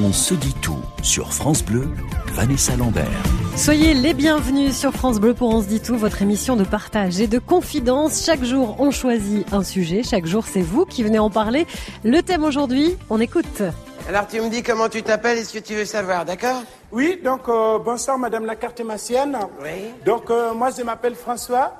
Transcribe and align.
On 0.00 0.12
se 0.12 0.34
dit 0.34 0.54
tout 0.62 0.78
sur 1.02 1.32
France 1.32 1.64
Bleu, 1.64 1.88
Vanessa 2.32 2.76
Lambert. 2.76 3.08
Soyez 3.56 3.94
les 3.94 4.14
bienvenus 4.14 4.76
sur 4.76 4.92
France 4.92 5.18
Bleu 5.18 5.34
pour 5.34 5.52
On 5.52 5.60
se 5.60 5.66
dit 5.66 5.80
tout, 5.80 5.96
votre 5.96 6.22
émission 6.22 6.54
de 6.54 6.62
partage 6.62 7.20
et 7.20 7.26
de 7.26 7.40
confidence. 7.40 8.24
Chaque 8.24 8.44
jour, 8.44 8.76
on 8.78 8.92
choisit 8.92 9.52
un 9.52 9.64
sujet. 9.64 10.04
Chaque 10.04 10.26
jour, 10.26 10.44
c'est 10.46 10.62
vous 10.62 10.84
qui 10.84 11.02
venez 11.02 11.18
en 11.18 11.30
parler. 11.30 11.66
Le 12.04 12.22
thème 12.22 12.44
aujourd'hui, 12.44 12.96
on 13.10 13.18
écoute. 13.20 13.62
Alors 14.08 14.28
tu 14.28 14.40
me 14.40 14.48
dis 14.50 14.62
comment 14.62 14.88
tu 14.88 15.02
t'appelles 15.02 15.38
et 15.38 15.44
ce 15.44 15.54
que 15.54 15.64
tu 15.64 15.74
veux 15.74 15.84
savoir, 15.84 16.24
d'accord? 16.24 16.62
Oui, 16.92 17.18
donc 17.24 17.48
euh, 17.48 17.80
bonsoir 17.80 18.18
Madame 18.18 18.46
la 18.46 18.54
cartémancienne. 18.54 19.36
Oui. 19.60 19.90
Donc 20.06 20.30
euh, 20.30 20.54
moi 20.54 20.68
je 20.70 20.84
m'appelle 20.84 21.16
François. 21.16 21.72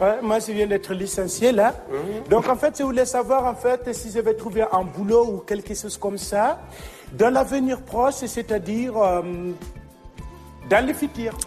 Ouais, 0.00 0.18
moi 0.22 0.38
je 0.38 0.52
viens 0.52 0.66
d'être 0.66 0.92
licencié 0.92 1.50
là. 1.52 1.74
Donc 2.28 2.46
en 2.48 2.56
fait 2.56 2.76
je 2.78 2.82
voulais 2.84 3.06
savoir 3.06 3.46
en 3.46 3.54
fait 3.54 3.92
si 3.94 4.10
je 4.12 4.20
vais 4.20 4.34
trouver 4.34 4.64
un 4.70 4.84
boulot 4.84 5.26
ou 5.26 5.38
quelque 5.38 5.74
chose 5.74 5.96
comme 5.96 6.18
ça 6.18 6.60
dans 7.12 7.32
l'avenir 7.32 7.80
proche, 7.80 8.24
c'est-à-dire 8.26 8.96
euh, 8.96 9.22
dans. 10.70 10.88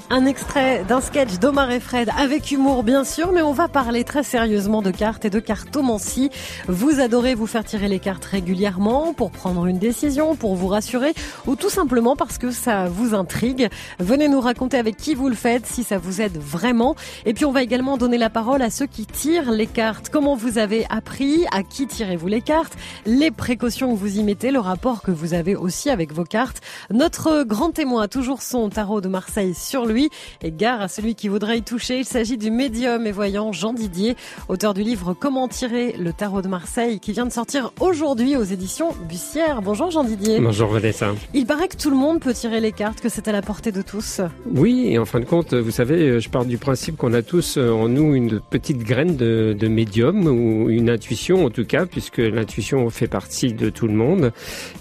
Un 0.10 0.26
extrait 0.26 0.84
d'un 0.88 1.00
sketch 1.00 1.38
d'Omar 1.38 1.70
et 1.70 1.80
Fred 1.80 2.10
avec 2.18 2.52
humour 2.52 2.84
bien 2.84 3.04
sûr, 3.04 3.32
mais 3.32 3.42
on 3.42 3.54
va 3.54 3.68
parler 3.68 4.04
très 4.04 4.24
sérieusement 4.24 4.82
de 4.82 4.90
cartes 4.90 5.26
et 5.26 5.30
de 5.30 5.40
cartomancie. 5.40 6.32
Vous 6.68 7.00
adorez 7.00 7.36
vous 7.36 7.46
faire 7.46 7.64
tirer 7.64 7.88
les 7.88 8.00
cartes 8.00 8.26
régulièrement 8.26 9.14
pour 9.14 9.32
prendre 9.32 9.68
une 9.68 9.78
décision, 9.78 10.36
pour 10.36 10.56
vous 10.56 10.68
rassurer 10.68 11.14
ou 11.46 11.56
tout 11.56 11.70
simplement 11.70 12.16
parce 12.16 12.38
que 12.38 12.52
ça 12.52 12.86
vous 12.86 13.14
intrigue. 13.14 13.70
Venez 14.00 14.28
nous 14.28 14.42
raconter 14.42 14.78
avec 14.78 14.98
qui 14.98 15.14
vous 15.14 15.30
le 15.30 15.36
faites, 15.36 15.68
si 15.68 15.84
ça 15.84 15.98
vous 15.98 16.22
aide 16.22 16.38
vraiment. 16.38 16.96
Et 17.26 17.34
puis 17.34 17.46
on 17.46 17.52
va 17.52 17.62
également 17.62 17.98
donner 17.98 18.18
la 18.18 18.30
parole 18.30 18.62
à 18.62 18.70
ceux 18.70 18.88
qui 18.88 19.06
tirent 19.06 19.52
les 19.52 19.68
cartes. 19.68 20.10
Comment 20.10 20.36
vous 20.36 20.58
avez 20.58 20.86
appris, 20.90 21.46
à 21.52 21.62
qui 21.64 21.86
tirez-vous 21.86 22.28
les 22.28 22.42
cartes, 22.42 22.74
les 23.06 23.30
précautions 23.30 23.94
que 23.94 24.00
vous 24.00 24.18
y 24.18 24.24
mettez, 24.24 24.52
le 24.52 24.60
rapport 24.60 25.04
que 25.04 25.12
vous 25.12 25.34
avez 25.34 25.56
aussi 25.56 25.90
avec 25.90 26.12
vos 26.12 26.26
cartes. 26.26 26.62
Notre 26.90 27.44
grand 27.44 27.72
témoin 27.72 28.04
a 28.04 28.08
toujours 28.08 28.42
son 28.42 28.70
tarot 28.70 29.02
de 29.02 29.11
Marseille 29.12 29.54
sur 29.54 29.86
lui 29.86 30.10
et 30.42 30.52
gare 30.52 30.82
à 30.82 30.88
celui 30.88 31.14
qui 31.14 31.28
voudrait 31.28 31.60
y 31.60 31.62
toucher. 31.62 32.00
Il 32.00 32.06
s'agit 32.06 32.38
du 32.38 32.50
médium 32.50 33.06
et 33.06 33.12
voyant 33.12 33.52
Jean 33.52 33.74
Didier, 33.74 34.16
auteur 34.50 34.74
du 34.74 34.82
livre 34.82 35.14
Comment 35.14 35.48
tirer 35.48 35.96
le 36.00 36.14
tarot 36.14 36.42
de 36.42 36.48
Marseille 36.48 37.00
qui 37.00 37.12
vient 37.12 37.26
de 37.26 37.32
sortir 37.32 37.72
aujourd'hui 37.80 38.36
aux 38.36 38.44
éditions 38.44 38.94
Bussière. 39.08 39.62
Bonjour 39.62 39.92
Jean 39.92 40.04
Didier. 40.04 40.40
Bonjour 40.40 40.70
Vanessa. 40.70 41.14
Il 41.34 41.46
paraît 41.46 41.68
que 41.68 41.78
tout 41.78 41.90
le 41.90 41.96
monde 41.96 42.20
peut 42.20 42.34
tirer 42.34 42.60
les 42.60 42.72
cartes, 42.72 43.02
que 43.02 43.10
c'est 43.10 43.28
à 43.28 43.32
la 43.32 43.42
portée 43.42 43.72
de 43.72 43.82
tous. 43.82 44.22
Oui, 44.54 44.88
et 44.90 44.98
en 44.98 45.06
fin 45.06 45.20
de 45.20 45.26
compte, 45.26 45.54
vous 45.54 45.72
savez, 45.72 46.20
je 46.20 46.30
pars 46.30 46.46
du 46.46 46.58
principe 46.58 46.98
qu'on 46.98 47.14
a 47.14 47.22
tous 47.22 47.58
en 47.58 47.90
nous 47.90 48.16
une 48.16 48.40
petite 48.40 48.80
graine 48.80 49.16
de, 49.16 49.56
de 49.58 49.68
médium 49.68 50.26
ou 50.28 50.70
une 50.70 50.90
intuition 50.90 51.46
en 51.46 51.50
tout 51.50 51.66
cas, 51.66 51.86
puisque 51.86 52.20
l'intuition 52.20 52.90
fait 52.90 53.08
partie 53.08 53.54
de 53.54 53.70
tout 53.70 53.88
le 53.88 53.94
monde. 53.94 54.32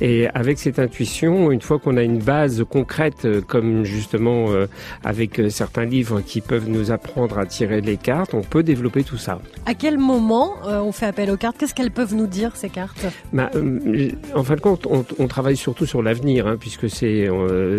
Et 0.00 0.28
avec 0.28 0.58
cette 0.58 0.78
intuition, 0.78 1.50
une 1.50 1.60
fois 1.60 1.78
qu'on 1.78 1.96
a 1.96 2.02
une 2.02 2.18
base 2.18 2.64
concrète, 2.68 3.26
comme 3.46 3.84
justement 3.84 4.19
euh, 4.28 4.66
avec 5.04 5.38
euh, 5.38 5.48
certains 5.48 5.84
livres 5.84 6.20
qui 6.20 6.40
peuvent 6.40 6.68
nous 6.68 6.90
apprendre 6.90 7.38
à 7.38 7.46
tirer 7.46 7.80
les 7.80 7.96
cartes, 7.96 8.34
on 8.34 8.42
peut 8.42 8.62
développer 8.62 9.02
tout 9.02 9.16
ça. 9.16 9.40
À 9.66 9.74
quel 9.74 9.98
moment 9.98 10.54
euh, 10.66 10.80
on 10.80 10.92
fait 10.92 11.06
appel 11.06 11.30
aux 11.30 11.36
cartes? 11.36 11.56
Qu'est-ce 11.58 11.74
qu'elles 11.74 11.90
peuvent 11.90 12.14
nous 12.14 12.26
dire 12.26 12.56
ces 12.56 12.68
cartes? 12.68 13.06
Bah, 13.32 13.50
En 14.34 14.44
fin 14.44 14.54
de 14.54 14.60
compte, 14.60 14.86
on, 14.86 15.04
on 15.18 15.26
travaille 15.26 15.56
surtout 15.56 15.86
sur 15.86 16.02
l'avenir, 16.02 16.46
hein, 16.46 16.56
puisque 16.58 16.88
c'est 16.88 17.28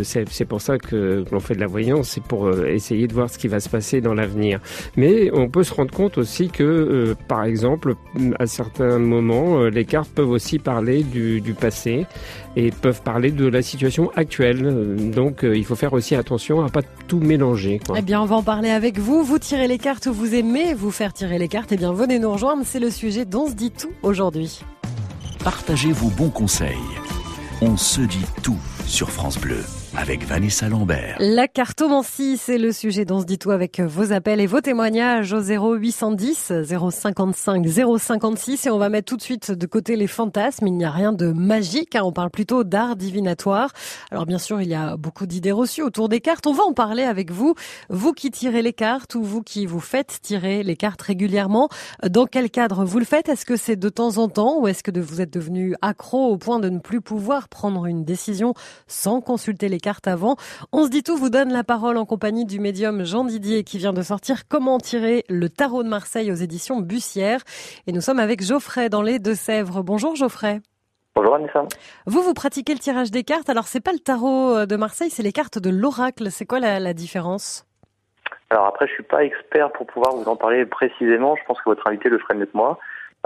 c'est 0.04 0.46
pour 0.46 0.62
ça 0.62 0.78
que 0.78 1.24
l'on 1.32 1.40
fait 1.40 1.56
de 1.56 1.60
la 1.60 1.68
voyance, 1.68 2.10
c'est 2.10 2.24
pour 2.24 2.50
essayer 2.66 3.08
de 3.08 3.14
voir 3.14 3.30
ce 3.30 3.38
qui 3.38 3.48
va 3.48 3.60
se 3.60 3.70
passer 3.70 4.02
dans 4.02 4.14
l'avenir. 4.14 4.60
Mais 4.98 5.30
on 5.34 5.50
peut 5.50 5.64
se 5.64 5.74
rendre 5.74 5.92
compte 5.92 6.18
aussi 6.18 6.50
que, 6.50 7.16
par 7.28 7.44
exemple, 7.44 7.96
à 8.40 8.48
certains 8.48 9.00
moments, 9.00 9.64
les 9.66 9.86
cartes 9.86 10.12
peuvent 10.12 10.30
aussi 10.30 10.60
parler 10.60 11.04
du, 11.04 11.42
du 11.42 11.54
passé 11.54 12.06
et 12.56 12.72
peuvent 12.72 13.02
parler 13.02 13.32
de 13.32 13.46
la 13.46 13.62
situation 13.62 14.12
actuelle. 14.16 15.12
Donc, 15.12 15.44
il 15.44 15.66
faut 15.66 15.76
faire 15.76 15.94
aussi 15.94 16.16
attention 16.16 16.31
attention 16.32 16.64
à 16.64 16.70
pas 16.70 16.82
tout 17.10 17.20
mélanger. 17.20 17.82
Quoi. 17.86 17.98
Eh 18.00 18.02
bien, 18.02 18.22
on 18.22 18.26
va 18.26 18.38
en 18.38 18.44
parler 18.44 18.70
avec 18.70 19.00
vous. 19.00 19.22
Vous 19.24 19.38
tirez 19.38 19.68
les 19.68 19.78
cartes, 19.78 20.08
vous 20.08 20.34
aimez 20.34 20.74
vous 20.74 20.90
faire 20.90 21.12
tirer 21.12 21.38
les 21.38 21.50
cartes. 21.50 21.74
Eh 21.74 21.78
bien, 21.78 21.92
venez 21.92 22.20
nous 22.20 22.32
rejoindre. 22.32 22.64
C'est 22.66 22.80
le 22.80 22.90
sujet 22.90 23.26
dont 23.26 23.48
se 23.48 23.54
dit 23.54 23.72
tout 23.72 23.92
aujourd'hui. 24.02 24.62
Partagez 25.44 25.92
vos 25.92 26.10
bons 26.10 26.30
conseils. 26.30 26.78
On 27.62 27.76
se 27.76 28.02
dit 28.02 28.26
tout 28.42 28.60
sur 28.86 29.12
France 29.12 29.38
Bleu 29.38 29.62
avec 29.98 30.26
Vanessa 30.26 30.70
Lambert. 30.70 31.18
La 31.20 31.48
cartomancie, 31.48 32.38
c'est 32.38 32.58
le 32.58 32.72
sujet 32.72 33.04
dont 33.04 33.20
se 33.20 33.26
dit 33.26 33.38
tout 33.38 33.52
avec 33.52 33.82
vos 33.82 34.14
appels 34.14 34.40
et 34.40 34.48
vos 34.48 34.62
témoignages 34.62 35.34
au 35.34 35.42
0810 35.42 36.54
055 36.66 37.68
056 38.00 38.66
et 38.66 38.70
on 38.70 38.78
va 38.78 38.90
mettre 38.90 39.10
tout 39.10 39.18
de 39.18 39.22
suite 39.22 39.52
de 39.52 39.66
côté 39.66 39.98
les 39.98 40.08
fantasmes. 40.08 40.68
Il 40.68 40.74
n'y 40.74 40.86
a 40.86 40.92
rien 40.92 41.12
de 41.12 41.32
magique, 41.32 41.96
hein. 41.96 42.04
on 42.06 42.14
parle 42.14 42.30
plutôt 42.30 42.64
d'art 42.64 42.96
divinatoire. 42.96 43.74
Alors 44.12 44.26
bien 44.26 44.38
sûr, 44.38 44.62
il 44.62 44.70
y 44.70 44.76
a 44.76 44.96
beaucoup 44.96 45.26
d'idées 45.26 45.52
reçues 45.52 45.84
autour 45.84 46.08
des 46.08 46.22
cartes. 46.22 46.48
On 46.48 46.54
va 46.54 46.64
en 46.64 46.74
parler 46.74 47.04
avec 47.04 47.32
vous, 47.32 47.56
vous 47.90 48.14
qui 48.14 48.32
tirez 48.32 48.62
les 48.62 48.74
cartes 48.74 49.16
ou 49.16 49.24
vous 49.24 49.42
qui 49.42 49.66
vous 49.66 49.82
faites 49.82 50.20
tirer 50.22 50.64
les 50.64 50.78
cartes 50.78 51.02
régulièrement. 51.02 51.68
Dans 52.10 52.28
quel 52.28 52.50
cadre 52.50 52.86
vous 52.86 53.00
le 53.00 53.06
faites? 53.06 53.28
Est-ce 53.28 53.46
que 53.46 53.58
c'est 53.58 53.76
de 53.76 53.90
temps 53.90 54.18
en 54.20 54.30
temps 54.30 54.60
ou 54.60 54.68
est-ce 54.68 54.84
que 54.84 54.98
vous 54.98 55.20
êtes 55.20 55.34
devenu 55.34 55.76
accro 55.82 56.28
au 56.28 56.38
point 56.38 56.60
de 56.60 56.70
ne 56.70 56.80
plus 56.80 57.02
pouvoir 57.02 57.50
prendre 57.50 57.86
une 57.88 58.06
décision 58.06 58.54
sans 58.88 59.20
consulter 59.20 59.68
les 59.68 59.81
cartes 59.82 60.08
avant. 60.08 60.38
On 60.72 60.86
se 60.86 60.90
dit 60.90 61.04
tout 61.04 61.18
vous 61.18 61.30
donne 61.30 61.52
la 61.52 61.66
parole 61.66 61.98
en 61.98 62.06
compagnie 62.06 62.46
du 62.46 62.62
médium 62.62 63.04
Jean 63.04 63.26
Didier 63.26 63.66
qui 63.66 63.78
vient 63.78 63.92
de 63.92 64.02
sortir 64.02 64.48
Comment 64.48 64.78
tirer 64.78 65.26
le 65.28 65.50
tarot 65.50 65.84
de 65.84 65.90
Marseille 65.90 66.32
aux 66.32 66.36
éditions 66.36 66.80
Bussière. 66.80 67.42
Et 67.88 67.92
nous 67.92 68.00
sommes 68.00 68.20
avec 68.20 68.42
Geoffrey 68.42 68.88
dans 68.88 69.02
les 69.02 69.20
Deux-Sèvres. 69.20 69.84
Bonjour 69.84 70.16
Geoffrey. 70.16 70.62
Bonjour 71.16 71.36
Anissa. 71.36 71.66
Vous, 72.06 72.22
vous 72.22 72.34
pratiquez 72.34 72.74
le 72.74 72.80
tirage 72.80 73.12
des 73.12 73.24
cartes. 73.24 73.50
Alors, 73.50 73.68
c'est 73.68 73.82
pas 73.82 73.92
le 73.92 74.00
tarot 74.00 74.66
de 74.66 74.76
Marseille, 74.78 75.10
c'est 75.10 75.24
les 75.24 75.34
cartes 75.34 75.60
de 75.60 75.70
l'oracle. 75.70 76.32
C'est 76.32 76.46
quoi 76.46 76.62
la, 76.62 76.80
la 76.80 76.94
différence? 76.94 77.66
Alors 78.50 78.68
après, 78.68 78.86
je 78.88 78.94
suis 78.94 79.04
pas 79.04 79.24
expert 79.24 79.72
pour 79.72 79.88
pouvoir 79.88 80.14
vous 80.14 80.30
en 80.30 80.36
parler 80.36 80.66
précisément. 80.66 81.36
Je 81.38 81.42
pense 81.46 81.58
que 81.60 81.70
votre 81.70 81.88
invité 81.88 82.10
le 82.10 82.20
ferait 82.20 82.36
mieux 82.36 82.46
que 82.46 82.58
moi. 82.58 82.78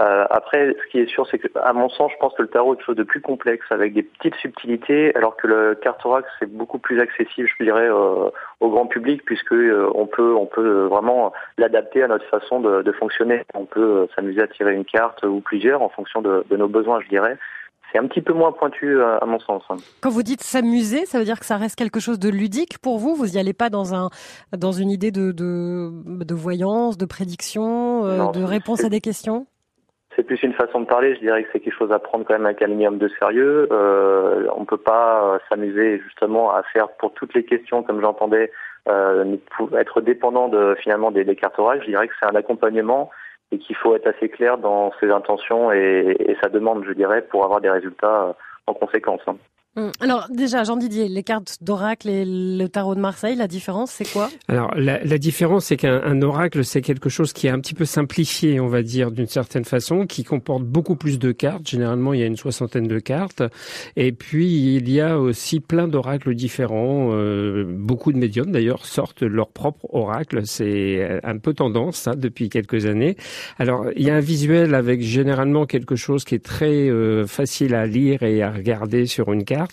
Euh, 0.02 0.26
après, 0.28 0.76
ce 0.82 0.90
qui 0.90 0.98
est 0.98 1.06
sûr, 1.06 1.26
c'est 1.30 1.38
que, 1.38 1.48
à 1.58 1.72
mon 1.72 1.88
sens, 1.88 2.12
je 2.12 2.18
pense 2.18 2.34
que 2.34 2.42
le 2.42 2.48
tarot 2.48 2.74
est 2.74 2.76
quelque 2.76 2.86
chose 2.86 2.96
de 2.96 3.02
plus 3.02 3.22
complexe, 3.22 3.64
avec 3.70 3.94
des 3.94 4.02
petites 4.02 4.34
subtilités, 4.34 5.14
alors 5.16 5.36
que 5.36 5.46
le 5.46 5.74
cartorax 5.74 6.28
c'est 6.38 6.52
beaucoup 6.52 6.78
plus 6.78 7.00
accessible, 7.00 7.48
je 7.58 7.64
dirais, 7.64 7.88
euh, 7.88 8.30
au 8.60 8.68
grand 8.68 8.86
public, 8.86 9.24
puisque 9.24 9.52
euh, 9.52 9.90
on 9.94 10.06
peut, 10.06 10.34
on 10.34 10.44
peut 10.44 10.84
vraiment 10.84 11.32
l'adapter 11.56 12.02
à 12.02 12.08
notre 12.08 12.26
façon 12.26 12.60
de, 12.60 12.82
de 12.82 12.92
fonctionner. 12.92 13.44
On 13.54 13.64
peut 13.64 13.80
euh, 13.80 14.06
s'amuser 14.14 14.42
à 14.42 14.48
tirer 14.48 14.74
une 14.74 14.84
carte 14.84 15.24
ou 15.24 15.40
plusieurs 15.40 15.80
en 15.80 15.88
fonction 15.88 16.20
de, 16.20 16.44
de 16.50 16.56
nos 16.58 16.68
besoins, 16.68 17.00
je 17.00 17.08
dirais. 17.08 17.38
C'est 17.90 17.98
un 17.98 18.06
petit 18.06 18.20
peu 18.20 18.34
moins 18.34 18.52
pointu 18.52 19.00
à, 19.00 19.24
mon 19.24 19.38
sens. 19.38 19.62
Hein. 19.70 19.76
Quand 20.02 20.10
vous 20.10 20.24
dites 20.24 20.42
s'amuser, 20.42 21.06
ça 21.06 21.18
veut 21.18 21.24
dire 21.24 21.38
que 21.38 21.46
ça 21.46 21.56
reste 21.56 21.76
quelque 21.76 22.00
chose 22.00 22.18
de 22.18 22.28
ludique 22.28 22.78
pour 22.78 22.98
vous? 22.98 23.14
Vous 23.14 23.26
n'y 23.26 23.38
allez 23.38 23.54
pas 23.54 23.70
dans 23.70 23.94
un, 23.94 24.10
dans 24.54 24.72
une 24.72 24.90
idée 24.90 25.12
de, 25.12 25.30
de, 25.30 25.90
de 26.04 26.34
voyance, 26.34 26.98
de 26.98 27.06
prédiction, 27.06 28.04
Non, 28.04 28.32
de 28.32 28.42
réponse 28.42 28.84
à 28.84 28.88
des 28.88 29.00
questions? 29.00 29.46
C'est 30.16 30.22
plus 30.22 30.42
une 30.42 30.54
façon 30.54 30.80
de 30.80 30.86
parler. 30.86 31.14
Je 31.14 31.20
dirais 31.20 31.44
que 31.44 31.50
c'est 31.52 31.60
quelque 31.60 31.76
chose 31.76 31.92
à 31.92 31.98
prendre 31.98 32.24
quand 32.24 32.32
même 32.32 32.46
avec 32.46 32.62
un 32.62 32.68
minimum 32.68 32.96
de 32.96 33.08
sérieux. 33.20 33.68
Euh, 33.70 34.48
on 34.56 34.64
peut 34.64 34.78
pas 34.78 35.34
euh, 35.34 35.38
s'amuser 35.48 36.00
justement 36.00 36.52
à 36.52 36.62
faire 36.62 36.88
pour 36.98 37.12
toutes 37.12 37.34
les 37.34 37.44
questions, 37.44 37.82
comme 37.82 38.00
j'entendais, 38.00 38.50
euh, 38.88 39.36
être 39.78 40.00
dépendant 40.00 40.48
de 40.48 40.74
finalement 40.82 41.10
des, 41.10 41.24
des 41.24 41.36
cartes 41.36 41.58
orales. 41.58 41.82
Je 41.82 41.90
dirais 41.90 42.08
que 42.08 42.14
c'est 42.18 42.30
un 42.30 42.34
accompagnement 42.34 43.10
et 43.52 43.58
qu'il 43.58 43.76
faut 43.76 43.94
être 43.94 44.06
assez 44.06 44.30
clair 44.30 44.58
dans 44.58 44.92
ses 45.00 45.10
intentions 45.10 45.70
et, 45.70 46.16
et 46.18 46.36
sa 46.42 46.48
demande, 46.48 46.84
je 46.86 46.92
dirais, 46.92 47.22
pour 47.22 47.44
avoir 47.44 47.60
des 47.60 47.70
résultats 47.70 48.28
euh, 48.28 48.32
en 48.66 48.74
conséquence. 48.74 49.20
Hein. 49.26 49.36
Hum, 49.78 49.92
Alors 50.00 50.28
déjà, 50.30 50.64
Jean 50.64 50.76
Didier, 50.76 51.06
les 51.08 51.22
cartes 51.22 51.58
d'oracle 51.60 52.08
et 52.08 52.24
le 52.24 52.66
tarot 52.66 52.94
de 52.94 53.00
Marseille, 53.00 53.36
la 53.36 53.46
différence, 53.46 53.90
c'est 53.90 54.10
quoi? 54.10 54.30
Alors 54.48 54.74
la, 54.74 55.18
différence, 55.18 55.66
c'est 55.66 55.76
qu'un 55.76 56.22
oracle, 56.22 56.64
c'est 56.64 56.80
quelque 56.80 57.10
chose 57.10 57.34
qui 57.34 57.46
est 57.46 57.50
un 57.50 57.60
petit 57.60 57.74
peu 57.74 57.84
simplifié, 57.84 58.58
on 58.58 58.68
va 58.68 58.82
dire, 58.82 59.10
d'une 59.10 59.26
certaine 59.26 59.66
façon, 59.66 60.06
qui 60.06 60.24
comporte 60.24 60.62
beaucoup 60.62 60.96
plus 60.96 61.18
de 61.18 61.30
cartes. 61.30 61.68
Généralement, 61.68 62.14
il 62.14 62.20
y 62.20 62.22
a 62.22 62.26
une 62.26 62.38
soixantaine 62.38 62.86
de 62.86 62.98
cartes. 62.98 63.42
Et 63.96 64.12
puis, 64.12 64.76
il 64.76 64.90
y 64.90 65.02
a 65.02 65.18
aussi 65.20 65.60
plein 65.60 65.88
d'oracles 65.88 66.34
différents. 66.34 67.10
Euh, 67.12 67.66
beaucoup 67.68 68.12
de 68.12 68.18
médiums, 68.18 68.50
d'ailleurs, 68.50 68.86
sortent 68.86 69.22
leur 69.22 69.48
propre 69.48 69.86
oracle. 69.92 70.46
C'est 70.46 71.20
un 71.22 71.36
peu 71.36 71.52
tendance, 71.52 71.96
ça, 71.96 72.14
depuis 72.14 72.48
quelques 72.48 72.86
années. 72.86 73.16
Alors, 73.58 73.84
il 73.94 74.06
y 74.06 74.10
a 74.10 74.16
un 74.16 74.20
visuel 74.20 74.74
avec 74.74 75.02
généralement 75.02 75.66
quelque 75.66 75.96
chose 75.96 76.24
qui 76.24 76.34
est 76.34 76.44
très 76.44 76.88
euh, 76.88 77.26
facile 77.26 77.74
à 77.74 77.84
lire 77.84 78.22
et 78.22 78.42
à 78.42 78.50
regarder 78.50 79.04
sur 79.04 79.34
une 79.34 79.44
carte 79.44 79.65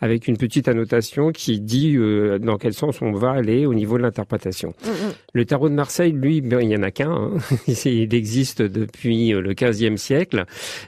avec 0.00 0.28
une 0.28 0.36
petite 0.36 0.68
annotation 0.68 1.30
qui 1.32 1.60
dit 1.60 1.96
euh, 1.96 2.38
dans 2.38 2.56
quel 2.56 2.72
sens 2.74 3.00
on 3.02 3.12
va 3.12 3.30
aller 3.30 3.66
au 3.66 3.74
niveau 3.74 3.96
de 3.98 4.02
l'interprétation. 4.02 4.74
Hum, 4.84 4.90
hum. 4.90 5.12
Le 5.34 5.44
tarot 5.44 5.68
de 5.68 5.74
Marseille, 5.74 6.12
lui, 6.12 6.40
ben, 6.40 6.60
il 6.60 6.70
y 6.70 6.76
en 6.76 6.82
a 6.82 6.90
qu'un. 6.90 7.10
Hein. 7.10 7.30
il 7.84 8.14
existe 8.14 8.62
depuis 8.62 9.32
euh, 9.34 9.40
le 9.40 9.54
XVe 9.54 9.96
siècle. 9.96 10.44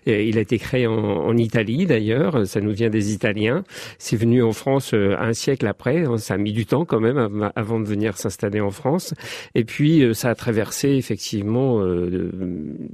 Et 0.07 0.29
il 0.29 0.39
a 0.39 0.41
été 0.41 0.59
créé 0.59 0.87
en, 0.87 0.95
en 0.95 1.37
Italie 1.37 1.87
d'ailleurs. 1.87 2.47
Ça 2.47 2.61
nous 2.61 2.73
vient 2.73 2.91
des 2.91 3.13
Italiens. 3.13 3.65
C'est 3.99 4.17
venu 4.17 4.43
en 4.43 4.53
France 4.53 4.93
euh, 4.95 5.17
un 5.19 5.33
siècle 5.33 5.67
après. 5.67 6.05
Ça 6.19 6.35
a 6.35 6.39
mis 6.39 6.53
du 6.53 6.67
temps 6.67 6.85
quand 6.85 7.01
même 7.01 7.19
av- 7.19 7.53
avant 7.57 7.81
de 7.81 7.85
venir 7.87 8.17
s'installer 8.17 8.61
en 8.61 8.71
France. 8.71 9.15
Et 9.55 9.65
puis 9.65 10.05
ça 10.15 10.31
a 10.31 10.35
traversé 10.35 10.89
effectivement 10.91 11.81
euh, 11.83 12.31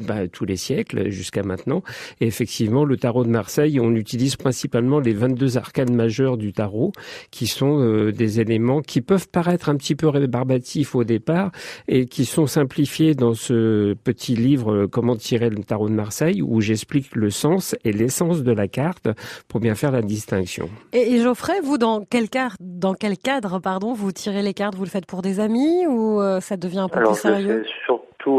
bah, 0.07 0.27
tous 0.29 0.45
les 0.45 0.57
siècles 0.57 1.11
jusqu'à 1.11 1.43
maintenant. 1.43 1.83
Et 2.21 2.27
effectivement, 2.27 2.85
le 2.85 2.97
tarot 2.97 3.25
de 3.25 3.31
Marseille, 3.31 3.79
on 3.81 3.95
utilise 3.95 4.37
principalement 4.37 5.01
les 5.01 5.13
22 5.13 5.54
deux 5.55 5.59
arcanes 5.59 5.95
majeures 5.95 6.37
du 6.37 6.53
tarot, 6.53 6.93
qui 7.31 7.47
sont 7.47 7.81
euh, 7.81 8.13
des 8.13 8.41
éléments 8.41 8.81
qui 8.81 9.01
peuvent 9.01 9.29
paraître 9.29 9.69
un 9.69 9.77
petit 9.77 9.95
peu 9.95 10.09
rébarbatifs 10.09 10.95
au 10.95 11.05
départ 11.05 11.51
et 11.89 12.07
qui 12.07 12.25
sont 12.25 12.47
simplifiés 12.47 13.15
dans 13.15 13.35
ce 13.35 13.95
petit 13.95 14.37
livre 14.37 14.73
euh, 14.73 14.87
Comment 14.87 15.17
tirer 15.17 15.51
le 15.51 15.63
tarot 15.63 15.89
de 15.89 15.95
Marseille, 15.95 16.43
où 16.43 16.61
j'explique 16.61 17.15
le 17.15 17.31
sens 17.31 17.75
et 17.85 17.93
l'essence 17.93 18.43
de 18.43 18.53
la 18.53 18.69
carte 18.69 19.09
pour 19.49 19.61
bien 19.61 19.75
faire 19.75 19.91
la 19.91 20.03
distinction. 20.03 20.69
Et, 20.93 21.19
Geoffrey, 21.19 21.61
vous, 21.63 21.79
dans 21.79 22.05
quel, 22.09 22.29
cadre, 22.29 22.57
dans 22.61 22.95
quel 22.95 23.17
cadre 23.17 23.59
pardon, 23.59 23.93
vous 23.93 24.13
tirez 24.13 24.43
les 24.43 24.55
cartes? 24.55 24.75
Vous 24.75 24.85
le 24.85 24.91
faites 24.91 25.07
pour 25.07 25.23
des 25.23 25.41
amis 25.41 25.87
ou 25.87 26.21
ça 26.41 26.57
devient 26.57 26.81
un 26.81 26.89
peu 26.89 27.01
plus 27.01 27.15
sérieux? 27.15 27.65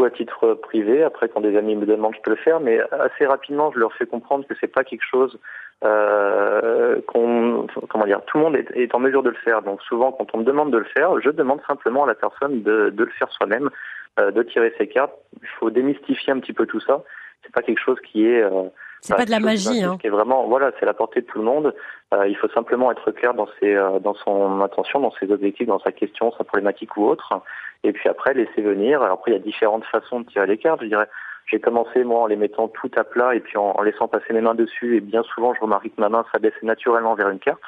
à 0.04 0.10
titre 0.10 0.54
privé. 0.54 1.02
Après, 1.02 1.28
quand 1.28 1.40
des 1.40 1.56
amis 1.56 1.76
me 1.76 1.86
demandent, 1.86 2.14
je 2.16 2.20
peux 2.22 2.30
le 2.30 2.36
faire, 2.36 2.60
mais 2.60 2.80
assez 2.92 3.26
rapidement, 3.26 3.70
je 3.72 3.78
leur 3.78 3.92
fais 3.94 4.06
comprendre 4.06 4.46
que 4.46 4.54
c'est 4.60 4.72
pas 4.72 4.84
quelque 4.84 5.04
chose 5.08 5.38
euh, 5.84 7.00
qu'on, 7.06 7.66
comment 7.88 8.06
dire, 8.06 8.20
tout 8.26 8.38
le 8.38 8.44
monde 8.44 8.56
est, 8.56 8.94
en 8.94 8.98
mesure 8.98 9.22
de 9.22 9.30
le 9.30 9.36
faire. 9.36 9.62
Donc 9.62 9.82
souvent, 9.82 10.12
quand 10.12 10.26
on 10.34 10.38
me 10.38 10.44
demande 10.44 10.72
de 10.72 10.78
le 10.78 10.84
faire, 10.84 11.20
je 11.20 11.30
demande 11.30 11.60
simplement 11.66 12.04
à 12.04 12.06
la 12.06 12.14
personne 12.14 12.62
de, 12.62 12.92
le 12.96 13.10
faire 13.18 13.30
soi-même, 13.30 13.70
euh, 14.18 14.30
de 14.30 14.42
tirer 14.42 14.72
ses 14.78 14.88
cartes. 14.88 15.14
Il 15.42 15.48
faut 15.58 15.70
démystifier 15.70 16.32
un 16.32 16.40
petit 16.40 16.52
peu 16.52 16.66
tout 16.66 16.80
ça. 16.80 17.02
C'est 17.42 17.52
pas 17.52 17.62
quelque 17.62 17.80
chose 17.80 17.98
qui 18.00 18.26
est 18.26 18.42
euh, 18.42 18.68
c'est 19.00 19.14
pas 19.14 19.24
de 19.24 19.30
la 19.30 19.40
magie, 19.40 19.82
hein. 19.82 19.98
Qui 20.00 20.08
est 20.08 20.10
vraiment, 20.10 20.46
voilà, 20.46 20.72
c'est 20.78 20.86
la 20.86 20.94
portée 20.94 21.20
de 21.20 21.26
tout 21.26 21.38
le 21.38 21.44
monde. 21.44 21.74
Euh, 22.14 22.26
il 22.28 22.36
faut 22.36 22.48
simplement 22.48 22.90
être 22.90 23.10
clair 23.12 23.34
dans 23.34 23.48
ses, 23.60 23.74
euh, 23.74 23.98
dans 24.00 24.14
son 24.14 24.60
intention, 24.60 25.00
dans 25.00 25.12
ses 25.20 25.30
objectifs, 25.30 25.66
dans 25.66 25.78
sa 25.78 25.92
question, 25.92 26.32
sa 26.36 26.44
problématique 26.44 26.96
ou 26.96 27.04
autre. 27.04 27.40
Et 27.84 27.92
puis 27.92 28.08
après, 28.08 28.34
laisser 28.34 28.62
venir. 28.62 29.02
Alors 29.02 29.14
après, 29.14 29.32
il 29.32 29.34
y 29.34 29.36
a 29.36 29.40
différentes 29.40 29.84
façons 29.84 30.20
de 30.20 30.26
tirer 30.26 30.46
les 30.46 30.58
cartes. 30.58 30.80
Je 30.82 30.86
dirais, 30.86 31.08
j'ai 31.46 31.60
commencé 31.60 32.02
moi 32.04 32.22
en 32.22 32.26
les 32.26 32.36
mettant 32.36 32.68
tout 32.68 32.90
à 32.96 33.04
plat 33.04 33.34
et 33.34 33.40
puis 33.40 33.56
en, 33.56 33.80
laissant 33.82 34.08
passer 34.08 34.32
mes 34.32 34.40
mains 34.40 34.54
dessus. 34.54 34.96
Et 34.96 35.00
bien 35.00 35.22
souvent, 35.22 35.54
je 35.54 35.60
remarque 35.60 35.84
que 35.84 36.00
ma 36.00 36.08
main 36.08 36.24
s'abaisse 36.32 36.60
naturellement 36.62 37.14
vers 37.14 37.28
une 37.28 37.38
carte. 37.38 37.62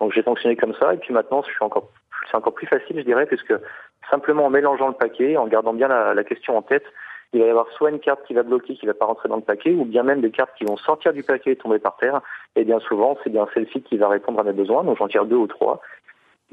Donc 0.00 0.12
j'ai 0.12 0.22
fonctionné 0.22 0.56
comme 0.56 0.74
ça. 0.74 0.94
Et 0.94 0.96
puis 0.96 1.14
maintenant, 1.14 1.42
suis 1.42 1.56
encore, 1.60 1.88
c'est 2.30 2.36
encore 2.36 2.54
plus 2.54 2.66
facile, 2.66 2.98
je 2.98 3.04
dirais, 3.04 3.26
puisque 3.26 3.54
simplement 4.10 4.46
en 4.46 4.50
mélangeant 4.50 4.88
le 4.88 4.94
paquet, 4.94 5.36
en 5.36 5.46
gardant 5.46 5.72
bien 5.72 5.88
la, 5.88 6.14
la 6.14 6.24
question 6.24 6.56
en 6.56 6.62
tête, 6.62 6.84
il 7.32 7.40
va 7.40 7.46
y 7.46 7.50
avoir 7.50 7.68
soit 7.70 7.90
une 7.90 8.00
carte 8.00 8.24
qui 8.26 8.34
va 8.34 8.42
bloquer, 8.42 8.74
qui 8.74 8.84
ne 8.84 8.90
va 8.90 8.98
pas 8.98 9.06
rentrer 9.06 9.28
dans 9.28 9.36
le 9.36 9.42
paquet, 9.42 9.72
ou 9.72 9.84
bien 9.84 10.02
même 10.02 10.20
des 10.20 10.30
cartes 10.30 10.52
qui 10.58 10.64
vont 10.64 10.76
sortir 10.76 11.12
du 11.12 11.22
paquet 11.22 11.52
et 11.52 11.56
tomber 11.56 11.78
par 11.78 11.96
terre. 11.96 12.20
Et 12.56 12.64
bien 12.64 12.78
souvent, 12.80 13.16
c'est 13.22 13.30
bien 13.30 13.46
celle-ci 13.54 13.82
qui 13.82 13.96
va 13.96 14.08
répondre 14.08 14.40
à 14.40 14.42
mes 14.42 14.52
besoins. 14.52 14.84
Donc 14.84 14.98
j'en 14.98 15.08
tire 15.08 15.24
deux 15.24 15.36
ou 15.36 15.46
trois. 15.46 15.80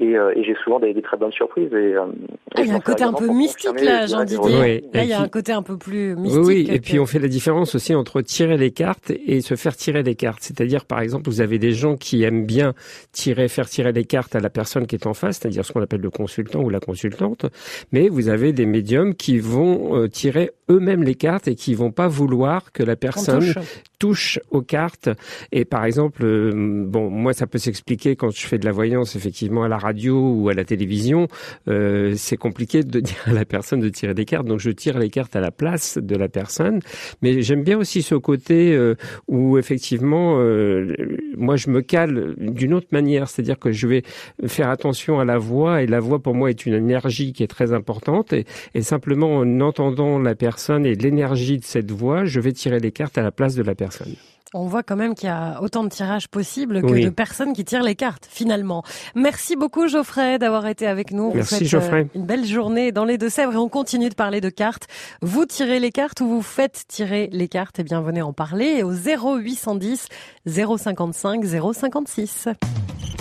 Euh, 0.00 0.32
et, 0.34 0.44
j'ai 0.44 0.54
souvent 0.64 0.80
des, 0.80 0.94
très 1.02 1.16
bonnes 1.16 1.32
surprises. 1.32 1.72
Et, 1.72 1.94
euh, 1.94 2.06
ah, 2.54 2.62
il 2.62 2.68
y 2.68 2.70
a 2.70 2.74
un 2.74 2.80
côté 2.80 3.04
un 3.04 3.12
peu 3.12 3.26
mystique 3.26 3.80
là, 3.80 4.06
Jean 4.06 4.24
Didier. 4.24 4.82
Là, 4.92 5.04
il 5.04 5.08
y 5.08 5.12
a 5.12 5.20
un 5.20 5.28
côté 5.28 5.52
un 5.52 5.62
peu 5.62 5.76
plus 5.76 6.16
mystique. 6.16 6.42
Oui, 6.44 6.68
et 6.70 6.80
puis 6.80 6.98
on 6.98 7.06
fait 7.06 7.18
la 7.18 7.28
différence 7.28 7.74
aussi 7.74 7.94
entre 7.94 8.22
tirer 8.22 8.56
les 8.56 8.70
cartes 8.70 9.10
et 9.10 9.40
se 9.42 9.56
faire 9.56 9.76
tirer 9.76 10.02
des 10.02 10.14
cartes. 10.14 10.42
C'est-à-dire, 10.42 10.86
par 10.86 11.00
exemple, 11.00 11.28
vous 11.28 11.40
avez 11.40 11.58
des 11.58 11.72
gens 11.72 11.96
qui 11.96 12.22
aiment 12.22 12.46
bien 12.46 12.72
tirer, 13.12 13.48
faire 13.48 13.68
tirer 13.68 13.92
les 13.92 14.04
cartes 14.04 14.34
à 14.34 14.40
la 14.40 14.50
personne 14.50 14.86
qui 14.86 14.96
est 14.96 15.06
en 15.06 15.14
face, 15.14 15.38
c'est-à-dire 15.38 15.64
ce 15.64 15.72
qu'on 15.72 15.82
appelle 15.82 16.00
le 16.00 16.10
consultant 16.10 16.60
ou 16.60 16.70
la 16.70 16.80
consultante. 16.80 17.46
Mais 17.92 18.08
vous 18.08 18.28
avez 18.28 18.52
des 18.52 18.66
médiums 18.66 19.14
qui 19.14 19.38
vont 19.38 19.96
euh, 19.96 20.08
tirer 20.08 20.50
eux-mêmes 20.70 21.02
les 21.02 21.14
cartes 21.14 21.48
et 21.48 21.54
qui 21.54 21.74
vont 21.74 21.90
pas 21.90 22.08
vouloir 22.08 22.72
que 22.72 22.82
la 22.82 22.96
personne 22.96 23.52
touche. 23.98 24.38
aux 24.50 24.62
cartes. 24.62 25.10
Et 25.52 25.66
par 25.66 25.84
exemple, 25.84 26.24
bon, 26.54 27.10
moi, 27.10 27.34
ça 27.34 27.46
peut 27.46 27.58
s'expliquer 27.58 28.16
quand 28.16 28.30
je 28.30 28.46
fais 28.46 28.56
de 28.56 28.64
la 28.64 28.72
voyance, 28.72 29.14
effectivement, 29.14 29.64
à 29.64 29.68
la 29.68 29.76
radio 29.76 29.89
radio 29.90 30.32
ou 30.32 30.48
à 30.48 30.54
la 30.54 30.64
télévision, 30.64 31.26
euh, 31.68 32.14
c'est 32.16 32.36
compliqué 32.36 32.82
de 32.82 33.00
dire 33.10 33.22
à 33.26 33.32
la 33.32 33.44
personne 33.44 33.80
de 33.80 33.88
tirer 33.88 34.14
des 34.14 34.24
cartes. 34.24 34.46
Donc 34.46 34.60
je 34.60 34.70
tire 34.70 34.98
les 34.98 35.10
cartes 35.10 35.34
à 35.34 35.40
la 35.40 35.50
place 35.50 35.98
de 35.98 36.16
la 36.16 36.28
personne. 36.28 36.80
Mais 37.22 37.42
j'aime 37.42 37.64
bien 37.64 37.76
aussi 37.76 38.02
ce 38.02 38.14
côté 38.14 38.72
euh, 38.72 38.94
où 39.26 39.58
effectivement, 39.58 40.38
euh, 40.38 40.94
moi 41.36 41.56
je 41.56 41.70
me 41.70 41.80
cale 41.82 42.34
d'une 42.38 42.74
autre 42.74 42.88
manière, 42.92 43.28
c'est-à-dire 43.28 43.58
que 43.58 43.72
je 43.72 43.86
vais 43.86 44.02
faire 44.46 44.68
attention 44.70 45.18
à 45.18 45.24
la 45.24 45.38
voix 45.38 45.82
et 45.82 45.86
la 45.86 46.00
voix 46.00 46.20
pour 46.20 46.34
moi 46.34 46.50
est 46.50 46.66
une 46.66 46.74
énergie 46.74 47.32
qui 47.32 47.42
est 47.42 47.48
très 47.48 47.72
importante 47.72 48.32
et, 48.32 48.44
et 48.74 48.82
simplement 48.82 49.38
en 49.38 49.60
entendant 49.60 50.18
la 50.18 50.34
personne 50.34 50.86
et 50.86 50.94
l'énergie 50.94 51.58
de 51.58 51.64
cette 51.64 51.90
voix, 51.90 52.24
je 52.24 52.40
vais 52.40 52.52
tirer 52.52 52.78
les 52.78 52.92
cartes 52.92 53.18
à 53.18 53.22
la 53.22 53.32
place 53.32 53.54
de 53.54 53.62
la 53.62 53.74
personne. 53.74 54.14
On 54.52 54.66
voit 54.66 54.82
quand 54.82 54.96
même 54.96 55.14
qu'il 55.14 55.28
y 55.28 55.32
a 55.32 55.62
autant 55.62 55.84
de 55.84 55.88
tirages 55.88 56.26
possibles 56.26 56.82
que 56.82 57.04
de 57.04 57.10
personnes 57.10 57.52
qui 57.52 57.64
tirent 57.64 57.84
les 57.84 57.94
cartes, 57.94 58.26
finalement. 58.28 58.82
Merci 59.14 59.54
beaucoup, 59.54 59.86
Geoffrey, 59.86 60.40
d'avoir 60.40 60.66
été 60.66 60.88
avec 60.88 61.12
nous. 61.12 61.32
Merci, 61.32 61.66
Geoffrey. 61.66 62.08
une 62.16 62.26
belle 62.26 62.44
journée 62.44 62.90
dans 62.90 63.04
les 63.04 63.16
Deux-Sèvres 63.16 63.52
et 63.52 63.56
on 63.56 63.68
continue 63.68 64.08
de 64.08 64.14
parler 64.14 64.40
de 64.40 64.48
cartes. 64.48 64.88
Vous 65.22 65.46
tirez 65.46 65.78
les 65.78 65.92
cartes 65.92 66.20
ou 66.20 66.26
vous 66.26 66.42
faites 66.42 66.84
tirer 66.88 67.28
les 67.32 67.46
cartes? 67.46 67.78
Eh 67.78 67.84
bien, 67.84 68.00
venez 68.00 68.22
en 68.22 68.32
parler 68.32 68.82
au 68.82 68.92
0810 68.92 70.08
055 70.46 71.44
056. 71.44 72.48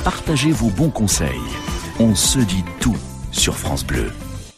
Partagez 0.03 0.51
vos 0.51 0.69
bons 0.69 0.89
conseils. 0.89 1.29
On 1.99 2.15
se 2.15 2.39
dit 2.39 2.63
tout 2.79 2.97
sur 3.31 3.55
France 3.55 3.85
Bleu. 3.85 4.09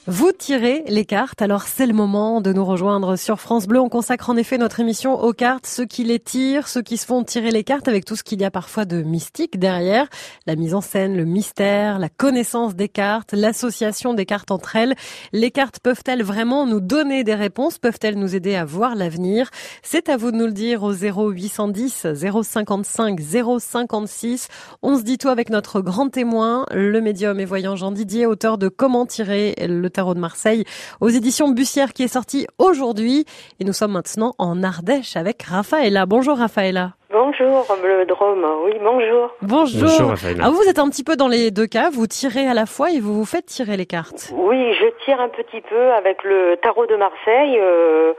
Vous 0.07 0.31
tirez 0.31 0.83
les 0.87 1.05
cartes, 1.05 1.43
alors 1.43 1.61
c'est 1.61 1.85
le 1.85 1.93
moment 1.93 2.41
de 2.41 2.51
nous 2.51 2.65
rejoindre 2.65 3.15
sur 3.17 3.39
France 3.39 3.67
Bleu. 3.67 3.79
On 3.79 3.87
consacre 3.87 4.31
en 4.31 4.35
effet 4.35 4.57
notre 4.57 4.79
émission 4.79 5.21
aux 5.21 5.31
cartes, 5.31 5.67
ceux 5.67 5.85
qui 5.85 6.03
les 6.03 6.17
tirent, 6.17 6.67
ceux 6.67 6.81
qui 6.81 6.97
se 6.97 7.05
font 7.05 7.23
tirer 7.23 7.51
les 7.51 7.63
cartes 7.63 7.87
avec 7.87 8.03
tout 8.03 8.15
ce 8.15 8.23
qu'il 8.23 8.41
y 8.41 8.43
a 8.43 8.49
parfois 8.49 8.85
de 8.85 9.03
mystique 9.03 9.59
derrière. 9.59 10.07
La 10.47 10.55
mise 10.55 10.73
en 10.73 10.81
scène, 10.81 11.15
le 11.15 11.23
mystère, 11.25 11.99
la 11.99 12.09
connaissance 12.09 12.73
des 12.73 12.89
cartes, 12.89 13.33
l'association 13.33 14.15
des 14.15 14.25
cartes 14.25 14.49
entre 14.49 14.75
elles. 14.75 14.95
Les 15.33 15.51
cartes 15.51 15.79
peuvent-elles 15.79 16.23
vraiment 16.23 16.65
nous 16.65 16.79
donner 16.79 17.23
des 17.23 17.35
réponses? 17.35 17.77
Peuvent-elles 17.77 18.17
nous 18.17 18.35
aider 18.35 18.55
à 18.55 18.65
voir 18.65 18.95
l'avenir? 18.95 19.51
C'est 19.83 20.09
à 20.09 20.17
vous 20.17 20.31
de 20.31 20.37
nous 20.37 20.47
le 20.47 20.51
dire 20.51 20.81
au 20.81 20.93
0810 20.93 22.07
055 22.15 23.19
056. 23.59 24.47
On 24.81 24.97
se 24.97 25.03
dit 25.03 25.19
tout 25.19 25.29
avec 25.29 25.51
notre 25.51 25.79
grand 25.79 26.09
témoin, 26.09 26.65
le 26.71 27.01
médium 27.01 27.39
et 27.39 27.45
voyant 27.45 27.75
Jean 27.75 27.91
Didier, 27.91 28.25
auteur 28.25 28.57
de 28.57 28.67
Comment 28.67 29.05
tirer 29.05 29.53
le 29.59 29.91
tarot 29.91 30.00
de 30.01 30.19
Marseille 30.19 30.65
aux 30.99 31.09
éditions 31.09 31.49
Bussière 31.49 31.93
qui 31.93 32.03
est 32.03 32.13
sorti 32.13 32.47
aujourd'hui. 32.57 33.25
Et 33.59 33.63
nous 33.63 33.73
sommes 33.73 33.91
maintenant 33.91 34.33
en 34.37 34.63
Ardèche 34.63 35.15
avec 35.15 35.43
Raphaëla. 35.43 36.05
Bonjour 36.05 36.37
Raphaëla. 36.37 36.91
Bonjour 37.11 37.65
le 37.83 38.05
Drôme, 38.05 38.45
oui 38.63 38.73
bonjour. 38.81 39.31
Bonjour. 39.41 39.89
bonjour 39.89 40.13
ah, 40.41 40.49
vous 40.49 40.63
êtes 40.69 40.79
un 40.79 40.89
petit 40.89 41.03
peu 41.03 41.17
dans 41.17 41.27
les 41.27 41.51
deux 41.51 41.67
cas, 41.67 41.89
vous 41.91 42.07
tirez 42.07 42.47
à 42.47 42.53
la 42.53 42.65
fois 42.65 42.91
et 42.91 43.01
vous 43.01 43.13
vous 43.13 43.25
faites 43.25 43.47
tirer 43.47 43.75
les 43.75 43.85
cartes. 43.85 44.31
Oui, 44.33 44.73
je 44.73 44.85
tire 45.03 45.19
un 45.19 45.27
petit 45.27 45.59
peu 45.61 45.91
avec 45.91 46.23
le 46.23 46.55
tarot 46.61 46.85
de 46.85 46.95
Marseille. 46.95 47.57
Euh, 47.59 48.13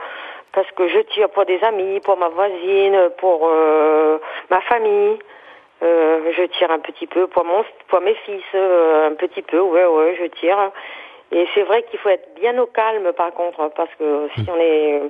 parce 0.53 0.71
que 0.73 0.87
je 0.87 0.99
tire 1.15 1.31
pour 1.31 1.47
des 1.47 1.59
amis, 1.63 2.01
pour 2.01 2.19
ma 2.19 2.29
voisine, 2.29 3.09
pour 3.19 3.49
euh, 3.51 4.19
ma 4.51 4.61
famille. 4.61 5.19
Euh, 5.83 6.31
je 6.37 6.43
tire 6.59 6.71
un 6.71 6.79
petit 6.79 7.07
peu 7.07 7.27
pour 7.27 7.45
mon, 7.45 7.65
pour 7.89 8.03
mes 8.03 8.15
fils, 8.27 8.45
un 8.55 9.15
petit 9.15 9.43
peu, 9.43 9.61
ouais, 9.61 9.87
ouais, 9.87 10.17
je 10.21 10.27
tire. 10.39 10.71
Et 11.33 11.47
c'est 11.55 11.63
vrai 11.63 11.83
qu'il 11.91 11.99
faut 11.99 12.11
être 12.11 12.29
bien 12.41 12.59
au 12.59 12.67
calme 12.67 13.11
par 13.17 13.33
contre, 13.33 13.71
parce 13.75 13.91
que 13.99 14.29
si 14.35 14.45
on 14.49 14.61
est 14.61 15.01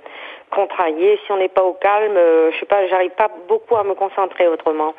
contrarié, 0.50 1.19
si 1.26 1.33
on 1.33 1.37
n'est 1.37 1.49
pas 1.49 1.64
au 1.64 1.75
calme, 1.75 2.17
euh, 2.17 2.50
je 2.52 2.61
sais 2.61 2.67
pas, 2.67 2.87
j'arrive 2.87 3.11
pas 3.11 3.31
beaucoup 3.49 3.76
à 3.76 3.85
me 3.85 3.95
concentrer 3.95 4.47
autrement. 4.49 4.95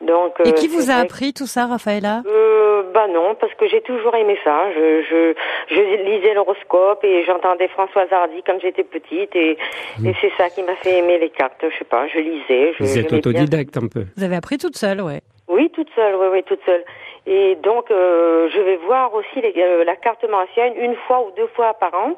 Donc, 0.00 0.34
et 0.44 0.52
qui 0.52 0.66
euh, 0.66 0.70
vous 0.72 0.90
a 0.90 0.94
appris 0.94 1.32
tout 1.34 1.46
ça, 1.46 1.66
Raphaëla? 1.66 2.22
Euh, 2.26 2.82
Bah 2.94 3.06
non, 3.06 3.34
parce 3.34 3.54
que 3.54 3.68
j'ai 3.68 3.82
toujours 3.82 4.14
aimé 4.14 4.38
ça. 4.42 4.72
Je, 4.72 5.02
je, 5.02 5.34
je 5.74 5.80
lisais 6.04 6.34
l'horoscope 6.34 7.04
et 7.04 7.22
j'entendais 7.24 7.68
Françoise 7.68 8.08
Hardy 8.10 8.42
quand 8.46 8.58
j'étais 8.60 8.82
petite 8.82 9.34
et, 9.36 9.58
mmh. 9.98 10.06
et 10.06 10.14
c'est 10.20 10.32
ça 10.38 10.48
qui 10.48 10.62
m'a 10.62 10.74
fait 10.76 10.98
aimer 10.98 11.18
les 11.18 11.30
cartes. 11.30 11.62
Je 11.62 11.76
sais 11.78 11.84
pas, 11.84 12.06
je 12.08 12.18
lisais. 12.18 12.72
Je, 12.78 12.82
vous 12.82 12.98
êtes 12.98 13.12
autodidacte 13.12 13.76
un 13.76 13.88
peu. 13.88 14.04
Vous 14.16 14.24
avez 14.24 14.36
appris 14.36 14.58
toute 14.58 14.76
seule, 14.76 15.00
ouais. 15.02 15.20
Oui, 15.48 15.70
toute 15.70 15.90
seule, 15.94 16.14
oui, 16.16 16.28
oui, 16.32 16.42
toute 16.44 16.64
seule. 16.64 16.84
Et 17.26 17.54
donc, 17.56 17.90
euh, 17.90 18.48
je 18.50 18.60
vais 18.60 18.76
voir 18.76 19.12
aussi 19.14 19.40
les, 19.40 19.52
euh, 19.56 19.84
la 19.84 19.96
carte 19.96 20.24
martienne 20.24 20.74
une 20.76 20.94
fois 21.06 21.20
ou 21.20 21.30
deux 21.32 21.46
fois 21.48 21.74
par 21.74 21.94
an. 21.94 22.16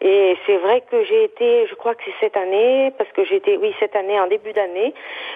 Et 0.00 0.36
c'est 0.46 0.58
vrai 0.58 0.82
que 0.90 1.04
j'ai 1.04 1.24
été, 1.24 1.66
je 1.66 1.74
crois 1.74 1.94
que 1.94 2.02
c'est 2.04 2.14
cette 2.20 2.36
année, 2.36 2.92
parce 2.98 3.10
que 3.12 3.24
j'étais, 3.24 3.56
oui, 3.56 3.74
cette 3.80 3.96
année, 3.96 4.18
en 4.20 4.26
début 4.26 4.52
d'année, 4.52 4.94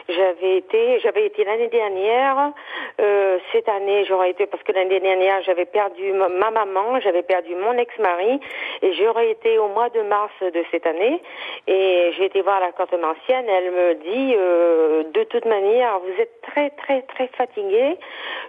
j'avais 0.08 0.58
été, 0.58 1.00
j'avais 1.00 1.26
été 1.26 1.44
l'année 1.44 1.68
dernière. 1.68 2.52
Euh, 3.00 3.38
cette 3.52 3.68
année, 3.68 4.04
j'aurais 4.04 4.30
été, 4.30 4.46
parce 4.46 4.62
que 4.62 4.72
l'année 4.72 5.00
dernière, 5.00 5.42
j'avais 5.42 5.64
perdu 5.64 6.12
ma 6.12 6.50
maman, 6.50 7.00
j'avais 7.00 7.22
perdu 7.22 7.54
mon 7.54 7.72
ex-mari, 7.78 8.40
et 8.82 8.92
j'aurais 8.94 9.30
été 9.30 9.58
au 9.58 9.68
mois 9.68 9.88
de 9.90 10.02
mars 10.02 10.32
de 10.42 10.64
cette 10.70 10.86
année. 10.86 11.22
Et 11.66 12.12
j'ai 12.16 12.26
été 12.26 12.42
voir 12.42 12.60
la 12.60 12.72
carte 12.72 12.94
martienne. 12.94 13.46
Elle 13.48 13.70
me 13.70 13.94
dit, 13.94 14.34
euh, 14.36 15.04
de 15.12 15.24
toute 15.24 15.44
manière, 15.44 15.98
vous 16.00 16.20
êtes 16.20 16.40
très, 16.42 16.70
très, 16.70 17.02
très 17.02 17.28
fatigué. 17.28 17.96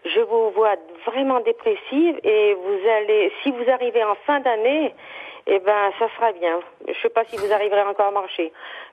Je 0.05 0.21
vous 0.21 0.49
vraiment 1.05 1.39
dépressive 1.41 2.19
et 2.23 2.53
vous 2.53 2.89
allez, 2.89 3.31
si 3.43 3.51
vous 3.51 3.69
arrivez 3.69 4.03
en 4.03 4.15
fin 4.25 4.39
d'année, 4.39 4.93
eh 5.49 5.59
ben, 5.59 5.91
ça 5.97 6.09
sera 6.15 6.33
bien. 6.33 6.59
Je 6.87 6.93
sais 7.01 7.09
pas 7.09 7.23
si 7.23 7.37
vous 7.37 7.53
arriverez 7.53 7.81
encore 7.81 8.07
à 8.07 8.11
marcher. 8.11 8.51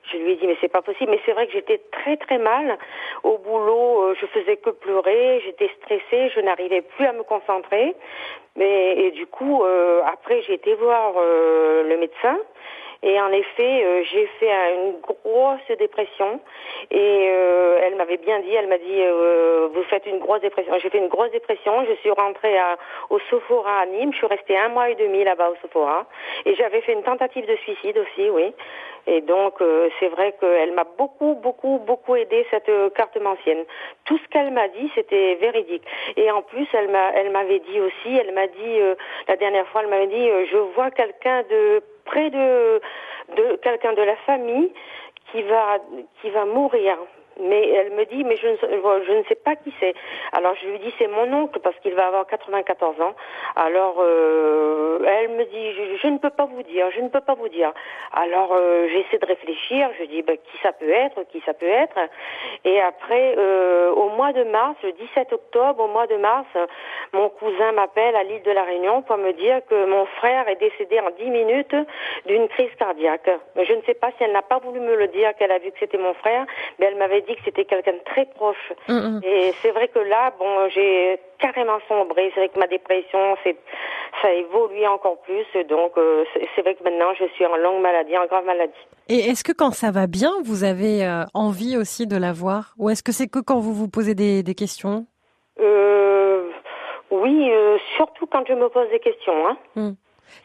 Je 0.09 0.17
lui 0.17 0.31
ai 0.31 0.35
dit, 0.35 0.47
mais 0.47 0.55
c'est 0.61 0.71
pas 0.71 0.81
possible. 0.81 1.11
Mais 1.11 1.19
c'est 1.25 1.33
vrai 1.33 1.47
que 1.47 1.53
j'étais 1.53 1.81
très 1.91 2.15
très 2.15 2.37
mal. 2.37 2.77
Au 3.23 3.37
boulot, 3.37 4.03
euh, 4.03 4.15
je 4.19 4.25
faisais 4.27 4.55
que 4.55 4.69
pleurer. 4.69 5.41
J'étais 5.45 5.69
stressée. 5.81 6.29
Je 6.33 6.39
n'arrivais 6.39 6.81
plus 6.81 7.05
à 7.05 7.11
me 7.11 7.23
concentrer. 7.23 7.93
Mais 8.55 8.97
et 8.97 9.11
du 9.11 9.27
coup, 9.27 9.65
euh, 9.65 10.01
après, 10.05 10.41
j'ai 10.43 10.53
été 10.53 10.75
voir 10.75 11.13
euh, 11.17 11.83
le 11.83 11.97
médecin. 11.97 12.37
Et 13.05 13.21
en 13.21 13.31
effet, 13.31 14.03
j'ai 14.11 14.25
fait 14.39 14.51
une 14.73 14.99
grosse 14.99 15.77
dépression. 15.77 16.39
Et 16.91 17.25
elle 17.83 17.95
m'avait 17.95 18.17
bien 18.17 18.39
dit, 18.39 18.53
elle 18.53 18.67
m'a 18.67 18.77
dit, 18.77 19.01
vous 19.73 19.83
faites 19.83 20.05
une 20.07 20.19
grosse 20.19 20.41
dépression. 20.41 20.73
J'ai 20.79 20.89
fait 20.89 20.97
une 20.97 21.07
grosse 21.07 21.31
dépression. 21.31 21.85
Je 21.87 21.93
suis 22.01 22.11
rentrée 22.11 22.57
à, 22.57 22.77
au 23.09 23.19
Sophora 23.29 23.81
à 23.81 23.85
Nîmes. 23.85 24.11
Je 24.11 24.17
suis 24.17 24.27
restée 24.27 24.57
un 24.57 24.69
mois 24.69 24.89
et 24.89 24.95
demi 24.95 25.23
là-bas 25.23 25.51
au 25.51 25.55
Sophora. 25.61 26.05
Et 26.45 26.55
j'avais 26.55 26.81
fait 26.81 26.93
une 26.93 27.03
tentative 27.03 27.45
de 27.45 27.55
suicide 27.57 27.97
aussi, 27.97 28.29
oui. 28.29 28.53
Et 29.07 29.21
donc, 29.21 29.61
euh, 29.61 29.89
c'est 29.99 30.07
vrai 30.07 30.33
qu'elle 30.39 30.73
m'a 30.73 30.85
beaucoup, 30.97 31.35
beaucoup, 31.35 31.79
beaucoup 31.85 32.15
aidé, 32.15 32.45
cette 32.49 32.69
euh, 32.69 32.89
carte 32.89 33.17
ancienne. 33.23 33.63
Tout 34.05 34.17
ce 34.17 34.27
qu'elle 34.29 34.51
m'a 34.51 34.67
dit, 34.69 34.91
c'était 34.95 35.35
véridique. 35.35 35.83
Et 36.17 36.31
en 36.31 36.41
plus, 36.41 36.67
elle 36.73 36.89
m'a, 36.89 37.11
elle 37.13 37.31
m'avait 37.31 37.59
dit 37.59 37.79
aussi, 37.79 38.17
elle 38.17 38.33
m'a 38.33 38.47
dit, 38.47 38.79
euh, 38.79 38.95
la 39.27 39.35
dernière 39.35 39.67
fois, 39.67 39.81
elle 39.83 39.89
m'avait 39.89 40.07
dit, 40.07 40.27
je 40.51 40.57
vois 40.75 40.89
quelqu'un 40.89 41.43
de 41.49 41.83
près 42.05 42.29
de, 42.29 42.81
quelqu'un 43.61 43.93
de 43.93 44.01
la 44.01 44.15
famille 44.17 44.71
qui 45.31 45.41
va, 45.43 45.77
qui 46.21 46.29
va 46.29 46.45
mourir. 46.45 46.97
Mais 47.39 47.69
elle 47.69 47.91
me 47.91 48.05
dit, 48.05 48.23
mais 48.23 48.37
je 48.37 48.47
ne, 48.47 49.23
sais 49.23 49.35
pas 49.35 49.55
qui 49.55 49.73
c'est. 49.79 49.93
Alors 50.31 50.55
je 50.61 50.67
lui 50.67 50.79
dis, 50.79 50.93
c'est 50.97 51.07
mon 51.07 51.31
oncle 51.33 51.59
parce 51.59 51.77
qu'il 51.79 51.93
va 51.93 52.07
avoir 52.07 52.25
94 52.27 53.01
ans. 53.01 53.13
Alors 53.55 53.97
euh, 53.99 54.99
elle 55.05 55.29
me 55.29 55.43
dit, 55.45 55.97
je, 56.01 56.07
ne 56.07 56.17
peux 56.17 56.29
pas 56.29 56.45
vous 56.45 56.63
dire, 56.63 56.89
je 56.91 57.01
ne 57.01 57.09
peux 57.09 57.21
pas 57.21 57.33
vous 57.33 57.49
dire. 57.49 57.73
Alors 58.13 58.53
euh, 58.53 58.87
j'essaie 58.89 59.17
de 59.17 59.25
réfléchir, 59.25 59.89
je 59.99 60.05
dis, 60.05 60.21
ben, 60.21 60.37
qui 60.37 60.57
ça 60.63 60.71
peut 60.71 60.89
être, 60.89 61.23
qui 61.31 61.41
ça 61.45 61.53
peut 61.53 61.67
être. 61.67 61.97
Et 62.63 62.79
après, 62.81 63.35
euh, 63.37 63.91
au 63.91 64.09
mois 64.09 64.31
de 64.31 64.43
mars, 64.43 64.75
le 64.83 64.93
17 64.93 65.33
octobre, 65.33 65.83
au 65.83 65.87
mois 65.87 66.07
de 66.07 66.15
mars, 66.15 66.47
mon 67.13 67.29
cousin 67.29 67.73
m'appelle 67.73 68.15
à 68.15 68.23
l'île 68.23 68.43
de 68.43 68.51
la 68.51 68.63
Réunion 68.63 69.01
pour 69.01 69.17
me 69.17 69.33
dire 69.33 69.59
que 69.69 69.85
mon 69.85 70.05
frère 70.05 70.47
est 70.47 70.55
décédé 70.55 70.99
en 70.99 71.11
10 71.11 71.29
minutes 71.29 71.75
d'une 72.25 72.47
crise 72.47 72.73
cardiaque. 72.79 73.29
Je 73.55 73.73
ne 73.73 73.81
sais 73.81 73.93
pas 73.93 74.11
si 74.17 74.23
elle 74.23 74.31
n'a 74.31 74.41
pas 74.41 74.59
voulu 74.59 74.79
me 74.79 74.95
le 74.95 75.07
dire, 75.07 75.35
qu'elle 75.35 75.51
a 75.51 75.59
vu 75.59 75.71
que 75.71 75.79
c'était 75.79 75.97
mon 75.97 76.13
frère, 76.13 76.45
mais 76.79 76.87
elle 76.87 76.95
m'avait 76.95 77.21
dit 77.25 77.35
que 77.35 77.41
c'était 77.45 77.65
quelqu'un 77.65 77.93
de 77.93 78.03
très 78.05 78.25
proche. 78.25 78.73
Mm, 78.87 78.93
mm. 78.93 79.21
Et 79.23 79.51
c'est 79.61 79.71
vrai 79.71 79.87
que 79.87 79.99
là, 79.99 80.31
bon, 80.39 80.69
j'ai 80.69 81.19
carrément 81.39 81.79
sombré. 81.87 82.31
C'est 82.33 82.41
vrai 82.41 82.49
que 82.49 82.59
ma 82.59 82.67
dépression, 82.67 83.35
c'est, 83.43 83.57
ça 84.21 84.29
a 84.29 84.31
évolué 84.33 84.87
encore 84.87 85.17
plus. 85.21 85.45
Donc, 85.67 85.91
euh, 85.97 86.23
c'est 86.55 86.61
vrai 86.61 86.75
que 86.75 86.83
maintenant, 86.83 87.13
je 87.19 87.25
suis 87.35 87.45
en 87.45 87.55
longue 87.57 87.81
maladie, 87.81 88.17
en 88.17 88.25
grave 88.25 88.45
maladie. 88.45 88.73
Et 89.09 89.19
est-ce 89.29 89.43
que 89.43 89.51
quand 89.51 89.71
ça 89.71 89.91
va 89.91 90.07
bien, 90.07 90.31
vous 90.43 90.63
avez 90.63 91.05
euh, 91.05 91.23
envie 91.33 91.77
aussi 91.77 92.07
de 92.07 92.17
la 92.17 92.33
voir? 92.33 92.73
Ou 92.77 92.89
est-ce 92.89 93.03
que 93.03 93.11
c'est 93.11 93.27
que 93.27 93.39
quand 93.39 93.59
vous 93.59 93.73
vous 93.73 93.89
posez 93.89 94.15
des, 94.15 94.43
des 94.43 94.55
questions? 94.55 95.05
Euh, 95.59 96.49
Oui, 97.11 97.49
surtout 97.97 98.25
quand 98.27 98.43
je 98.47 98.53
me 98.53 98.67
pose 98.69 98.89
des 98.89 98.99
questions. 98.99 99.47
Hein. 99.47 99.57
Mm. 99.75 99.91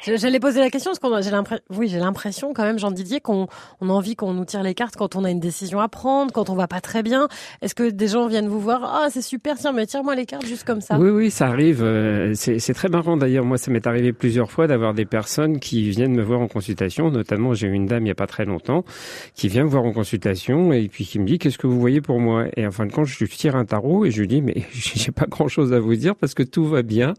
J'allais 0.04 0.40
poser 0.40 0.60
la 0.60 0.70
question 0.70 0.90
parce 0.90 0.98
qu'on 0.98 1.20
j'ai 1.20 1.30
l'impression, 1.30 1.64
oui, 1.70 1.88
j'ai 1.88 1.98
l'impression 1.98 2.52
quand 2.54 2.62
même, 2.62 2.78
Jean 2.78 2.90
Didier, 2.90 3.20
qu'on 3.20 3.48
on 3.80 3.90
a 3.90 3.92
envie 3.92 4.16
qu'on 4.16 4.32
nous 4.32 4.44
tire 4.44 4.62
les 4.62 4.74
cartes 4.74 4.96
quand 4.96 5.16
on 5.16 5.24
a 5.24 5.30
une 5.30 5.40
décision 5.40 5.80
à 5.80 5.88
prendre, 5.88 6.32
quand 6.32 6.50
on 6.50 6.54
va 6.54 6.68
pas 6.68 6.80
très 6.80 7.02
bien. 7.02 7.28
Est-ce 7.62 7.74
que 7.74 7.90
des 7.90 8.08
gens 8.08 8.26
viennent 8.26 8.48
vous 8.48 8.60
voir 8.60 8.82
Ah, 8.84 9.08
c'est 9.10 9.22
super, 9.22 9.56
tiens, 9.58 9.72
mais 9.72 9.86
tire-moi 9.86 10.14
les 10.14 10.26
cartes 10.26 10.46
juste 10.46 10.64
comme 10.64 10.80
ça? 10.80 10.98
Oui, 10.98 11.10
oui, 11.10 11.30
ça 11.30 11.48
arrive. 11.48 11.82
Euh, 11.82 12.32
c'est 12.34 12.74
très 12.74 12.88
marrant 12.88 13.16
d'ailleurs. 13.16 13.44
Moi, 13.44 13.58
ça 13.58 13.70
m'est 13.70 13.86
arrivé 13.86 14.12
plusieurs 14.12 14.50
fois 14.50 14.66
d'avoir 14.66 14.94
des 14.94 15.04
personnes 15.04 15.60
qui 15.60 15.90
viennent 15.90 16.14
me 16.14 16.22
voir 16.22 16.40
en 16.40 16.48
consultation. 16.48 17.10
Notamment, 17.10 17.54
j'ai 17.54 17.66
eu 17.66 17.72
une 17.72 17.86
dame 17.86 18.06
il 18.06 18.08
y 18.08 18.12
a 18.12 18.16
pas 18.16 18.26
très 18.26 18.44
longtemps 18.44 18.84
qui 19.34 19.48
vient 19.48 19.64
me 19.64 19.68
voir 19.68 19.84
en 19.84 19.92
consultation 19.92 20.72
et 20.72 20.88
puis 20.88 21.04
qui 21.04 21.18
me 21.18 21.26
dit 21.26 21.38
qu'est-ce 21.38 21.58
que 21.58 21.66
vous 21.66 21.80
voyez 21.80 22.00
pour 22.00 22.20
moi? 22.20 22.46
Et 22.56 22.66
en 22.66 22.70
fin 22.70 22.86
de 22.86 22.92
compte, 22.92 23.06
je 23.06 23.18
lui 23.18 23.28
tire 23.28 23.56
un 23.56 23.64
tarot 23.64 24.04
et 24.04 24.10
je 24.10 24.20
lui 24.20 24.28
dis 24.28 24.42
mais 24.42 24.64
j'ai 24.72 25.12
pas 25.12 25.26
grand 25.26 25.48
chose 25.48 25.72
à 25.72 25.80
vous 25.80 25.94
dire 25.94 26.16
parce 26.16 26.34
que 26.34 26.42
tout 26.42 26.64
va 26.64 26.82
bien. 26.82 27.14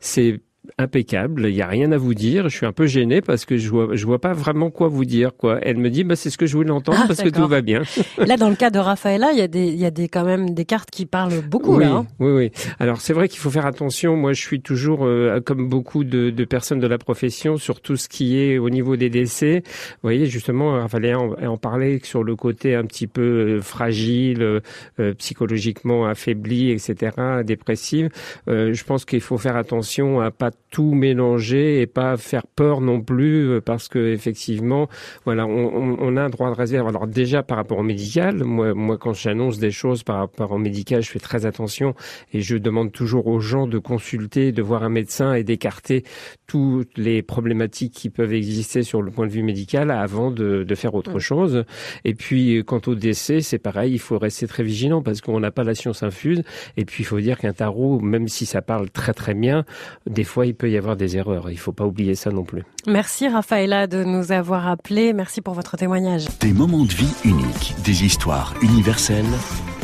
C'est 0.00 0.40
impeccable, 0.78 1.46
il 1.48 1.54
y 1.54 1.62
a 1.62 1.66
rien 1.66 1.92
à 1.92 1.98
vous 1.98 2.14
dire. 2.14 2.48
Je 2.48 2.56
suis 2.56 2.66
un 2.66 2.72
peu 2.72 2.86
gêné 2.86 3.20
parce 3.20 3.44
que 3.44 3.56
je 3.56 3.68
vois, 3.68 3.94
je 3.94 4.04
vois 4.06 4.18
pas 4.18 4.32
vraiment 4.32 4.70
quoi 4.70 4.88
vous 4.88 5.04
dire. 5.04 5.36
Quoi. 5.36 5.58
Elle 5.62 5.76
me 5.76 5.90
dit, 5.90 6.04
bah 6.04 6.16
c'est 6.16 6.30
ce 6.30 6.38
que 6.38 6.46
je 6.46 6.56
voulais 6.56 6.70
entendre 6.70 6.98
ah, 7.02 7.06
parce 7.06 7.22
que 7.22 7.28
tout 7.28 7.46
va 7.46 7.60
bien. 7.60 7.82
là, 8.18 8.36
dans 8.36 8.48
le 8.48 8.56
cas 8.56 8.70
de 8.70 8.78
Rafaela, 8.78 9.32
il 9.32 9.38
y 9.38 9.42
a 9.42 9.48
des, 9.48 9.66
il 9.66 9.78
y 9.78 9.84
a 9.84 9.90
des 9.90 10.08
quand 10.08 10.24
même 10.24 10.50
des 10.50 10.64
cartes 10.64 10.90
qui 10.90 11.06
parlent 11.06 11.42
beaucoup 11.42 11.76
oui, 11.76 11.84
là. 11.84 11.92
Hein. 11.92 12.06
oui, 12.18 12.32
oui. 12.32 12.50
Alors 12.78 13.00
c'est 13.00 13.12
vrai 13.12 13.28
qu'il 13.28 13.40
faut 13.40 13.50
faire 13.50 13.66
attention. 13.66 14.16
Moi, 14.16 14.32
je 14.32 14.40
suis 14.40 14.60
toujours, 14.60 15.04
euh, 15.04 15.40
comme 15.44 15.68
beaucoup 15.68 16.04
de, 16.04 16.30
de, 16.30 16.44
personnes 16.44 16.80
de 16.80 16.86
la 16.86 16.98
profession, 16.98 17.56
sur 17.56 17.80
tout 17.80 17.96
ce 17.96 18.08
qui 18.08 18.38
est 18.38 18.58
au 18.58 18.70
niveau 18.70 18.96
des 18.96 19.10
décès. 19.10 19.62
Vous 19.64 20.00
voyez, 20.04 20.26
justement, 20.26 20.72
Rafaela 20.72 21.18
en, 21.18 21.34
en 21.46 21.56
parlait 21.56 22.00
sur 22.02 22.24
le 22.24 22.36
côté 22.36 22.74
un 22.74 22.84
petit 22.84 23.06
peu 23.06 23.22
euh, 23.22 23.60
fragile, 23.60 24.60
euh, 24.98 25.14
psychologiquement 25.18 26.06
affaibli, 26.06 26.70
etc., 26.70 27.12
dépressive. 27.44 28.08
je 28.46 28.84
pense 28.84 29.04
qu'il 29.04 29.20
faut 29.20 29.38
faire 29.38 29.56
attention 29.56 30.20
à 30.20 30.30
pas 30.30 30.50
tout 30.74 30.92
mélanger 30.92 31.80
et 31.80 31.86
pas 31.86 32.16
faire 32.16 32.48
peur 32.48 32.80
non 32.80 33.00
plus 33.00 33.48
euh, 33.48 33.60
parce 33.60 33.86
que 33.86 34.12
effectivement, 34.12 34.88
voilà, 35.24 35.46
on, 35.46 35.96
on, 36.00 36.16
a 36.16 36.22
un 36.22 36.30
droit 36.30 36.50
de 36.50 36.56
réserve. 36.56 36.88
Alors 36.88 37.06
déjà 37.06 37.44
par 37.44 37.58
rapport 37.58 37.78
au 37.78 37.84
médical, 37.84 38.42
moi, 38.42 38.74
moi 38.74 38.98
quand 38.98 39.14
j'annonce 39.14 39.60
des 39.60 39.70
choses 39.70 40.02
par 40.02 40.16
rapport 40.16 40.50
au 40.50 40.58
médical, 40.58 41.00
je 41.00 41.10
fais 41.10 41.20
très 41.20 41.46
attention 41.46 41.94
et 42.32 42.40
je 42.40 42.56
demande 42.56 42.90
toujours 42.90 43.28
aux 43.28 43.38
gens 43.38 43.68
de 43.68 43.78
consulter, 43.78 44.50
de 44.50 44.62
voir 44.62 44.82
un 44.82 44.88
médecin 44.88 45.34
et 45.34 45.44
d'écarter 45.44 46.02
toutes 46.48 46.98
les 46.98 47.22
problématiques 47.22 47.92
qui 47.92 48.10
peuvent 48.10 48.32
exister 48.32 48.82
sur 48.82 49.00
le 49.00 49.12
point 49.12 49.28
de 49.28 49.32
vue 49.32 49.44
médical 49.44 49.92
avant 49.92 50.32
de, 50.32 50.64
de 50.64 50.74
faire 50.74 50.96
autre 50.96 51.20
chose. 51.20 51.64
Et 52.04 52.14
puis 52.14 52.64
quant 52.66 52.80
au 52.88 52.96
décès, 52.96 53.42
c'est 53.42 53.58
pareil, 53.58 53.92
il 53.92 54.00
faut 54.00 54.18
rester 54.18 54.48
très 54.48 54.64
vigilant 54.64 55.02
parce 55.02 55.20
qu'on 55.20 55.38
n'a 55.38 55.52
pas 55.52 55.62
la 55.62 55.76
science 55.76 56.02
infuse. 56.02 56.42
Et 56.76 56.84
puis 56.84 57.04
il 57.04 57.06
faut 57.06 57.20
dire 57.20 57.38
qu'un 57.38 57.52
tarot, 57.52 58.00
même 58.00 58.26
si 58.26 58.44
ça 58.44 58.60
parle 58.60 58.90
très 58.90 59.14
très 59.14 59.34
bien, 59.34 59.64
des 60.08 60.24
fois 60.24 60.43
il 60.44 60.54
peut 60.54 60.70
y 60.70 60.76
avoir 60.76 60.96
des 60.96 61.16
erreurs. 61.16 61.50
Il 61.50 61.54
ne 61.54 61.58
faut 61.58 61.72
pas 61.72 61.84
oublier 61.84 62.14
ça 62.14 62.30
non 62.30 62.44
plus. 62.44 62.62
Merci 62.86 63.28
Raphaëla 63.28 63.86
de 63.86 64.04
nous 64.04 64.32
avoir 64.32 64.68
appelés. 64.68 65.12
Merci 65.12 65.40
pour 65.40 65.54
votre 65.54 65.76
témoignage. 65.76 66.26
Des 66.40 66.52
moments 66.52 66.84
de 66.84 66.92
vie 66.92 67.14
uniques, 67.24 67.74
des 67.84 68.04
histoires 68.04 68.54
universelles. 68.62 69.24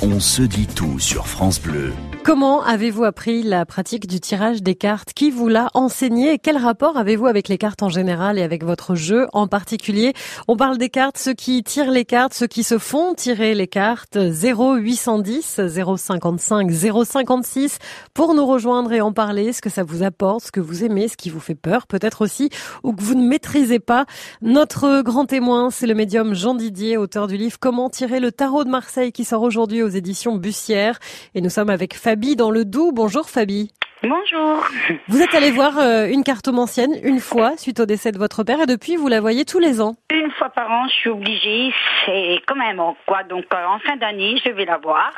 On 0.02 0.18
se 0.18 0.40
dit 0.42 0.66
tout 0.66 0.98
sur 0.98 1.26
France 1.26 1.60
Bleu. 1.60 1.92
Comment 2.24 2.62
avez-vous 2.62 3.04
appris 3.04 3.42
la 3.42 3.66
pratique 3.66 4.06
du 4.06 4.20
tirage 4.20 4.62
des 4.62 4.74
cartes? 4.74 5.12
Qui 5.14 5.30
vous 5.30 5.48
l'a 5.48 5.68
enseigné? 5.74 6.38
Quel 6.38 6.56
rapport 6.56 6.96
avez-vous 6.96 7.26
avec 7.26 7.48
les 7.48 7.58
cartes 7.58 7.82
en 7.82 7.88
général 7.88 8.38
et 8.38 8.42
avec 8.42 8.64
votre 8.64 8.94
jeu 8.94 9.26
en 9.32 9.46
particulier? 9.46 10.14
On 10.48 10.56
parle 10.56 10.78
des 10.78 10.90
cartes, 10.90 11.18
ceux 11.18 11.34
qui 11.34 11.62
tirent 11.62 11.90
les 11.90 12.04
cartes, 12.04 12.32
ceux 12.32 12.46
qui 12.46 12.62
se 12.62 12.78
font 12.78 13.14
tirer 13.14 13.54
les 13.54 13.66
cartes. 13.66 14.16
0810 14.16 15.60
055 15.68 16.70
056 16.70 17.78
pour 18.14 18.34
nous 18.34 18.46
rejoindre 18.46 18.92
et 18.92 19.00
en 19.00 19.12
parler, 19.12 19.52
ce 19.52 19.60
que 19.60 19.70
ça 19.70 19.82
vous 19.82 20.02
apporte, 20.02 20.49
ce 20.50 20.52
que 20.52 20.60
vous 20.60 20.82
aimez, 20.82 21.06
ce 21.06 21.16
qui 21.16 21.30
vous 21.30 21.38
fait 21.38 21.54
peur, 21.54 21.86
peut-être 21.86 22.22
aussi, 22.22 22.50
ou 22.82 22.92
que 22.92 23.02
vous 23.02 23.14
ne 23.14 23.24
maîtrisez 23.24 23.78
pas. 23.78 24.04
Notre 24.42 25.02
grand 25.02 25.24
témoin, 25.24 25.70
c'est 25.70 25.86
le 25.86 25.94
médium 25.94 26.34
Jean 26.34 26.56
Didier, 26.56 26.96
auteur 26.96 27.28
du 27.28 27.36
livre 27.36 27.56
Comment 27.60 27.88
tirer 27.88 28.18
le 28.18 28.32
tarot 28.32 28.64
de 28.64 28.68
Marseille 28.68 29.12
qui 29.12 29.24
sort 29.24 29.42
aujourd'hui 29.42 29.84
aux 29.84 29.88
éditions 29.88 30.34
Bussière. 30.34 30.98
Et 31.36 31.40
nous 31.40 31.50
sommes 31.50 31.70
avec 31.70 31.94
Fabi 31.94 32.34
dans 32.34 32.50
le 32.50 32.64
Doubs. 32.64 32.92
Bonjour 32.92 33.30
Fabi. 33.30 33.70
Bonjour. 34.02 34.64
Vous 35.08 35.20
êtes 35.20 35.34
allé 35.34 35.50
voir 35.50 35.78
euh, 35.78 36.06
une 36.06 36.24
cartomancienne 36.24 36.92
une 37.04 37.20
fois 37.20 37.58
suite 37.58 37.80
au 37.80 37.84
décès 37.84 38.12
de 38.12 38.18
votre 38.18 38.44
père 38.44 38.62
et 38.62 38.66
depuis 38.66 38.96
vous 38.96 39.08
la 39.08 39.20
voyez 39.20 39.44
tous 39.44 39.58
les 39.58 39.82
ans 39.82 39.94
Une 40.10 40.30
fois 40.30 40.48
par 40.48 40.70
an, 40.70 40.88
je 40.88 40.94
suis 40.94 41.10
obligée, 41.10 41.70
c'est 42.06 42.40
quand 42.46 42.56
même 42.56 42.80
quoi. 43.06 43.24
Donc 43.24 43.44
euh, 43.52 43.66
en 43.66 43.78
fin 43.80 43.96
d'année, 43.96 44.40
je 44.42 44.52
vais 44.52 44.64
la 44.64 44.78
voir. 44.78 45.12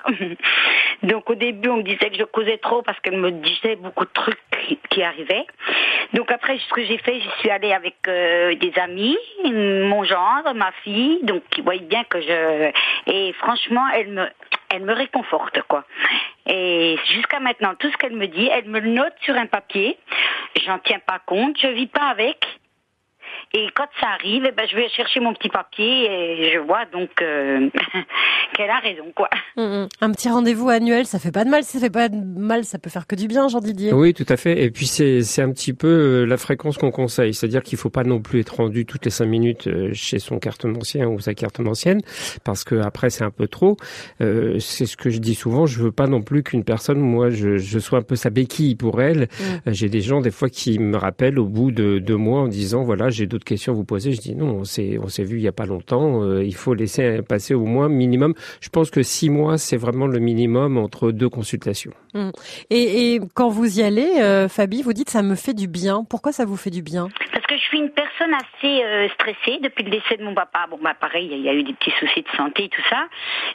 Donc 1.05 1.31
au 1.31 1.37
début, 1.37 1.69
on 1.69 1.77
me 1.77 1.83
disait 1.85 2.11
que 2.11 2.17
je 2.19 2.25
causais 2.25 2.59
trop 2.59 2.83
parce 2.83 2.99
qu'elle 3.01 3.19
me 3.19 3.31
disait 3.31 3.77
beaucoup 3.77 4.05
de 4.05 4.11
trucs 4.13 4.41
qui 4.91 5.03
arrivaient. 5.05 5.47
Donc 6.15 6.33
après, 6.33 6.59
ce 6.59 6.75
que 6.75 6.85
j'ai 6.85 6.99
fait, 6.99 7.21
je 7.21 7.29
suis 7.39 7.51
allée 7.51 7.73
avec 7.73 7.95
euh, 8.09 8.57
des 8.57 8.73
amis, 8.81 9.17
mon 9.45 10.03
gendre, 10.03 10.55
ma 10.55 10.73
fille, 10.83 11.21
donc 11.23 11.43
qui 11.51 11.61
voyaient 11.61 11.81
bien 11.81 12.03
que 12.05 12.21
je... 12.21 12.73
Et 13.07 13.33
franchement, 13.35 13.85
elle 13.95 14.09
me, 14.09 14.27
elle 14.73 14.85
me 14.85 14.95
réconforte, 14.95 15.61
quoi. 15.69 15.85
Et 16.47 16.97
jusqu'à 17.13 17.41
maintenant, 17.41 17.75
tout 17.79 17.91
ce 17.91 17.97
qu'elle 17.99 18.17
me 18.17 18.27
dit, 18.27 18.49
elle 18.49 18.69
me 18.69 18.81
note 18.81 19.15
sur 19.21 19.37
un 19.37 19.47
papier. 19.47 19.99
J'en 20.65 20.79
tiens 20.79 21.01
pas 21.07 21.21
compte, 21.25 21.59
je 21.61 21.69
vis 21.69 21.87
pas 21.87 22.09
avec. 22.09 22.45
Et 23.55 23.67
quand 23.75 23.85
ça 24.01 24.07
arrive, 24.19 24.45
eh 24.49 24.53
ben, 24.53 24.67
je 24.71 24.75
vais 24.75 24.89
chercher 24.89 25.21
mon 25.21 25.35
petit 25.35 25.51
papier 25.51 26.07
et 26.07 26.53
je 26.55 26.59
vois 26.59 26.87
donc 26.91 27.11
euh, 27.21 27.69
qu'elle 28.57 28.71
a 28.71 28.79
raison, 28.79 29.13
quoi. 29.15 29.29
Mm, 29.59 29.63
mm. 29.63 29.89
Un 30.01 30.13
petit 30.13 30.31
rendez-vous 30.31 30.71
annuel, 30.71 31.05
ça 31.05 31.19
fait 31.19 31.33
pas 31.33 31.45
de 31.45 31.51
mal. 31.51 31.63
Si 31.63 31.73
ça 31.73 31.81
fait 31.81 31.91
pas 31.91 32.09
de 32.09 32.17
mal, 32.17 32.65
ça 32.65 32.79
peut 32.79 32.89
faire 32.89 33.07
que 33.07 33.15
du 33.15 33.29
bien, 33.29 33.49
Jean 33.49 33.61
Didier. 33.61 33.93
Oui, 33.93 34.15
tout 34.15 34.25
à 34.31 34.39
fait. 34.39 34.65
Et 34.65 34.71
puis 34.71 34.87
c'est 34.87 35.21
c'est 35.21 35.43
un 35.43 35.51
petit 35.53 35.75
peu 35.75 35.87
euh, 35.87 36.25
la 36.25 36.39
fréquence 36.39 36.79
qu'on 36.79 36.91
conseille, 36.91 37.35
c'est-à-dire 37.35 37.63
qu'il 37.63 37.77
faut 37.77 37.91
pas 37.91 38.05
non 38.05 38.21
plus 38.23 38.41
être 38.41 38.57
rendu 38.57 38.87
toutes 38.87 39.05
les 39.05 39.11
cinq 39.11 39.27
minutes 39.27 39.67
euh, 39.67 39.91
chez 39.93 40.19
son 40.19 40.39
cartomancien 40.39 41.07
ou 41.09 41.21
sa 41.21 41.35
cartomancienne, 41.35 42.01
parce 42.45 42.65
que 42.65 42.77
après 42.77 43.11
c'est 43.11 43.25
un 43.25 43.31
peu 43.31 43.49
trop. 43.49 43.77
c'est 44.19 44.87
ce 44.87 44.97
que 44.97 45.11
je 45.11 45.19
dis 45.19 45.35
souvent. 45.35 45.67
Je 45.67 45.79
veux 45.79 45.93
pas 45.93 46.07
non 46.07 46.23
plus 46.23 46.43
qu'une 46.43 46.65
personne, 46.65 47.01
moi, 47.01 47.29
je, 47.29 47.59
je 47.59 47.79
sois 47.79 47.99
un 47.99 48.03
peu 48.03 48.17
sa 48.17 48.31
béquille 48.31 48.77
pour 48.77 49.03
elle. 49.03 49.29
Mm. 49.67 49.73
J'ai 49.73 49.91
des 49.91 50.01
gens 50.01 50.23
des 50.23 50.31
fois 50.31 50.49
qui 50.49 50.79
me 50.79 50.97
rappellent 50.97 51.39
au 51.39 51.47
bout 51.47 51.71
de 51.71 51.99
deux 51.99 52.17
mois 52.17 52.41
en 52.41 52.49
disant 52.49 52.83
voilà 52.83 53.11
j'ai 53.11 53.27
d'autres 53.43 53.49
questions 53.49 53.73
à 53.73 53.77
vous 53.77 53.85
poser. 53.85 54.13
Je 54.13 54.21
dis 54.21 54.35
non, 54.35 54.61
on 54.61 54.65
s'est 54.65 54.99
on 55.03 55.09
s'est 55.09 55.25
vu 55.25 55.39
il 55.39 55.43
y 55.43 55.49
a 55.49 55.53
pas 55.53 55.67
longtemps. 55.67 56.23
Euh, 56.23 56.45
il 56.45 56.55
faut 56.55 56.75
laisser 56.75 57.23
passer 57.23 57.55
au 57.55 57.65
moins 57.65 57.89
minimum. 57.89 58.35
Je 58.61 58.69
pense 58.69 58.91
que 58.91 59.03
six 59.03 59.31
mois, 59.31 59.59
c'est 59.59 59.77
vraiment 59.77 60.07
le 60.07 60.19
minimum 60.19 60.79
entre 60.79 61.11
deux 61.11 61.29
consultations. 61.29 61.93
Mmh. 62.15 62.31
Et, 62.71 63.15
et, 63.15 63.21
quand 63.35 63.49
vous 63.49 63.81
y 63.81 63.83
allez, 63.83 64.21
euh, 64.21 64.49
Fabi, 64.49 64.83
vous 64.83 64.93
dites 64.93 65.11
ça 65.11 65.23
me 65.23 65.35
fait 65.35 65.55
du 65.55 65.67
bien. 65.67 66.05
Pourquoi 66.09 66.33
ça 66.33 66.45
vous 66.45 66.57
fait 66.57 66.71
du 66.71 66.83
bien? 66.83 67.09
Parce 67.33 67.47
que 67.47 67.57
je 67.57 67.63
suis 67.63 67.79
une 67.79 67.91
personne 67.91 68.33
assez 68.35 68.85
euh, 68.85 69.09
stressée 69.15 69.59
depuis 69.63 69.85
le 69.85 69.91
décès 69.91 70.17
de 70.17 70.25
mon 70.25 70.35
papa. 70.35 70.67
Bon, 70.71 70.79
bah 70.83 70.95
pareil, 70.99 71.29
il 71.33 71.43
y 71.43 71.49
a 71.49 71.55
eu 71.55 71.63
des 71.63 71.73
petits 71.73 71.93
soucis 71.99 72.23
de 72.23 72.37
santé, 72.37 72.69
tout 72.69 72.83
ça. 72.89 73.07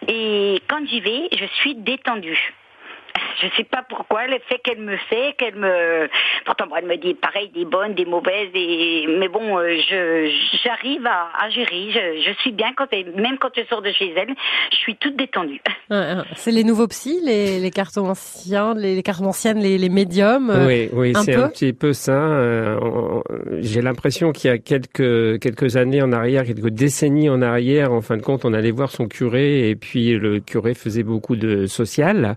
Et 0.07 0.61
quand 0.67 0.85
j'y 0.87 0.99
vais, 0.99 1.29
je 1.31 1.45
suis 1.61 1.75
détendue 1.75 2.53
je 3.41 3.47
sais 3.55 3.63
pas 3.63 3.83
pourquoi, 3.87 4.27
l'effet 4.27 4.59
qu'elle 4.63 4.79
me 4.79 4.97
fait, 5.09 5.35
qu'elle 5.37 5.55
me, 5.55 6.09
pourtant 6.45 6.65
elle 6.77 6.85
me 6.85 6.97
dit 6.97 7.13
pareil, 7.13 7.49
des 7.53 7.65
bonnes, 7.65 7.93
des 7.93 8.05
mauvaises, 8.05 8.49
et 8.53 9.05
mais 9.19 9.27
bon, 9.27 9.57
euh, 9.57 9.77
je 9.89 10.31
j'arrive 10.63 11.05
à, 11.05 11.29
à, 11.39 11.49
gérer, 11.49 11.91
je, 11.91 12.29
je, 12.29 12.33
suis 12.39 12.51
bien 12.51 12.73
quand 12.75 12.91
même 12.91 13.37
quand 13.39 13.49
je 13.55 13.63
sors 13.69 13.81
de 13.81 13.91
chez 13.91 14.13
elle, 14.15 14.33
je 14.71 14.77
suis 14.77 14.95
toute 14.95 15.15
détendue. 15.15 15.61
c'est 16.35 16.51
les 16.51 16.63
nouveaux 16.63 16.87
psys, 16.87 17.19
les, 17.23 17.59
les 17.59 17.71
cartes 17.71 17.97
anciens, 17.97 18.73
les, 18.75 18.95
les 18.95 19.03
cartes 19.03 19.21
anciennes, 19.21 19.59
les, 19.59 19.77
les 19.77 19.89
médiums. 19.89 20.49
Euh, 20.49 20.67
oui, 20.67 20.89
oui, 20.93 21.13
c'est 21.23 21.35
un 21.35 21.49
petit 21.49 21.73
peu 21.73 21.93
ça. 21.93 22.11
Euh, 22.11 22.79
j'ai 23.59 23.81
l'impression 23.81 24.31
qu'il 24.31 24.49
y 24.49 24.53
a 24.53 24.57
quelques 24.57 25.39
quelques 25.39 25.77
années 25.77 26.01
en 26.01 26.11
arrière, 26.11 26.43
quelques 26.43 26.69
décennies 26.69 27.29
en 27.29 27.41
arrière, 27.41 27.91
en 27.91 28.01
fin 28.01 28.17
de 28.17 28.21
compte, 28.21 28.45
on 28.45 28.53
allait 28.53 28.71
voir 28.71 28.91
son 28.91 29.07
curé 29.07 29.69
et 29.69 29.75
puis 29.75 30.13
le 30.13 30.39
curé 30.39 30.73
faisait 30.73 31.03
beaucoup 31.03 31.35
de 31.35 31.65
social. 31.65 32.35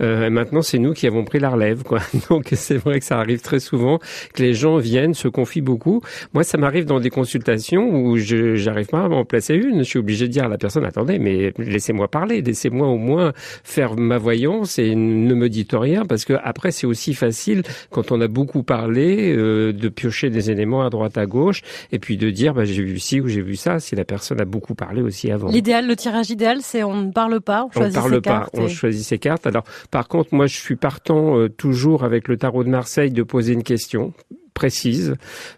Euh, 0.00 0.17
maintenant, 0.30 0.62
c'est 0.62 0.78
nous 0.78 0.92
qui 0.92 1.06
avons 1.06 1.24
pris 1.24 1.38
la 1.38 1.50
relève, 1.50 1.82
quoi. 1.82 2.00
Donc, 2.30 2.48
c'est 2.52 2.76
vrai 2.76 3.00
que 3.00 3.04
ça 3.04 3.18
arrive 3.18 3.40
très 3.40 3.60
souvent 3.60 3.98
que 4.34 4.42
les 4.42 4.54
gens 4.54 4.78
viennent, 4.78 5.14
se 5.14 5.28
confient 5.28 5.60
beaucoup. 5.60 6.00
Moi, 6.34 6.44
ça 6.44 6.58
m'arrive 6.58 6.84
dans 6.84 7.00
des 7.00 7.10
consultations 7.10 7.88
où 7.90 8.16
je 8.16 8.56
j'arrive 8.56 8.86
pas 8.86 9.04
à 9.04 9.08
m'en 9.08 9.24
placer 9.24 9.54
une. 9.54 9.78
Je 9.78 9.84
suis 9.84 9.98
obligé 9.98 10.26
de 10.26 10.32
dire 10.32 10.44
à 10.44 10.48
la 10.48 10.58
personne, 10.58 10.84
attendez, 10.84 11.18
mais 11.18 11.52
laissez-moi 11.58 12.08
parler, 12.08 12.42
laissez-moi 12.42 12.86
au 12.86 12.96
moins 12.96 13.32
faire 13.36 13.96
ma 13.96 14.18
voyance 14.18 14.78
et 14.78 14.94
ne 14.94 15.34
me 15.34 15.48
dites 15.48 15.72
rien, 15.72 16.04
parce 16.04 16.24
que 16.24 16.34
après, 16.42 16.70
c'est 16.70 16.86
aussi 16.86 17.14
facile 17.14 17.62
quand 17.90 18.12
on 18.12 18.20
a 18.20 18.28
beaucoup 18.28 18.62
parlé 18.62 19.34
euh, 19.36 19.72
de 19.72 19.88
piocher 19.88 20.30
des 20.30 20.50
éléments 20.50 20.82
à 20.82 20.90
droite 20.90 21.18
à 21.18 21.26
gauche 21.26 21.62
et 21.92 21.98
puis 21.98 22.16
de 22.16 22.30
dire, 22.30 22.54
bah, 22.54 22.64
j'ai 22.64 22.82
vu 22.82 22.98
ci 22.98 23.20
ou 23.20 23.28
j'ai 23.28 23.42
vu 23.42 23.56
ça. 23.56 23.80
Si 23.80 23.96
la 23.96 24.04
personne 24.04 24.40
a 24.40 24.44
beaucoup 24.44 24.74
parlé 24.74 25.02
aussi 25.02 25.30
avant. 25.30 25.48
L'idéal, 25.48 25.86
le 25.86 25.96
tirage 25.96 26.30
idéal, 26.30 26.58
c'est 26.62 26.82
on 26.82 26.96
ne 26.96 27.12
parle 27.12 27.40
pas, 27.40 27.66
on 27.66 27.70
choisit 27.70 27.96
on 27.96 28.00
parle 28.00 28.14
ses 28.14 28.20
pas, 28.20 28.30
cartes. 28.30 28.58
On 28.58 28.68
choisit 28.68 29.04
ses 29.04 29.18
cartes. 29.18 29.46
Alors, 29.46 29.64
par 30.08 30.20
contre, 30.20 30.34
moi, 30.34 30.46
je 30.46 30.56
suis 30.56 30.76
partant 30.76 31.36
euh, 31.36 31.50
toujours 31.50 32.02
avec 32.02 32.28
le 32.28 32.38
tarot 32.38 32.64
de 32.64 32.70
Marseille 32.70 33.10
de 33.10 33.22
poser 33.22 33.52
une 33.52 33.62
question 33.62 34.14
précise, 34.54 35.16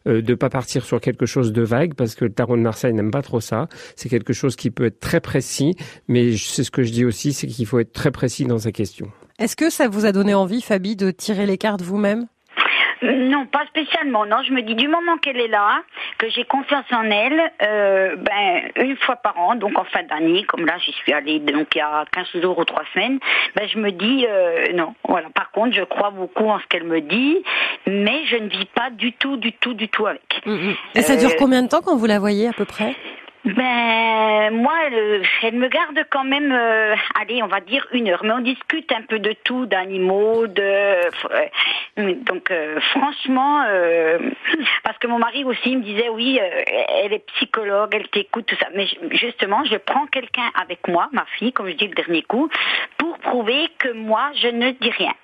euh, 0.08 0.22
de 0.22 0.34
pas 0.34 0.50
partir 0.50 0.84
sur 0.84 1.00
quelque 1.00 1.24
chose 1.24 1.52
de 1.52 1.62
vague 1.62 1.94
parce 1.94 2.16
que 2.16 2.24
le 2.24 2.32
tarot 2.32 2.56
de 2.56 2.60
Marseille 2.60 2.92
n'aime 2.92 3.12
pas 3.12 3.22
trop 3.22 3.38
ça. 3.38 3.68
C'est 3.94 4.08
quelque 4.08 4.32
chose 4.32 4.56
qui 4.56 4.72
peut 4.72 4.86
être 4.86 4.98
très 4.98 5.20
précis, 5.20 5.76
mais 6.08 6.36
c'est 6.36 6.64
ce 6.64 6.72
que 6.72 6.82
je 6.82 6.90
dis 6.90 7.04
aussi, 7.04 7.32
c'est 7.32 7.46
qu'il 7.46 7.64
faut 7.64 7.78
être 7.78 7.92
très 7.92 8.10
précis 8.10 8.44
dans 8.44 8.58
sa 8.58 8.72
question. 8.72 9.06
Est-ce 9.38 9.54
que 9.54 9.70
ça 9.70 9.86
vous 9.86 10.04
a 10.04 10.10
donné 10.10 10.34
envie, 10.34 10.62
Fabi, 10.62 10.96
de 10.96 11.12
tirer 11.12 11.46
les 11.46 11.56
cartes 11.56 11.82
vous-même? 11.82 12.26
Non, 13.02 13.46
pas 13.46 13.64
spécialement. 13.68 14.26
Non, 14.26 14.38
je 14.46 14.52
me 14.52 14.62
dis 14.62 14.74
du 14.74 14.88
moment 14.88 15.16
qu'elle 15.22 15.38
est 15.38 15.48
là, 15.48 15.80
que 16.20 16.28
j'ai 16.28 16.44
confiance 16.44 16.84
en 16.92 17.04
elle, 17.04 17.40
euh, 17.62 18.14
ben 18.16 18.70
une 18.76 18.96
fois 18.98 19.16
par 19.16 19.38
an, 19.38 19.54
donc 19.54 19.78
en 19.78 19.84
fin 19.84 20.02
d'année, 20.02 20.44
comme 20.44 20.66
là 20.66 20.76
j'y 20.84 20.92
suis 20.92 21.12
allée 21.14 21.38
donc 21.38 21.68
il 21.74 21.78
y 21.78 21.80
a 21.80 22.04
15 22.12 22.42
jours 22.42 22.58
ou 22.58 22.64
3 22.64 22.82
semaines, 22.92 23.18
ben 23.56 23.66
je 23.66 23.78
me 23.78 23.90
dis 23.90 24.26
euh, 24.28 24.72
non. 24.74 24.94
Voilà. 25.08 25.28
Par 25.30 25.50
contre, 25.50 25.74
je 25.74 25.82
crois 25.82 26.10
beaucoup 26.10 26.46
en 26.48 26.58
ce 26.58 26.66
qu'elle 26.66 26.84
me 26.84 27.00
dit, 27.00 27.38
mais 27.86 28.24
je 28.26 28.36
ne 28.36 28.48
vis 28.48 28.66
pas 28.66 28.90
du 28.90 29.14
tout, 29.14 29.38
du 29.38 29.52
tout, 29.52 29.72
du 29.72 29.88
tout 29.88 30.06
avec. 30.06 30.42
Mm, 30.44 30.52
mm. 30.52 30.74
Et 30.96 31.02
ça 31.02 31.16
dure 31.16 31.34
combien 31.38 31.62
de 31.62 31.68
temps 31.68 31.80
quand 31.82 31.96
vous 31.96 32.06
la 32.06 32.18
voyez 32.18 32.48
à 32.48 32.52
peu 32.52 32.66
près? 32.66 32.94
Ben 33.44 34.50
moi, 34.50 34.74
elle, 35.42 35.54
me 35.54 35.68
garde 35.68 35.98
quand 36.10 36.24
même, 36.24 36.52
euh, 36.52 36.94
allez, 37.18 37.42
on 37.42 37.46
va 37.46 37.60
dire 37.60 37.86
une 37.92 38.08
heure. 38.08 38.20
Mais 38.22 38.32
on 38.32 38.40
discute 38.40 38.92
un 38.92 39.02
peu 39.02 39.18
de 39.18 39.34
tout, 39.44 39.64
d'animaux, 39.64 40.46
de 40.46 40.62
euh, 40.62 42.14
donc 42.26 42.50
euh, 42.50 42.78
franchement, 42.92 43.64
parce 44.84 44.98
que 44.98 45.06
mon 45.06 45.18
mari 45.18 45.44
aussi 45.44 45.76
me 45.76 45.82
disait 45.82 46.08
oui, 46.10 46.38
elle 47.02 47.12
est 47.12 47.24
psychologue, 47.34 47.90
elle 47.94 48.08
t'écoute 48.08 48.46
tout 48.46 48.56
ça. 48.56 48.66
Mais 48.74 48.86
justement, 49.12 49.64
je 49.64 49.76
prends 49.76 50.06
quelqu'un 50.06 50.50
avec 50.60 50.86
moi, 50.88 51.08
ma 51.12 51.24
fille, 51.38 51.52
comme 51.52 51.68
je 51.68 51.74
dis 51.74 51.88
le 51.88 51.94
dernier 51.94 52.22
coup, 52.22 52.48
pour 52.98 53.18
prouver 53.18 53.68
que 53.78 53.92
moi 53.92 54.30
je 54.34 54.48
ne 54.48 54.72
dis 54.72 54.90
rien. 54.90 55.14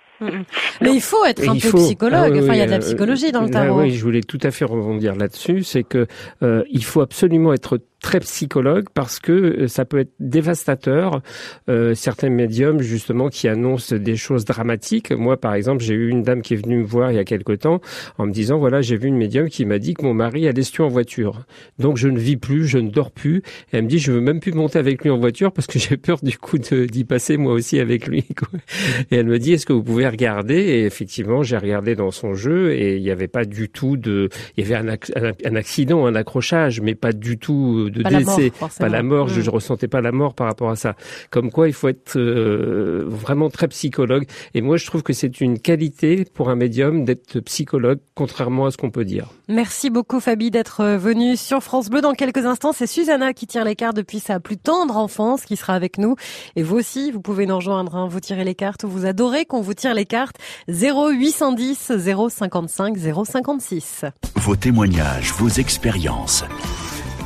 Mais 0.80 0.94
il 0.94 1.02
faut 1.02 1.26
être 1.26 1.46
un 1.46 1.58
peu 1.58 1.76
psychologue. 1.76 2.32
Ah 2.34 2.42
enfin, 2.42 2.54
il 2.54 2.58
y 2.58 2.62
a 2.62 2.66
de 2.66 2.70
la 2.70 2.78
psychologie 2.78 3.32
dans 3.32 3.42
le 3.42 3.50
tarot. 3.50 3.82
oui, 3.82 3.90
je 3.92 4.02
voulais 4.02 4.22
tout 4.22 4.38
à 4.42 4.50
fait 4.50 4.64
rebondir 4.64 5.14
là-dessus. 5.14 5.62
C'est 5.62 5.84
que 5.84 6.06
il 6.40 6.84
faut 6.84 7.02
absolument 7.02 7.52
être 7.52 7.78
très 8.06 8.20
psychologue 8.20 8.86
parce 8.94 9.18
que 9.18 9.32
euh, 9.32 9.66
ça 9.66 9.84
peut 9.84 9.98
être 9.98 10.12
dévastateur. 10.20 11.22
Euh, 11.68 11.92
certains 11.96 12.30
médiums 12.30 12.80
justement 12.80 13.28
qui 13.28 13.48
annoncent 13.48 13.96
des 13.96 14.14
choses 14.14 14.44
dramatiques. 14.44 15.10
Moi, 15.10 15.36
par 15.36 15.54
exemple, 15.54 15.82
j'ai 15.82 15.94
eu 15.94 16.08
une 16.08 16.22
dame 16.22 16.40
qui 16.40 16.54
est 16.54 16.56
venue 16.56 16.78
me 16.78 16.84
voir 16.84 17.10
il 17.10 17.16
y 17.16 17.18
a 17.18 17.24
quelque 17.24 17.52
temps 17.52 17.80
en 18.18 18.26
me 18.26 18.30
disant 18.30 18.58
voilà, 18.58 18.80
j'ai 18.80 18.96
vu 18.96 19.08
une 19.08 19.16
médium 19.16 19.48
qui 19.48 19.64
m'a 19.64 19.80
dit 19.80 19.94
que 19.94 20.04
mon 20.04 20.14
mari 20.14 20.46
a 20.46 20.52
l'estu 20.52 20.82
en 20.82 20.88
voiture. 20.88 21.46
Donc 21.80 21.96
je 21.96 22.06
ne 22.06 22.16
vis 22.16 22.36
plus, 22.36 22.68
je 22.68 22.78
ne 22.78 22.90
dors 22.90 23.10
plus. 23.10 23.42
Elle 23.72 23.82
me 23.82 23.88
dit 23.88 23.98
je 23.98 24.12
veux 24.12 24.20
même 24.20 24.38
plus 24.38 24.52
monter 24.52 24.78
avec 24.78 25.02
lui 25.02 25.10
en 25.10 25.18
voiture 25.18 25.50
parce 25.50 25.66
que 25.66 25.78
j'ai 25.80 25.96
peur 25.96 26.20
du 26.22 26.38
coup 26.38 26.58
d'y 26.58 27.02
passer 27.02 27.36
moi 27.36 27.54
aussi 27.54 27.80
avec 27.80 28.06
lui. 28.06 28.24
Et 29.10 29.16
elle 29.16 29.26
me 29.26 29.40
dit 29.40 29.52
est-ce 29.52 29.66
que 29.66 29.72
vous 29.72 29.82
pouvez 29.82 30.06
regarder? 30.06 30.54
Et 30.54 30.84
effectivement, 30.84 31.42
j'ai 31.42 31.58
regardé 31.58 31.96
dans 31.96 32.12
son 32.12 32.34
jeu 32.34 32.72
et 32.72 32.98
il 32.98 33.02
n'y 33.02 33.10
avait 33.10 33.26
pas 33.26 33.44
du 33.44 33.68
tout 33.68 33.96
de, 33.96 34.28
il 34.56 34.64
y 34.64 34.72
avait 34.72 34.88
un, 34.88 34.96
un 35.44 35.56
accident, 35.56 36.06
un 36.06 36.14
accrochage, 36.14 36.80
mais 36.80 36.94
pas 36.94 37.12
du 37.12 37.36
tout 37.36 37.90
de 37.96 38.02
pas 38.02 38.10
décès, 38.10 38.52
la 38.52 38.60
mort, 38.60 38.70
pas 38.78 38.88
la 38.88 39.02
mort. 39.02 39.28
Je, 39.28 39.40
Mm. 39.40 39.44
je 39.44 39.50
ressentais 39.50 39.88
pas 39.88 40.00
la 40.00 40.12
mort 40.12 40.34
par 40.34 40.46
rapport 40.46 40.70
à 40.70 40.76
ça. 40.76 40.94
Comme 41.30 41.50
quoi, 41.50 41.68
il 41.68 41.72
faut 41.74 41.88
être 41.88 42.16
euh, 42.16 43.04
vraiment 43.06 43.50
très 43.50 43.68
psychologue. 43.68 44.26
Et 44.54 44.60
moi, 44.60 44.76
je 44.76 44.86
trouve 44.86 45.02
que 45.02 45.12
c'est 45.12 45.40
une 45.40 45.58
qualité 45.58 46.24
pour 46.34 46.48
un 46.50 46.56
médium 46.56 47.04
d'être 47.04 47.40
psychologue, 47.40 47.98
contrairement 48.14 48.66
à 48.66 48.70
ce 48.70 48.76
qu'on 48.76 48.90
peut 48.90 49.04
dire. 49.04 49.28
Merci 49.48 49.90
beaucoup 49.90 50.20
Fabi 50.20 50.50
d'être 50.50 50.84
venue 50.96 51.36
sur 51.36 51.62
France 51.62 51.88
Bleu. 51.90 52.00
Dans 52.00 52.14
quelques 52.14 52.44
instants, 52.44 52.72
c'est 52.72 52.86
Susanna 52.86 53.32
qui 53.32 53.46
tire 53.46 53.64
les 53.64 53.76
cartes 53.76 53.96
depuis 53.96 54.18
sa 54.20 54.40
plus 54.40 54.56
tendre 54.56 54.96
enfance 54.96 55.44
qui 55.44 55.56
sera 55.56 55.74
avec 55.74 55.98
nous. 55.98 56.16
Et 56.56 56.62
vous 56.62 56.76
aussi, 56.76 57.10
vous 57.12 57.20
pouvez 57.20 57.46
nous 57.46 57.56
rejoindre. 57.56 57.94
Hein. 57.96 58.08
Vous 58.08 58.20
tirez 58.20 58.44
les 58.44 58.54
cartes 58.54 58.84
ou 58.84 58.88
vous 58.88 59.06
adorez 59.06 59.44
qu'on 59.44 59.60
vous 59.60 59.74
tire 59.74 59.94
les 59.94 60.06
cartes. 60.06 60.36
0810 60.68 61.92
055 62.28 62.96
056. 62.96 64.04
Vos 64.36 64.56
témoignages, 64.56 65.32
vos 65.32 65.48
expériences. 65.48 66.44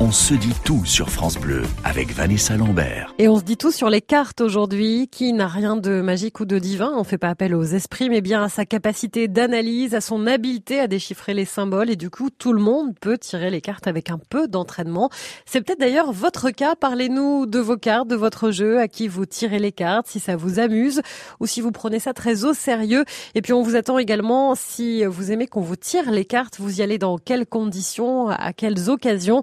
On 0.02 0.12
se 0.12 0.32
dit 0.32 0.54
tout 0.64 0.86
sur 0.86 1.10
France 1.10 1.36
Bleu 1.36 1.60
avec 1.84 2.14
Vanessa 2.14 2.56
Lambert. 2.56 3.14
Et 3.18 3.28
on 3.28 3.38
se 3.38 3.44
dit 3.44 3.58
tout 3.58 3.70
sur 3.70 3.90
les 3.90 4.00
cartes 4.00 4.40
aujourd'hui, 4.40 5.08
qui 5.08 5.34
n'a 5.34 5.46
rien 5.46 5.76
de 5.76 6.00
magique 6.00 6.40
ou 6.40 6.46
de 6.46 6.58
divin? 6.58 6.90
On 6.96 7.04
fait 7.04 7.18
pas 7.18 7.28
appel 7.28 7.54
aux 7.54 7.64
esprits, 7.64 8.08
mais 8.08 8.22
bien 8.22 8.42
à 8.42 8.48
sa 8.48 8.64
capacité 8.64 9.28
d'analyse, 9.28 9.94
à 9.94 10.00
son 10.00 10.26
habileté 10.26 10.80
à 10.80 10.86
déchiffrer 10.86 11.34
les 11.34 11.44
symboles. 11.44 11.90
Et 11.90 11.96
du 11.96 12.08
coup, 12.08 12.30
tout 12.30 12.54
le 12.54 12.62
monde 12.62 12.94
peut 12.98 13.18
tirer 13.18 13.50
les 13.50 13.60
cartes 13.60 13.86
avec 13.86 14.08
un 14.08 14.18
peu 14.30 14.48
d'entraînement. 14.48 15.10
C'est 15.44 15.60
peut-être 15.60 15.80
d'ailleurs 15.80 16.12
votre 16.12 16.48
cas. 16.48 16.76
Parlez-nous 16.76 17.44
de 17.44 17.58
vos 17.58 17.76
cartes, 17.76 18.08
de 18.08 18.16
votre 18.16 18.52
jeu, 18.52 18.78
à 18.78 18.88
qui 18.88 19.06
vous 19.06 19.26
tirez 19.26 19.58
les 19.58 19.72
cartes, 19.72 20.06
si 20.06 20.18
ça 20.18 20.34
vous 20.34 20.60
amuse 20.60 21.02
ou 21.40 21.46
si 21.46 21.60
vous 21.60 21.72
prenez 21.72 21.98
ça 21.98 22.14
très 22.14 22.44
au 22.44 22.54
sérieux. 22.54 23.04
Et 23.34 23.42
puis 23.42 23.52
on 23.52 23.60
vous 23.60 23.76
attend 23.76 23.98
également 23.98 24.54
si 24.54 25.04
vous 25.04 25.30
aimez 25.30 25.46
qu'on 25.46 25.60
vous 25.60 25.76
tire 25.76 26.10
les 26.10 26.24
cartes. 26.24 26.58
Vous 26.58 26.80
y 26.80 26.82
allez 26.82 26.96
dans 26.96 27.18
quelles 27.18 27.44
conditions, 27.44 28.30
à 28.30 28.54
quelles 28.54 28.88
occasions? 28.88 29.42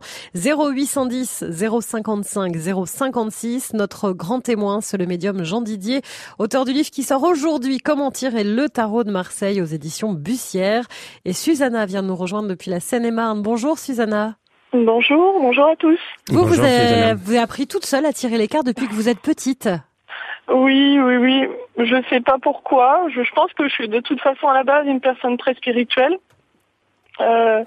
0810 0.56 1.44
055 1.52 2.56
056. 2.86 3.74
Notre 3.74 4.12
grand 4.14 4.40
témoin, 4.40 4.80
c'est 4.80 4.98
le 4.98 5.06
médium 5.06 5.44
Jean 5.44 5.62
Didier, 5.62 6.02
auteur 6.40 6.64
du 6.64 6.72
livre 6.72 6.90
qui 6.90 7.04
sort 7.04 7.24
aujourd'hui 7.24 7.80
Comment 7.80 8.12
tirer 8.12 8.46
le 8.46 8.70
tarot 8.70 9.04
de 9.04 9.12
Marseille 9.12 9.62
aux 9.62 9.66
éditions 9.66 10.14
Bussière. 10.14 10.86
Et 11.26 11.34
Susanna 11.34 11.86
vient 11.86 12.02
de 12.02 12.08
nous 12.08 12.16
rejoindre 12.16 12.48
depuis 12.48 12.72
la 12.72 12.80
Seine-et-Marne. 12.80 13.42
Bonjour 13.42 13.78
Susanna. 13.78 14.36
Bonjour, 14.72 15.40
bonjour 15.42 15.66
à 15.68 15.76
tous. 15.76 16.00
Vous, 16.30 16.36
Bonjour, 16.42 16.48
vous, 16.56 16.60
avez, 16.60 16.88
Susanna. 16.88 17.14
vous 17.16 17.30
avez 17.32 17.40
appris 17.40 17.68
toute 17.68 17.86
seule 17.86 18.06
à 18.06 18.14
tirer 18.14 18.38
les 18.38 18.48
cartes 18.48 18.66
depuis 18.66 18.88
que 18.88 18.94
vous 18.94 19.10
êtes 19.10 19.20
petite. 19.20 19.68
Oui, 20.50 20.98
oui, 21.02 21.18
oui. 21.18 21.48
Je 21.78 21.96
sais 22.10 22.22
pas 22.22 22.38
pourquoi. 22.42 23.02
Je, 23.14 23.22
je 23.22 23.32
pense 23.34 23.52
que 23.54 23.68
je 23.68 23.74
suis 23.74 23.90
de 23.90 24.00
toute 24.00 24.22
façon 24.22 24.48
à 24.48 24.54
la 24.54 24.64
base 24.64 24.88
une 24.88 25.02
personne 25.02 25.36
très 25.38 25.56
spirituelle. 25.56 26.18
Euh, 27.22 27.64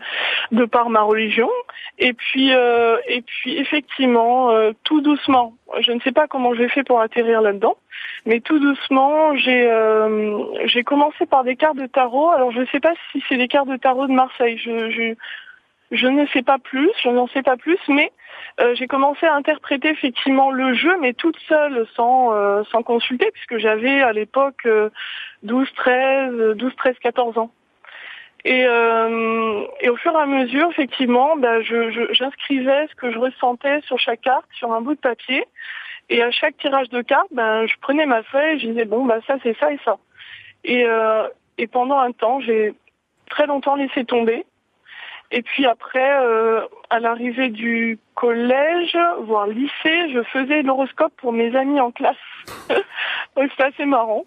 de 0.52 0.64
par 0.64 0.90
ma 0.90 1.02
religion. 1.02 1.50
Et 1.98 2.12
puis 2.12 2.52
euh, 2.54 2.96
et 3.08 3.22
puis 3.22 3.58
effectivement 3.58 4.50
euh, 4.50 4.72
tout 4.84 5.00
doucement 5.00 5.54
je 5.80 5.92
ne 5.92 6.00
sais 6.00 6.12
pas 6.12 6.26
comment 6.26 6.54
j'ai 6.54 6.68
fait 6.68 6.82
pour 6.82 7.00
atterrir 7.00 7.40
là-dedans 7.40 7.76
mais 8.26 8.40
tout 8.40 8.58
doucement 8.58 9.34
j'ai 9.36 9.70
j'ai 10.64 10.82
commencé 10.84 11.26
par 11.26 11.44
des 11.44 11.56
cartes 11.56 11.76
de 11.76 11.86
tarot. 11.86 12.30
Alors 12.30 12.52
je 12.52 12.60
ne 12.60 12.66
sais 12.66 12.80
pas 12.80 12.94
si 13.12 13.22
c'est 13.28 13.36
des 13.36 13.48
cartes 13.48 13.68
de 13.68 13.76
tarot 13.76 14.06
de 14.06 14.12
Marseille. 14.12 14.58
Je 14.58 15.14
je, 15.90 16.06
ne 16.06 16.26
sais 16.26 16.42
pas 16.42 16.58
plus 16.58 16.90
je 17.02 17.08
n'en 17.08 17.26
sais 17.28 17.42
pas 17.42 17.56
plus 17.56 17.78
mais 17.88 18.12
j'ai 18.74 18.86
commencé 18.86 19.26
à 19.26 19.34
interpréter 19.34 19.88
effectivement 19.88 20.50
le 20.50 20.74
jeu, 20.74 20.96
mais 21.00 21.14
toute 21.14 21.38
seule, 21.48 21.86
sans 21.96 22.64
sans 22.64 22.82
consulter, 22.82 23.30
puisque 23.32 23.56
j'avais 23.58 24.02
à 24.02 24.12
l'époque 24.12 24.66
euh, 24.66 24.90
12, 25.42 25.68
13, 25.74 26.32
euh, 26.34 26.54
12, 26.54 26.74
13, 26.76 26.96
14 27.00 27.38
ans. 27.38 27.50
Et, 28.44 28.64
euh, 28.66 29.64
et 29.80 29.88
au 29.90 29.96
fur 29.96 30.12
et 30.12 30.16
à 30.22 30.26
mesure, 30.26 30.70
effectivement, 30.70 31.36
ben, 31.36 31.60
je, 31.62 31.90
je- 31.90 32.12
j'inscrivais 32.12 32.86
ce 32.88 32.94
que 32.94 33.12
je 33.12 33.18
ressentais 33.18 33.80
sur 33.82 33.98
chaque 33.98 34.22
carte, 34.22 34.46
sur 34.52 34.72
un 34.72 34.80
bout 34.80 34.94
de 34.94 35.00
papier. 35.00 35.44
Et 36.08 36.22
à 36.22 36.30
chaque 36.30 36.56
tirage 36.56 36.88
de 36.88 37.02
carte, 37.02 37.28
ben, 37.32 37.66
je 37.66 37.74
prenais 37.80 38.06
ma 38.06 38.22
feuille 38.22 38.56
et 38.56 38.58
je 38.58 38.66
disais, 38.68 38.84
bon, 38.86 39.04
ben, 39.04 39.20
ça, 39.26 39.36
c'est 39.42 39.56
ça 39.58 39.72
et 39.72 39.78
ça. 39.84 39.98
Et, 40.64 40.84
euh, 40.86 41.28
et 41.58 41.66
pendant 41.66 41.98
un 41.98 42.12
temps, 42.12 42.40
j'ai 42.40 42.74
très 43.28 43.46
longtemps 43.46 43.76
laissé 43.76 44.04
tomber. 44.04 44.44
Et 45.32 45.42
puis 45.42 45.64
après, 45.66 46.18
euh, 46.22 46.62
à 46.88 46.98
l'arrivée 46.98 47.50
du 47.50 47.98
collège, 48.16 48.98
voire 49.20 49.46
lycée, 49.46 50.10
je 50.12 50.22
faisais 50.24 50.62
l'horoscope 50.62 51.12
pour 51.18 51.32
mes 51.32 51.54
amis 51.54 51.78
en 51.78 51.92
classe. 51.92 52.16
Donc 53.36 53.48
c'était 53.50 53.64
assez 53.64 53.84
marrant. 53.84 54.24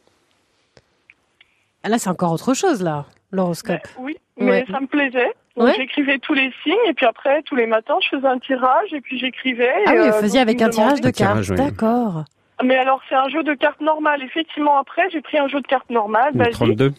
Ah, 1.84 1.90
là, 1.90 1.98
c'est 1.98 2.10
encore 2.10 2.32
autre 2.32 2.54
chose, 2.54 2.82
là, 2.82 3.06
l'horoscope. 3.34 3.82
Oui, 4.00 4.16
mais 4.38 4.50
Ouais. 4.50 4.66
ça 4.72 4.80
me 4.80 4.88
plaisait. 4.88 5.34
Ouais. 5.56 5.74
j'écrivais 5.78 6.18
tous 6.18 6.34
les 6.34 6.52
signes 6.64 6.74
et 6.88 6.94
puis 6.94 7.06
après, 7.06 7.44
tous 7.44 7.56
les 7.56 7.68
matins, 7.68 7.96
je 8.02 8.16
faisais 8.18 8.28
un 8.28 8.40
tirage 8.40 8.92
et 8.92 9.02
puis 9.02 9.20
j'écrivais. 9.20 9.72
Ah 9.86 9.94
et, 9.94 10.00
oui, 10.00 10.08
euh, 10.08 10.12
vous 10.12 10.22
faisiez 10.22 10.40
avec 10.40 10.60
un 10.62 10.70
tirage 10.70 11.00
de 11.02 11.10
cartes. 11.12 11.48
oui. 11.50 11.56
D'accord. 11.56 12.24
Mais 12.64 12.76
alors, 12.78 13.02
c'est 13.10 13.16
un 13.16 13.28
jeu 13.30 13.44
de 13.44 13.54
cartes 13.54 13.82
normal. 13.82 14.22
Effectivement, 14.24 14.78
après, 14.80 15.04
j'ai 15.12 15.22
pris 15.22 15.38
un 15.38 15.48
jeu 15.48 15.60
de 15.62 15.68
cartes 15.68 15.90
normal, 15.90 16.30
Le 16.34 16.40
basique. 16.40 16.54
32 16.54 16.94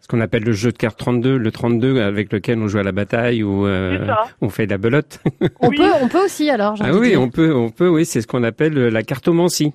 ce 0.00 0.08
qu'on 0.08 0.20
appelle 0.20 0.42
le 0.44 0.52
jeu 0.52 0.70
de 0.70 0.76
cartes 0.76 0.98
32, 0.98 1.38
le 1.38 1.50
32 1.50 2.02
avec 2.02 2.30
lequel 2.30 2.58
on 2.58 2.68
joue 2.68 2.76
à 2.76 2.82
la 2.82 2.92
bataille 2.92 3.42
ou 3.42 3.66
euh, 3.66 4.06
on 4.42 4.50
fait 4.50 4.66
de 4.66 4.70
la 4.72 4.76
belote. 4.76 5.18
On, 5.60 5.68
Oui. 5.68 5.78
peut, 5.78 5.90
on 6.02 6.08
peut 6.08 6.22
aussi, 6.26 6.50
alors, 6.50 6.74
Ah 6.80 6.92
oui, 6.92 7.08
dire. 7.10 7.22
on 7.22 7.30
peut, 7.30 7.54
on 7.54 7.70
peut, 7.70 7.88
oui, 7.88 8.04
c'est 8.04 8.20
ce 8.20 8.26
qu'on 8.26 8.42
appelle 8.42 8.74
la 8.74 9.02
cartomancie. 9.02 9.72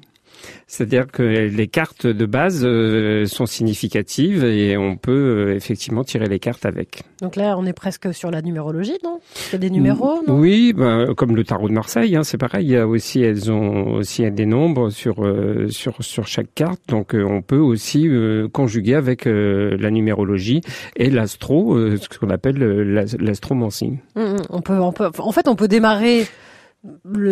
C'est-à-dire 0.67 1.07
que 1.07 1.23
les 1.23 1.67
cartes 1.67 2.05
de 2.07 2.25
base 2.25 2.63
euh, 2.63 3.25
sont 3.25 3.45
significatives 3.45 4.43
et 4.43 4.77
on 4.77 4.97
peut 4.97 5.11
euh, 5.49 5.55
effectivement 5.55 6.03
tirer 6.03 6.27
les 6.27 6.39
cartes 6.39 6.65
avec. 6.65 7.01
Donc 7.21 7.35
là, 7.35 7.55
on 7.57 7.65
est 7.65 7.73
presque 7.73 8.13
sur 8.13 8.31
la 8.31 8.41
numérologie, 8.41 8.97
non? 9.03 9.19
Il 9.49 9.53
y 9.53 9.55
a 9.55 9.57
des 9.59 9.69
numéros, 9.69 10.21
non? 10.27 10.37
Oui, 10.37 10.73
ben, 10.73 11.13
comme 11.15 11.35
le 11.35 11.43
tarot 11.43 11.67
de 11.69 11.73
Marseille, 11.73 12.15
hein, 12.15 12.23
c'est 12.23 12.37
pareil. 12.37 12.65
Il 12.65 12.71
y 12.71 12.77
a 12.77 12.87
aussi, 12.87 13.21
elles 13.21 13.51
ont 13.51 13.93
aussi 13.95 14.29
des 14.31 14.45
nombres 14.45 14.89
sur 14.89 15.25
euh, 15.25 15.67
sur 15.69 15.95
sur 16.03 16.27
chaque 16.27 16.53
carte, 16.53 16.81
donc 16.87 17.13
on 17.15 17.41
peut 17.41 17.57
aussi 17.57 18.07
euh, 18.07 18.47
conjuguer 18.47 18.95
avec 18.95 19.25
euh, 19.27 19.75
la 19.79 19.89
numérologie 19.91 20.61
et 20.95 21.09
l'astro, 21.09 21.75
euh, 21.75 21.97
ce 21.97 22.17
qu'on 22.17 22.29
appelle 22.29 22.57
l'as- 22.57 23.17
l'astromancie. 23.19 23.93
Mm, 24.15 24.21
mm. 24.21 24.37
on 24.49 24.61
peut, 24.61 24.79
on 24.79 24.91
peut, 24.91 25.09
en 25.17 25.31
fait, 25.31 25.47
on 25.47 25.55
peut 25.55 25.67
démarrer 25.67 26.25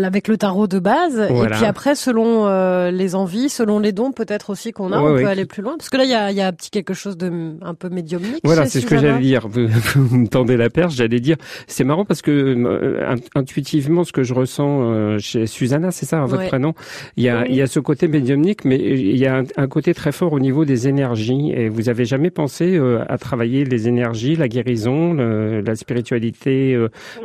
avec 0.03 0.27
le 0.27 0.37
tarot 0.37 0.67
de 0.67 0.77
base 0.79 1.17
et 1.19 1.47
puis 1.51 1.63
après, 1.65 1.95
selon 1.95 2.47
euh, 2.47 2.91
les 2.91 3.15
envies, 3.15 3.47
selon 3.47 3.79
les 3.79 3.93
dons, 3.93 4.11
peut-être 4.11 4.49
aussi 4.49 4.73
qu'on 4.73 4.91
a, 4.91 5.01
Ouais, 5.01 5.09
on 5.09 5.13
ouais. 5.13 5.21
peut 5.23 5.29
aller 5.29 5.45
plus 5.45 5.61
loin. 5.61 5.75
Parce 5.77 5.89
que 5.89 5.95
là, 5.97 6.03
il 6.03 6.09
y 6.09 6.13
a, 6.13 6.31
il 6.31 6.37
y 6.37 6.41
a 6.41 6.47
un 6.47 6.51
petit 6.51 6.69
quelque 6.69 6.93
chose 6.93 7.15
de 7.17 7.31
un 7.61 7.73
peu 7.73 7.87
médiumnique. 7.89 8.41
Voilà, 8.43 8.65
c'est 8.65 8.81
ce 8.81 8.85
que 8.85 8.97
j'allais 8.97 9.19
dire. 9.21 9.47
Vous, 9.47 9.67
vous 9.95 10.17
me 10.17 10.27
tendez 10.27 10.57
la 10.57 10.69
perche, 10.69 10.95
j'allais 10.95 11.21
dire. 11.21 11.37
C'est 11.67 11.85
marrant 11.85 12.03
parce 12.03 12.21
que 12.21 12.31
euh, 12.31 13.13
int- 13.15 13.27
intuitivement, 13.35 14.03
ce 14.03 14.11
que 14.11 14.23
je 14.23 14.33
ressens 14.33 14.81
euh, 14.91 15.17
chez 15.19 15.47
Susanna, 15.47 15.91
c'est 15.91 16.05
ça, 16.05 16.19
votre 16.25 16.41
Ouais. 16.43 16.47
prénom. 16.49 16.73
Il 17.15 17.23
y 17.23 17.29
a, 17.29 17.41
Oui. 17.43 17.47
il 17.49 17.55
y 17.55 17.61
a 17.61 17.67
ce 17.67 17.79
côté 17.79 18.07
médiumnique, 18.09 18.65
mais 18.65 18.77
il 18.77 19.17
y 19.17 19.27
a 19.27 19.37
un, 19.37 19.43
un 19.55 19.67
côté 19.67 19.93
très 19.93 20.11
fort 20.11 20.33
au 20.33 20.39
niveau 20.39 20.65
des 20.65 20.87
énergies. 20.89 21.51
Et 21.55 21.69
vous 21.69 21.87
avez 21.87 22.03
jamais 22.05 22.31
pensé 22.31 22.77
à 23.07 23.17
travailler 23.17 23.63
les 23.63 23.87
énergies, 23.87 24.35
la 24.35 24.47
guérison, 24.49 25.13
le- 25.13 25.61
la 25.61 25.75
spiritualité 25.75 26.77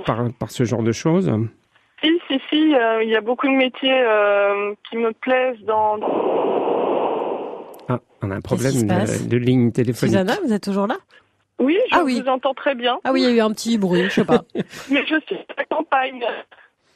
par, 0.07 0.31
par 0.39 0.51
ce 0.53 0.63
genre 0.65 0.83
de 0.85 0.93
choses? 0.93 1.31
Si, 2.03 2.11
si, 2.29 2.41
si, 2.51 2.75
euh, 2.75 3.03
il 3.05 3.11
y 3.11 3.17
a 3.17 3.21
beaucoup 3.21 3.47
de 3.47 3.53
métiers 3.53 4.03
euh, 4.03 4.75
qui 4.91 4.97
me 4.97 5.13
plaisent 5.13 5.61
dans... 5.65 5.99
Ah, 7.89 8.01
on 8.23 8.31
a 8.31 8.37
un 8.37 8.41
problème 8.41 8.87
de, 8.87 9.29
de 9.29 9.37
ligne 9.37 9.71
téléphonique. 9.73 10.13
Susanna, 10.13 10.35
vous 10.45 10.53
êtes 10.53 10.63
toujours 10.63 10.87
là? 10.87 10.97
Oui, 11.61 11.79
je 11.91 11.97
Ah 11.97 12.03
oui. 12.05 12.21
vous 12.21 12.29
entends 12.29 12.55
très 12.55 12.75
bien, 12.75 12.99
Ah 13.05 13.13
oui, 13.13 13.21
il 13.23 13.25
y 13.25 13.33
a 13.33 13.37
eu 13.37 13.41
un 13.41 13.53
petit 13.53 13.79
bruit, 13.79 14.05
je 14.05 14.09
sais 14.09 14.25
pas. 14.25 14.43
mais 14.91 15.05
je 15.07 15.15
suis 15.27 15.37
à 15.37 15.55
la 15.59 15.65
campagne. 15.65 16.25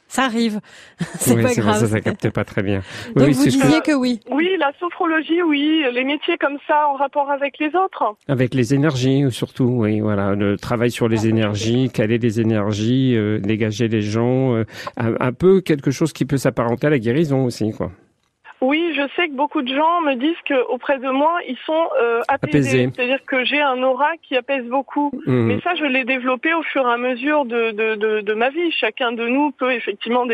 Ça 0.09 0.23
arrive. 0.23 0.59
c'est 1.19 1.35
Oui, 1.35 1.43
pas 1.43 1.53
grave. 1.53 1.79
ça, 1.79 1.87
ça 1.87 1.99
capte 2.01 2.29
pas 2.29 2.43
très 2.45 2.63
bien. 2.63 2.81
Donc 3.15 3.27
oui, 3.27 3.33
vous 3.33 3.43
ce 3.43 3.57
que- 3.57 3.61
disiez 3.63 3.81
que 3.81 3.91
oui. 3.93 4.19
Oui, 4.31 4.47
la 4.59 4.71
sophrologie, 4.79 5.41
oui, 5.43 5.83
les 5.91 6.03
métiers 6.03 6.37
comme 6.37 6.57
ça 6.67 6.87
en 6.89 6.93
rapport 6.93 7.29
avec 7.29 7.59
les 7.59 7.67
autres. 7.75 8.15
Avec 8.27 8.53
les 8.53 8.73
énergies 8.73 9.25
surtout, 9.31 9.65
oui, 9.65 9.99
voilà, 9.99 10.33
le 10.35 10.57
travail 10.57 10.91
sur 10.91 11.07
les 11.09 11.27
énergies, 11.27 11.89
caler 11.89 12.17
les 12.17 12.39
énergies, 12.39 13.15
euh, 13.15 13.39
dégager 13.39 13.87
les 13.87 14.01
gens, 14.01 14.55
euh, 14.55 14.63
un, 14.97 15.13
un 15.19 15.33
peu 15.33 15.61
quelque 15.61 15.91
chose 15.91 16.13
qui 16.13 16.25
peut 16.25 16.37
s'apparenter 16.37 16.87
à 16.87 16.89
la 16.89 16.99
guérison 16.99 17.43
aussi, 17.45 17.71
quoi. 17.71 17.91
Oui, 18.59 18.91
je 18.95 19.03
sais 19.15 19.27
que 19.27 19.33
beaucoup 19.33 19.61
de 19.61 19.73
gens 19.73 20.01
me 20.01 20.15
disent 20.15 20.41
que 20.45 20.65
auprès 20.69 20.97
de 20.97 21.09
moi, 21.09 21.39
ils 21.47 21.57
sont 21.65 21.89
euh, 22.01 22.21
apaisés. 22.27 22.57
Apaisés. 22.57 22.89
C'est-à-dire 22.95 23.23
que 23.25 23.45
j'ai 23.45 23.61
un 23.61 23.83
aura 23.83 24.17
qui 24.23 24.35
apaise 24.35 24.65
beaucoup. 24.65 25.11
Mhm. 25.27 25.45
Mais 25.45 25.59
ça, 25.61 25.75
je 25.75 25.85
l'ai 25.85 26.05
développé 26.05 26.53
au 26.55 26.63
fur 26.63 26.87
et 26.87 26.91
à 26.91 26.97
mesure 26.97 27.45
de, 27.45 27.71
de, 27.71 27.95
de, 27.95 28.21
de 28.21 28.33
ma 28.33 28.49
vie. 28.49 28.71
Chacun 28.71 29.11
de 29.11 29.27
nous 29.27 29.51
peut 29.51 29.73
effectivement 29.73 30.25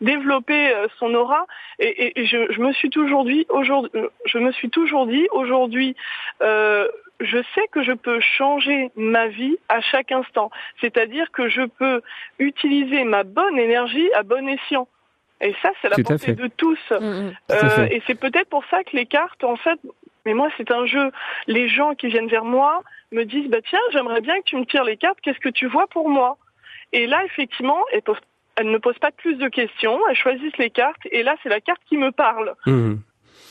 développer 0.00 0.70
euh, 0.70 0.86
son 0.98 1.14
aura. 1.14 1.46
Et, 1.78 2.12
je, 2.24 2.50
je 2.50 2.60
me 2.60 2.72
suis 2.72 2.88
toujours 2.88 3.24
dit, 3.24 3.44
aujourd'hui, 3.50 3.90
je 4.24 4.38
me 4.38 4.52
suis 4.52 4.70
toujours 4.70 5.06
dit, 5.06 5.26
aujourd'hui, 5.32 5.94
euh, 6.42 6.88
je 7.20 7.38
sais 7.54 7.68
que 7.70 7.82
je 7.82 7.92
peux 7.92 8.20
changer 8.20 8.90
ma 8.96 9.26
vie 9.26 9.58
à 9.68 9.82
chaque 9.82 10.12
instant. 10.12 10.50
C'est-à-dire 10.80 11.30
que 11.30 11.48
je 11.48 11.62
peux 11.62 12.00
utiliser 12.38 13.04
ma 13.04 13.24
bonne 13.24 13.58
énergie 13.58 14.10
à 14.14 14.22
bon 14.22 14.48
escient. 14.48 14.88
Et 15.40 15.54
ça, 15.62 15.70
c'est 15.80 15.88
la 15.88 15.96
Tout 15.96 16.02
portée 16.02 16.34
de 16.34 16.48
tous. 16.48 16.78
Mm, 16.90 17.04
mm. 17.04 17.32
Euh, 17.52 17.86
et 17.90 18.02
c'est 18.06 18.14
peut-être 18.18 18.48
pour 18.48 18.64
ça 18.70 18.84
que 18.84 18.94
les 18.96 19.06
cartes, 19.06 19.42
en 19.44 19.56
fait, 19.56 19.78
mais 20.26 20.34
moi 20.34 20.48
c'est 20.56 20.70
un 20.70 20.84
jeu. 20.86 21.10
Les 21.46 21.68
gens 21.68 21.94
qui 21.94 22.08
viennent 22.08 22.28
vers 22.28 22.44
moi 22.44 22.82
me 23.12 23.24
disent, 23.24 23.48
bah 23.48 23.62
tiens, 23.68 23.80
j'aimerais 23.92 24.20
bien 24.20 24.38
que 24.40 24.44
tu 24.44 24.56
me 24.56 24.66
tires 24.66 24.84
les 24.84 24.96
cartes. 24.96 25.18
Qu'est-ce 25.22 25.40
que 25.40 25.48
tu 25.48 25.66
vois 25.66 25.86
pour 25.86 26.08
moi? 26.08 26.36
Et 26.92 27.06
là, 27.06 27.24
effectivement, 27.24 27.82
elles, 27.92 28.02
posent- 28.02 28.20
elles 28.56 28.70
ne 28.70 28.78
posent 28.78 28.98
pas 28.98 29.12
plus 29.12 29.36
de 29.36 29.48
questions. 29.48 29.98
Elles 30.08 30.16
choisissent 30.16 30.58
les 30.58 30.70
cartes. 30.70 31.00
Et 31.10 31.22
là, 31.22 31.36
c'est 31.42 31.48
la 31.48 31.60
carte 31.60 31.80
qui 31.88 31.96
me 31.96 32.12
parle. 32.12 32.54
Mhm. 32.66 33.00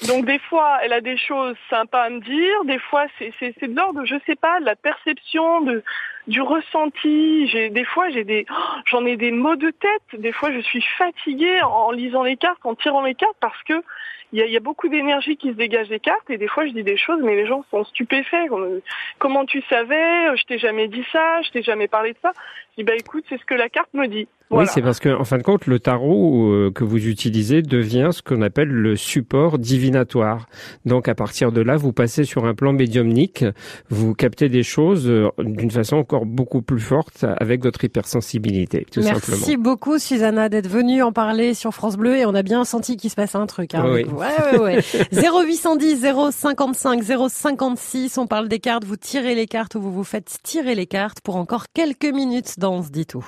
Donc 0.08 0.26
des 0.26 0.40
fois, 0.40 0.78
elle 0.82 0.94
a 0.94 1.02
des 1.02 1.18
choses 1.18 1.58
sympas 1.70 2.04
à 2.04 2.10
me 2.10 2.20
dire. 2.22 2.64
Des 2.66 2.80
fois, 2.80 3.06
c'est 3.18 3.68
de 3.68 3.76
l'ordre, 3.76 4.06
je 4.06 4.16
sais 4.26 4.36
pas, 4.36 4.60
de 4.62 4.66
la 4.66 4.76
perception, 4.76 5.62
de 5.62 5.84
du 6.30 6.42
ressenti. 6.42 7.48
J'ai 7.48 7.70
des 7.70 7.84
fois, 7.84 8.10
j'ai 8.10 8.24
des, 8.24 8.46
oh, 8.50 8.80
j'en 8.86 9.06
ai 9.06 9.18
des 9.18 9.32
maux 9.32 9.56
de 9.56 9.72
tête. 9.72 10.22
Des 10.22 10.32
fois, 10.32 10.52
je 10.52 10.60
suis 10.60 10.84
fatiguée 10.98 11.62
en, 11.64 11.92
lisant 11.92 12.24
les 12.24 12.38
cartes, 12.38 12.60
en 12.64 12.76
tirant 12.76 13.04
les 13.04 13.16
cartes, 13.16 13.36
parce 13.42 13.62
que 13.64 13.84
il 14.32 14.38
y 14.38 14.44
a, 14.44 14.46
il 14.46 14.52
y 14.52 14.58
a 14.58 14.60
beaucoup 14.60 14.90
d'énergie 14.90 15.38
qui 15.38 15.50
se 15.50 15.56
dégage 15.56 15.90
des 15.90 16.00
cartes. 16.00 16.30
Et 16.30 16.38
des 16.38 16.48
fois, 16.48 16.68
je 16.68 16.72
dis 16.72 16.84
des 16.84 16.98
choses, 16.98 17.20
mais 17.24 17.36
les 17.36 17.48
gens 17.48 17.66
sont 17.72 17.84
stupéfaits. 17.84 18.48
Comme, 18.50 18.80
Comment 19.18 19.46
tu 19.46 19.62
savais? 19.70 20.38
Je 20.38 20.44
t'ai 20.46 20.60
jamais 20.60 20.88
dit 20.88 21.04
ça. 21.12 21.42
Je 21.42 21.50
t'ai 21.50 21.64
jamais 21.64 21.88
parlé 21.88 22.12
de 22.14 22.18
ça. 22.22 22.32
Je 22.72 22.82
dis 22.82 22.84
bah 22.84 22.94
écoute, 22.96 23.26
c'est 23.28 23.40
ce 23.40 23.46
que 23.46 23.56
la 23.56 23.70
carte 23.70 23.92
me 23.94 24.08
dit. 24.08 24.28
Voilà. 24.50 24.64
Oui, 24.64 24.72
c'est 24.74 24.82
parce 24.82 25.00
que, 25.00 25.10
en 25.10 25.26
fin 25.26 25.38
de 25.38 25.44
compte, 25.44 25.68
le 25.68 25.80
tarot 25.80 26.52
euh, 26.52 26.72
que 26.74 26.84
vous 26.84 27.08
utilisez 27.08 27.62
devient 27.62 28.10
ce 28.12 28.24
qu'on 28.24 28.42
appelle 28.42 28.70
le 28.70 28.96
support 28.96 29.60
divinatoire. 29.60 30.48
Donc, 30.86 31.08
à 31.08 31.14
partir 31.14 31.52
de 31.52 31.62
là, 31.62 31.78
vous 31.78 31.94
passez 31.94 32.24
sur 32.24 32.46
un 32.46 32.56
plan 32.56 32.74
médiumnique, 32.74 33.46
vous 33.90 34.16
captez 34.16 34.50
des 34.50 34.64
choses 34.64 35.08
euh, 35.08 35.30
d'une 35.38 35.70
façon 35.70 35.98
encore 35.98 36.19
beaucoup 36.26 36.62
plus 36.62 36.80
forte 36.80 37.26
avec 37.38 37.64
votre 37.64 37.84
hypersensibilité, 37.84 38.86
tout 38.92 39.02
Merci 39.02 39.32
simplement. 39.32 39.64
beaucoup, 39.64 40.00
Susanna, 40.00 40.50
d'être 40.50 40.68
venue 40.70 41.02
en 41.04 41.12
parler 41.12 41.54
sur 41.54 41.74
France 41.74 41.98
Bleu 41.98 42.16
et 42.18 42.26
on 42.26 42.36
a 42.36 42.44
bien 42.44 42.66
senti 42.66 42.98
qu'il 42.98 43.10
se 43.10 43.16
passe 43.16 43.36
un 43.36 43.46
truc. 43.46 43.76
Hein, 43.76 43.84
Oui. 43.86 43.92
avec 43.92 44.08
vous. 44.08 44.18
Ouais, 44.18 44.60
ouais, 44.60 44.60
ouais. 44.60 44.84
0810 45.12 46.06
055 46.32 47.04
056. 47.30 48.18
On 48.18 48.28
parle 48.28 48.48
des 48.48 48.60
cartes. 48.60 48.84
Vous 48.86 48.96
tirez 48.98 49.36
les 49.36 49.48
cartes 49.48 49.76
ou 49.76 49.82
vous 49.82 49.92
vous 49.92 50.04
faites 50.04 50.38
tirer 50.44 50.76
les 50.76 50.86
cartes 50.88 51.22
pour 51.22 51.36
encore 51.36 51.66
quelques 51.74 52.06
minutes 52.06 52.60
dans 52.60 52.76
On 52.76 52.84
se 52.84 52.90
dit 52.90 53.06
tout. 53.06 53.26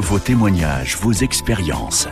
Vos 0.00 0.18
témoignages, 0.18 0.96
vos 0.96 1.12
expériences. 1.12 2.08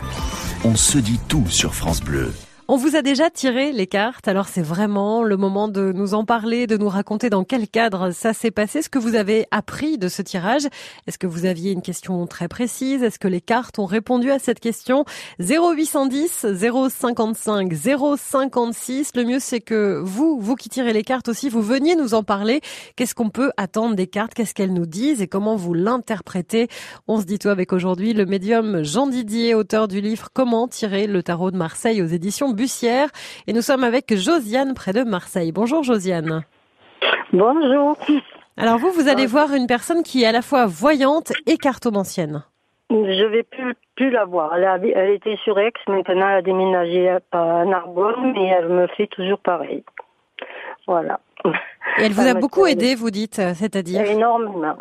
On 0.63 0.75
se 0.75 0.97
dit 0.97 1.19
tout 1.27 1.45
sur 1.49 1.73
France 1.75 2.01
Bleu. 2.01 2.31
On 2.69 2.77
vous 2.77 2.95
a 2.95 3.01
déjà 3.01 3.29
tiré 3.29 3.73
les 3.73 3.87
cartes, 3.87 4.29
alors 4.29 4.47
c'est 4.47 4.61
vraiment 4.61 5.21
le 5.21 5.35
moment 5.35 5.67
de 5.67 5.91
nous 5.91 6.13
en 6.13 6.23
parler, 6.23 6.65
de 6.65 6.77
nous 6.77 6.87
raconter 6.87 7.29
dans 7.29 7.43
quel 7.43 7.67
cadre 7.67 8.11
ça 8.11 8.31
s'est 8.31 8.51
passé, 8.51 8.81
ce 8.81 8.87
que 8.87 8.99
vous 8.99 9.15
avez 9.15 9.45
appris 9.51 9.97
de 9.97 10.07
ce 10.07 10.21
tirage? 10.21 10.67
Est-ce 11.05 11.17
que 11.17 11.27
vous 11.27 11.45
aviez 11.45 11.73
une 11.73 11.81
question 11.81 12.25
très 12.25 12.47
précise? 12.47 13.03
Est-ce 13.03 13.19
que 13.19 13.27
les 13.27 13.41
cartes 13.41 13.79
ont 13.79 13.85
répondu 13.85 14.31
à 14.31 14.39
cette 14.39 14.61
question? 14.61 15.03
0810 15.41 16.45
055 16.89 17.73
056. 17.73 19.11
Le 19.13 19.25
mieux 19.25 19.39
c'est 19.39 19.59
que 19.59 20.01
vous, 20.01 20.39
vous 20.39 20.55
qui 20.55 20.69
tirez 20.69 20.93
les 20.93 21.03
cartes 21.03 21.27
aussi, 21.27 21.49
vous 21.49 21.61
veniez 21.61 21.97
nous 21.97 22.13
en 22.13 22.23
parler. 22.23 22.61
Qu'est-ce 22.95 23.13
qu'on 23.13 23.29
peut 23.29 23.51
attendre 23.57 23.95
des 23.95 24.07
cartes? 24.07 24.33
Qu'est-ce 24.33 24.53
qu'elles 24.53 24.73
nous 24.73 24.85
disent? 24.85 25.21
Et 25.21 25.27
comment 25.27 25.57
vous 25.57 25.73
l'interprétez? 25.73 26.69
On 27.09 27.19
se 27.19 27.25
dit 27.25 27.39
tout 27.39 27.49
avec 27.49 27.73
aujourd'hui 27.73 28.13
le 28.13 28.25
médium 28.25 28.83
Jean 28.83 29.07
Didier, 29.07 29.53
auteur 29.53 29.89
du 29.89 29.99
livre 29.99 30.29
Comment 30.33 30.69
tirer 30.69 31.07
le 31.07 31.23
tarot 31.23 31.51
de 31.51 31.57
Marseille 31.57 32.01
aux 32.01 32.07
éditions 32.07 32.52
Bussière. 32.53 33.09
Et 33.47 33.53
nous 33.53 33.61
sommes 33.61 33.83
avec 33.83 34.15
Josiane 34.15 34.73
près 34.73 34.93
de 34.93 35.03
Marseille. 35.03 35.51
Bonjour 35.51 35.83
Josiane. 35.83 36.43
Bonjour. 37.31 37.97
Alors 38.57 38.77
vous, 38.77 38.91
vous 38.91 39.07
allez 39.07 39.25
voir 39.25 39.53
une 39.53 39.67
personne 39.67 40.03
qui 40.03 40.23
est 40.23 40.27
à 40.27 40.31
la 40.31 40.41
fois 40.41 40.65
voyante 40.67 41.31
et 41.47 41.57
cartomancienne. 41.57 42.43
Je 42.91 43.25
vais 43.25 43.41
plus, 43.43 43.73
plus 43.95 44.11
la 44.11 44.25
voir. 44.25 44.53
Elle, 44.55 44.65
a- 44.65 44.77
elle 44.77 45.09
était 45.11 45.37
sur 45.43 45.57
Aix, 45.57 45.71
maintenant 45.87 46.29
elle 46.29 46.37
a 46.37 46.41
déménagé 46.43 47.09
à, 47.31 47.65
Narbonne, 47.65 48.33
mais 48.33 48.45
elle 48.47 48.69
me 48.69 48.85
fait 48.87 49.07
toujours 49.07 49.39
pareil. 49.39 49.83
Voilà. 50.85 51.19
Et 51.97 52.03
elle 52.03 52.11
vous 52.11 52.27
a 52.27 52.35
beaucoup 52.35 52.67
aidé, 52.67 52.93
vous 52.93 53.09
dites, 53.09 53.35
c'est-à-dire 53.55 54.05
Énormément. 54.05 54.75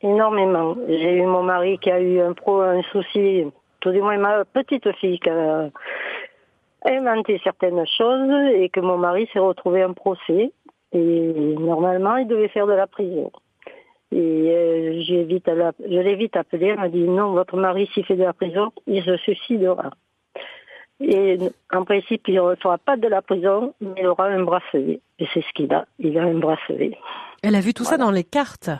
Énormément. 0.00 0.76
J'ai 0.88 1.16
eu 1.16 1.26
mon 1.26 1.42
mari 1.42 1.78
qui 1.78 1.90
a 1.90 2.00
eu 2.00 2.20
un 2.20 2.32
pro, 2.32 2.60
un 2.62 2.82
souci, 2.92 3.44
tout 3.80 3.90
du 3.90 4.00
moins 4.00 4.16
ma 4.16 4.44
petite 4.46 4.90
fille 4.96 5.18
qui 5.18 5.28
a 5.28 5.68
inventé 6.84 7.40
certaines 7.42 7.84
choses 7.86 8.52
et 8.54 8.68
que 8.68 8.80
mon 8.80 8.98
mari 8.98 9.28
s'est 9.32 9.38
retrouvé 9.38 9.84
en 9.84 9.94
procès. 9.94 10.52
Et 10.92 11.32
normalement, 11.58 12.16
il 12.16 12.26
devait 12.26 12.48
faire 12.48 12.66
de 12.66 12.72
la 12.72 12.86
prison. 12.86 13.30
Et 14.10 14.16
euh, 14.16 15.02
j'ai 15.06 15.24
vite 15.24 15.44
je 15.46 15.98
l'ai 15.98 16.14
vite 16.14 16.36
appelé, 16.36 16.68
elle 16.68 16.78
m'a 16.78 16.88
dit 16.88 17.02
non, 17.02 17.32
votre 17.32 17.56
mari 17.56 17.86
s'il 17.92 18.06
fait 18.06 18.16
de 18.16 18.24
la 18.24 18.32
prison, 18.32 18.72
il 18.86 19.02
se 19.02 19.16
suicidera. 19.18 19.90
Et 21.00 21.38
en 21.72 21.84
principe, 21.84 22.26
il 22.26 22.36
ne 22.36 22.40
reçoit 22.40 22.78
pas 22.78 22.96
de 22.96 23.06
la 23.06 23.22
prison, 23.22 23.74
mais 23.80 23.94
il 23.98 24.06
aura 24.06 24.26
un 24.26 24.42
bracelet. 24.42 25.00
Et 25.18 25.26
c'est 25.32 25.42
ce 25.42 25.52
qu'il 25.54 25.72
a, 25.72 25.86
il 25.98 26.18
a 26.18 26.22
un 26.22 26.38
bracelet. 26.38 26.98
Elle 27.42 27.54
a 27.54 27.60
vu 27.60 27.72
tout 27.72 27.84
ça 27.84 27.98
dans 27.98 28.10
les 28.10 28.24
cartes. 28.24 28.70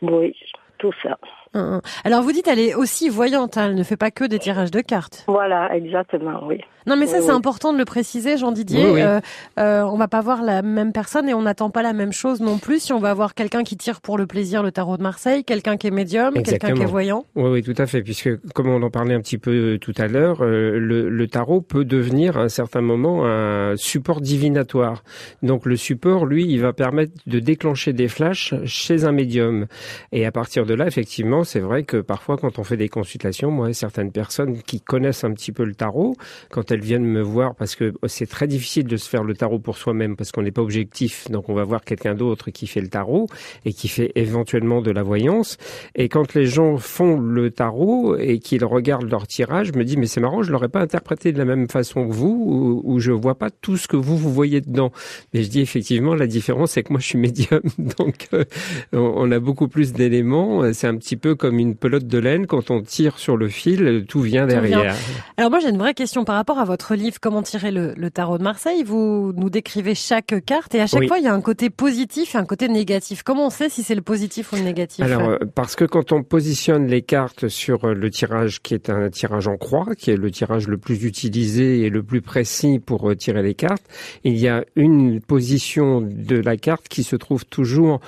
Oui, 0.00 0.34
tout 0.78 0.92
ça. 1.02 1.18
Hum, 1.56 1.74
hum. 1.74 1.80
Alors 2.04 2.22
vous 2.22 2.32
dites, 2.32 2.48
elle 2.48 2.58
est 2.58 2.74
aussi 2.74 3.08
voyante, 3.08 3.56
hein, 3.56 3.66
elle 3.68 3.74
ne 3.74 3.82
fait 3.82 3.96
pas 3.96 4.10
que 4.10 4.24
des 4.24 4.38
tirages 4.38 4.70
de 4.70 4.80
cartes. 4.80 5.24
Voilà, 5.26 5.74
exactement, 5.74 6.40
oui. 6.46 6.60
Non 6.86 6.94
mais 6.96 7.06
ça 7.06 7.16
Oui, 7.16 7.22
c'est 7.24 7.30
oui. 7.32 7.36
important 7.36 7.72
de 7.72 7.78
le 7.78 7.84
préciser, 7.84 8.36
Jean 8.36 8.52
Didier. 8.52 8.84
Oui, 8.84 8.90
oui. 8.94 9.02
Euh, 9.02 9.20
euh, 9.58 9.82
on 9.82 9.96
va 9.96 10.06
pas 10.06 10.20
voir 10.20 10.42
la 10.42 10.62
même 10.62 10.92
personne 10.92 11.28
et 11.28 11.34
on 11.34 11.42
n'attend 11.42 11.68
pas 11.68 11.82
la 11.82 11.92
même 11.92 12.12
chose 12.12 12.40
non 12.40 12.58
plus. 12.58 12.78
Si 12.80 12.92
on 12.92 13.00
va 13.00 13.10
avoir 13.10 13.34
quelqu'un 13.34 13.64
qui 13.64 13.76
tire 13.76 14.00
pour 14.00 14.16
le 14.18 14.26
plaisir 14.26 14.62
le 14.62 14.70
tarot 14.70 14.96
de 14.96 15.02
Marseille, 15.02 15.42
quelqu'un 15.42 15.76
qui 15.78 15.88
est 15.88 15.90
médium, 15.90 16.34
quelqu'un 16.44 16.74
qui 16.74 16.82
est 16.82 16.86
voyant. 16.86 17.24
Oui, 17.34 17.50
oui, 17.50 17.62
tout 17.64 17.74
à 17.76 17.86
fait, 17.86 18.02
puisque 18.02 18.30
comme 18.52 18.68
on 18.68 18.80
en 18.82 18.90
parlait 18.90 19.14
un 19.14 19.20
petit 19.20 19.38
peu 19.38 19.50
euh, 19.74 19.78
tout 19.78 19.94
à 19.98 20.06
l'heure, 20.06 20.42
euh, 20.42 20.78
le, 20.78 21.08
le 21.08 21.26
tarot 21.26 21.60
peut 21.60 21.84
devenir 21.84 22.36
à 22.36 22.42
un 22.42 22.48
certain 22.48 22.82
moment 22.82 23.26
un 23.26 23.74
support 23.76 24.20
divinatoire. 24.20 25.02
Donc 25.42 25.66
le 25.66 25.76
support, 25.76 26.24
lui, 26.24 26.44
il 26.46 26.60
va 26.60 26.72
permettre 26.72 27.12
de 27.26 27.40
déclencher 27.40 27.94
des 27.94 28.06
flashs 28.06 28.54
chez 28.64 29.04
un 29.04 29.10
médium. 29.12 29.66
Et 30.12 30.24
à 30.24 30.30
partir 30.30 30.66
de 30.66 30.74
là, 30.74 30.86
effectivement, 30.86 31.42
c'est 31.46 31.60
vrai 31.60 31.84
que 31.84 31.98
parfois, 31.98 32.36
quand 32.36 32.58
on 32.58 32.64
fait 32.64 32.76
des 32.76 32.88
consultations, 32.88 33.50
moi, 33.50 33.72
certaines 33.72 34.12
personnes 34.12 34.60
qui 34.62 34.80
connaissent 34.80 35.24
un 35.24 35.32
petit 35.32 35.52
peu 35.52 35.64
le 35.64 35.74
tarot, 35.74 36.16
quand 36.50 36.70
elles 36.70 36.80
viennent 36.80 37.04
me 37.04 37.22
voir, 37.22 37.54
parce 37.54 37.76
que 37.76 37.94
c'est 38.06 38.26
très 38.26 38.46
difficile 38.46 38.86
de 38.86 38.96
se 38.96 39.08
faire 39.08 39.24
le 39.24 39.34
tarot 39.34 39.58
pour 39.58 39.78
soi-même, 39.78 40.16
parce 40.16 40.32
qu'on 40.32 40.42
n'est 40.42 40.50
pas 40.50 40.62
objectif, 40.62 41.30
donc 41.30 41.48
on 41.48 41.54
va 41.54 41.64
voir 41.64 41.84
quelqu'un 41.84 42.14
d'autre 42.14 42.50
qui 42.50 42.66
fait 42.66 42.80
le 42.80 42.88
tarot 42.88 43.28
et 43.64 43.72
qui 43.72 43.88
fait 43.88 44.12
éventuellement 44.14 44.82
de 44.82 44.90
la 44.90 45.02
voyance. 45.02 45.56
Et 45.94 46.08
quand 46.08 46.34
les 46.34 46.46
gens 46.46 46.76
font 46.78 47.18
le 47.18 47.50
tarot 47.50 48.16
et 48.16 48.38
qu'ils 48.40 48.64
regardent 48.64 49.10
leur 49.10 49.26
tirage, 49.26 49.68
je 49.68 49.78
me 49.78 49.84
dis 49.84 49.96
mais 49.96 50.06
c'est 50.06 50.20
marrant, 50.20 50.42
je 50.42 50.52
l'aurais 50.52 50.68
pas 50.68 50.80
interprété 50.80 51.32
de 51.32 51.38
la 51.38 51.44
même 51.44 51.68
façon 51.68 52.08
que 52.08 52.12
vous, 52.12 52.82
où 52.84 52.98
je 52.98 53.12
vois 53.12 53.36
pas 53.36 53.50
tout 53.50 53.76
ce 53.76 53.88
que 53.88 53.96
vous 53.96 54.16
vous 54.16 54.32
voyez 54.32 54.60
dedans. 54.60 54.92
Mais 55.32 55.42
je 55.42 55.48
dis 55.48 55.60
effectivement 55.60 56.14
la 56.14 56.26
différence 56.26 56.72
c'est 56.72 56.82
que 56.82 56.92
moi 56.92 57.00
je 57.00 57.06
suis 57.06 57.18
médium, 57.26 57.62
donc 57.78 58.28
euh, 58.32 58.44
on 58.92 59.30
a 59.30 59.38
beaucoup 59.38 59.68
plus 59.68 59.92
d'éléments. 59.92 60.72
C'est 60.72 60.86
un 60.86 60.96
petit 60.96 61.16
peu 61.16 61.35
comme 61.36 61.58
une 61.58 61.76
pelote 61.76 62.06
de 62.06 62.18
laine 62.18 62.46
quand 62.46 62.70
on 62.70 62.82
tire 62.82 63.18
sur 63.18 63.36
le 63.36 63.48
fil, 63.48 64.04
tout 64.08 64.20
vient 64.20 64.42
Tout 64.46 64.48
vient. 64.48 64.60
derrière. 64.62 64.94
Alors 65.36 65.50
moi 65.50 65.60
j'ai 65.60 65.68
une 65.70 65.78
vraie 65.78 65.94
question 65.94 66.24
par 66.24 66.34
rapport 66.36 66.58
à 66.58 66.64
votre 66.64 66.94
livre 66.94 67.16
Comment 67.20 67.42
tirer 67.42 67.70
le, 67.70 67.94
le 67.96 68.10
tarot 68.10 68.38
de 68.38 68.42
Marseille. 68.42 68.82
Vous 68.84 69.32
nous 69.36 69.50
décrivez 69.50 69.94
chaque 69.94 70.34
carte 70.44 70.74
et 70.74 70.80
à 70.80 70.86
chaque 70.86 71.00
Oui. 71.00 71.08
fois 71.08 71.18
il 71.18 71.24
y 71.24 71.28
a 71.28 71.34
un 71.34 71.40
côté 71.40 71.70
positif 71.70 72.34
et 72.34 72.38
un 72.38 72.44
côté 72.44 72.68
négatif. 72.68 73.22
Comment 73.22 73.46
on 73.46 73.50
sait 73.50 73.68
si 73.68 73.82
c'est 73.82 73.94
le 73.94 74.02
positif 74.02 74.52
ou 74.52 74.56
le 74.56 74.62
négatif 74.62 75.04
Alors, 75.04 75.28
euh, 75.28 75.38
parce 75.54 75.76
que 75.76 75.84
quand 75.84 76.12
on 76.12 76.22
positionne 76.22 76.86
les 76.86 77.02
cartes 77.02 77.48
sur 77.48 77.84
euh, 77.84 77.94
le 77.94 78.10
tirage 78.10 78.60
qui 78.62 78.74
est 78.74 78.90
un 78.90 79.08
tirage 79.10 79.48
en 79.48 79.56
croix, 79.56 79.86
qui 79.96 80.10
est 80.10 80.16
le 80.16 80.30
tirage 80.30 80.68
le 80.68 80.78
plus 80.78 81.04
utilisé 81.04 81.80
et 81.80 81.90
le 81.90 82.02
plus 82.02 82.20
précis 82.22 82.78
pour 82.78 83.10
euh, 83.10 83.14
tirer 83.16 83.42
les 83.42 83.54
cartes, 83.54 83.84
il 84.24 84.36
y 84.36 84.48
a 84.48 84.64
une 84.76 85.20
position 85.20 86.00
de 86.00 86.36
la 86.36 86.56
carte 86.56 86.88
qui 86.88 87.02
se 87.02 87.16
trouve 87.16 87.44
toujours 87.46 88.00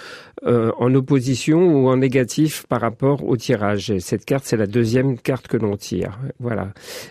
euh, 0.46 0.70
en 0.78 0.94
opposition 0.94 1.58
ou 1.58 1.88
en 1.88 1.96
négatif 1.96 2.64
par 2.68 2.80
rapport 2.80 3.07
au 3.16 3.36
tirage. 3.36 3.90
Et 3.90 4.00
cette 4.00 4.24
carte, 4.24 4.44
c'est 4.44 4.56
la 4.56 4.66
deuxième 4.66 5.18
carte 5.18 5.48
que 5.48 5.56
l'on 5.56 5.76
tire. 5.76 6.18
Voilà. 6.40 6.68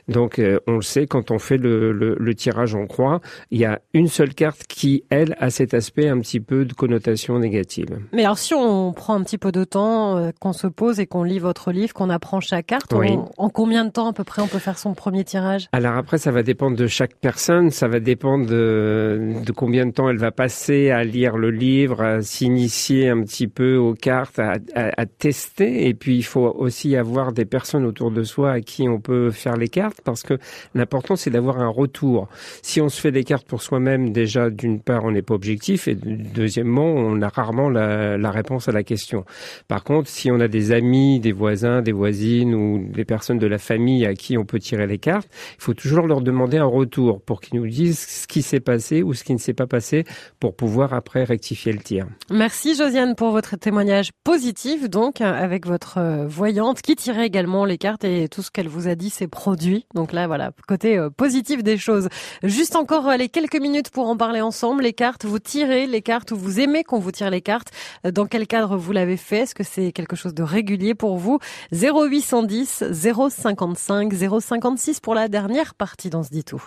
Donc, 0.08 0.40
euh, 0.40 0.60
on 0.68 0.76
le 0.76 0.82
sait, 0.82 1.08
quand 1.08 1.32
on 1.32 1.40
fait 1.40 1.58
le, 1.58 1.92
le- 1.92 2.16
le 2.20 2.36
tirage 2.36 2.76
en 2.76 2.86
croix, 2.86 3.20
il 3.52 3.60
y 3.60 3.66
a 3.66 3.80
une 3.94 4.08
seule 4.08 4.34
carte 4.34 4.64
qui, 4.68 5.04
elle, 5.10 5.36
a 5.40 5.50
cet 5.50 5.74
aspect 5.74 6.08
un 6.10 6.20
petit 6.20 6.40
peu 6.40 6.66
de 6.66 6.74
connotation 6.74 7.40
négative. 7.40 8.00
Mais 8.14 8.24
alors 8.24 8.38
si 8.38 8.54
on 8.54 8.94
prend 8.94 9.16
un 9.16 9.24
petit 9.24 9.38
peu 9.38 9.52
de 9.52 9.64
temps, 9.64 10.18
euh, 10.18 10.32
qu'on 10.40 10.54
se 10.54 10.68
pose 10.68 11.00
et 11.00 11.06
qu'on 11.08 11.24
lit 11.24 11.40
votre 11.40 11.72
livre, 11.72 11.94
qu'on 11.94 12.10
apprend 12.10 12.40
chaque 12.40 12.68
carte, 12.68 12.94
Oui. 12.94 13.08
on- 13.12 13.30
en 13.38 13.50
combien 13.50 13.86
de 13.86 13.92
temps 13.92 14.08
à 14.10 14.14
peu 14.14 14.24
près 14.24 14.42
on 14.42 14.48
peut 14.48 14.60
faire 14.60 14.78
son 14.78 14.94
premier 14.94 15.24
tirage? 15.24 15.68
Alors 15.72 15.96
après, 15.96 16.18
ça 16.18 16.32
va 16.32 16.44
dépendre 16.44 16.78
de 16.78 16.88
chaque 16.88 17.16
personne, 17.16 17.70
ça 17.72 17.88
va 17.88 18.00
dépendre 18.00 18.46
de, 18.48 19.34
de 19.46 19.52
combien 19.52 19.86
de 19.86 19.92
temps 19.92 20.10
elle 20.10 20.18
va 20.18 20.32
passer 20.32 20.90
à 20.92 21.04
lire 21.04 21.38
le 21.38 21.52
livre, 21.52 22.02
à 22.02 22.22
s'initier 22.22 23.10
un 23.10 23.22
petit 23.24 23.48
peu 23.48 23.76
aux 23.78 23.94
cartes, 23.94 24.40
à, 24.40 24.54
à- 24.76 25.02
à 25.02 25.06
tester. 25.06 25.87
Et 25.88 25.94
puis, 25.94 26.18
il 26.18 26.24
faut 26.24 26.54
aussi 26.58 26.98
avoir 26.98 27.32
des 27.32 27.46
personnes 27.46 27.86
autour 27.86 28.12
de 28.12 28.24
soi 28.24 28.52
à 28.52 28.60
qui 28.60 28.90
on 28.90 29.00
peut 29.00 29.32
faire 29.32 29.56
les 29.56 29.70
cartes, 29.70 30.02
parce 30.04 30.22
que 30.22 30.38
l'important, 30.76 31.16
c'est 31.16 31.30
d'avoir 31.30 31.60
un 31.60 31.70
retour. 31.70 32.28
Si 32.62 32.82
on 32.82 32.90
se 32.90 33.00
fait 33.00 33.14
des 33.14 33.24
cartes 33.24 33.48
pour 33.48 33.62
soi-même, 33.62 34.12
déjà, 34.12 34.50
d'une 34.50 34.82
part, 34.82 35.06
on 35.06 35.12
n'est 35.12 35.22
pas 35.22 35.34
objectif, 35.34 35.88
et 35.88 35.96
deuxièmement, 35.96 36.94
on 36.94 37.22
a 37.22 37.30
rarement 37.30 37.70
la, 37.70 38.18
la 38.18 38.32
réponse 38.32 38.68
à 38.68 38.74
la 38.74 38.84
question. 38.84 39.24
Par 39.70 39.86
contre, 39.86 40.10
si 40.10 40.30
on 40.30 40.42
a 40.42 40.50
des 40.50 40.74
amis, 40.74 41.22
des 41.22 41.32
voisins, 41.32 41.82
des 41.82 41.94
voisines 41.94 42.54
ou 42.54 42.86
des 42.92 43.06
personnes 43.06 43.40
de 43.40 43.48
la 43.48 43.60
famille 43.60 44.06
à 44.06 44.14
qui 44.14 44.38
on 44.38 44.44
peut 44.44 44.60
tirer 44.60 44.88
les 44.88 44.98
cartes, 44.98 45.30
il 45.58 45.64
faut 45.64 45.74
toujours 45.74 46.06
leur 46.06 46.20
demander 46.20 46.58
un 46.58 46.66
retour 46.66 47.22
pour 47.22 47.40
qu'ils 47.40 47.62
nous 47.62 47.68
disent 47.68 48.00
ce 48.00 48.28
qui 48.28 48.42
s'est 48.42 48.60
passé 48.60 49.04
ou 49.04 49.14
ce 49.14 49.24
qui 49.24 49.32
ne 49.32 49.40
s'est 49.40 49.54
pas 49.54 49.68
passé 49.68 50.04
pour 50.42 50.54
pouvoir 50.54 50.94
après 50.94 51.24
rectifier 51.24 51.72
le 51.72 51.80
tir. 51.80 52.08
Merci 52.30 52.76
Josiane 52.76 53.16
pour 53.16 53.32
votre 53.32 53.56
témoignage 53.56 54.10
positif, 54.26 54.90
donc 54.90 55.22
avec 55.22 55.66
votre 55.66 55.77
euh, 55.98 56.26
voyante 56.28 56.82
qui 56.82 56.96
tirait 56.96 57.26
également 57.26 57.66
les 57.66 57.78
cartes 57.78 58.04
et 58.04 58.28
tout 58.28 58.42
ce 58.42 58.52
qu'elle 58.52 58.68
vous 58.68 58.88
a 58.88 58.96
dit 58.96 59.10
s'est 59.10 59.28
produit. 59.28 59.86
Donc 59.94 60.12
là, 60.12 60.28
voilà, 60.28 60.52
côté 60.68 60.98
euh, 60.98 61.10
positif 61.10 61.64
des 61.64 61.78
choses. 61.78 62.10
Juste 62.44 62.76
encore 62.76 63.08
euh, 63.08 63.18
les 63.18 63.30
quelques 63.30 63.60
minutes 63.60 63.90
pour 63.90 64.08
en 64.08 64.18
parler 64.18 64.42
ensemble. 64.42 64.84
Les 64.84 64.94
cartes, 64.94 65.26
vous 65.26 65.40
tirez 65.40 65.88
les 65.88 66.02
cartes 66.02 66.32
ou 66.32 66.38
vous 66.38 66.60
aimez 66.60 66.84
qu'on 66.84 67.00
vous 67.00 67.12
tire 67.12 67.30
les 67.30 67.42
cartes. 67.42 67.72
Dans 68.04 68.26
quel 68.26 68.48
cadre 68.48 68.78
vous 68.78 68.92
l'avez 68.92 69.18
fait? 69.18 69.40
Est-ce 69.40 69.56
que 69.56 69.64
c'est 69.64 69.92
quelque 69.92 70.16
chose 70.16 70.34
de 70.34 70.44
régulier 70.44 70.96
pour 70.96 71.18
vous? 71.18 71.40
0810 71.72 72.84
055 72.92 74.14
056 74.40 75.00
pour 75.00 75.16
la 75.16 75.28
dernière 75.28 75.76
partie 75.76 76.10
dans 76.10 76.24
ce 76.24 76.30
dit 76.30 76.44
tout. 76.44 76.64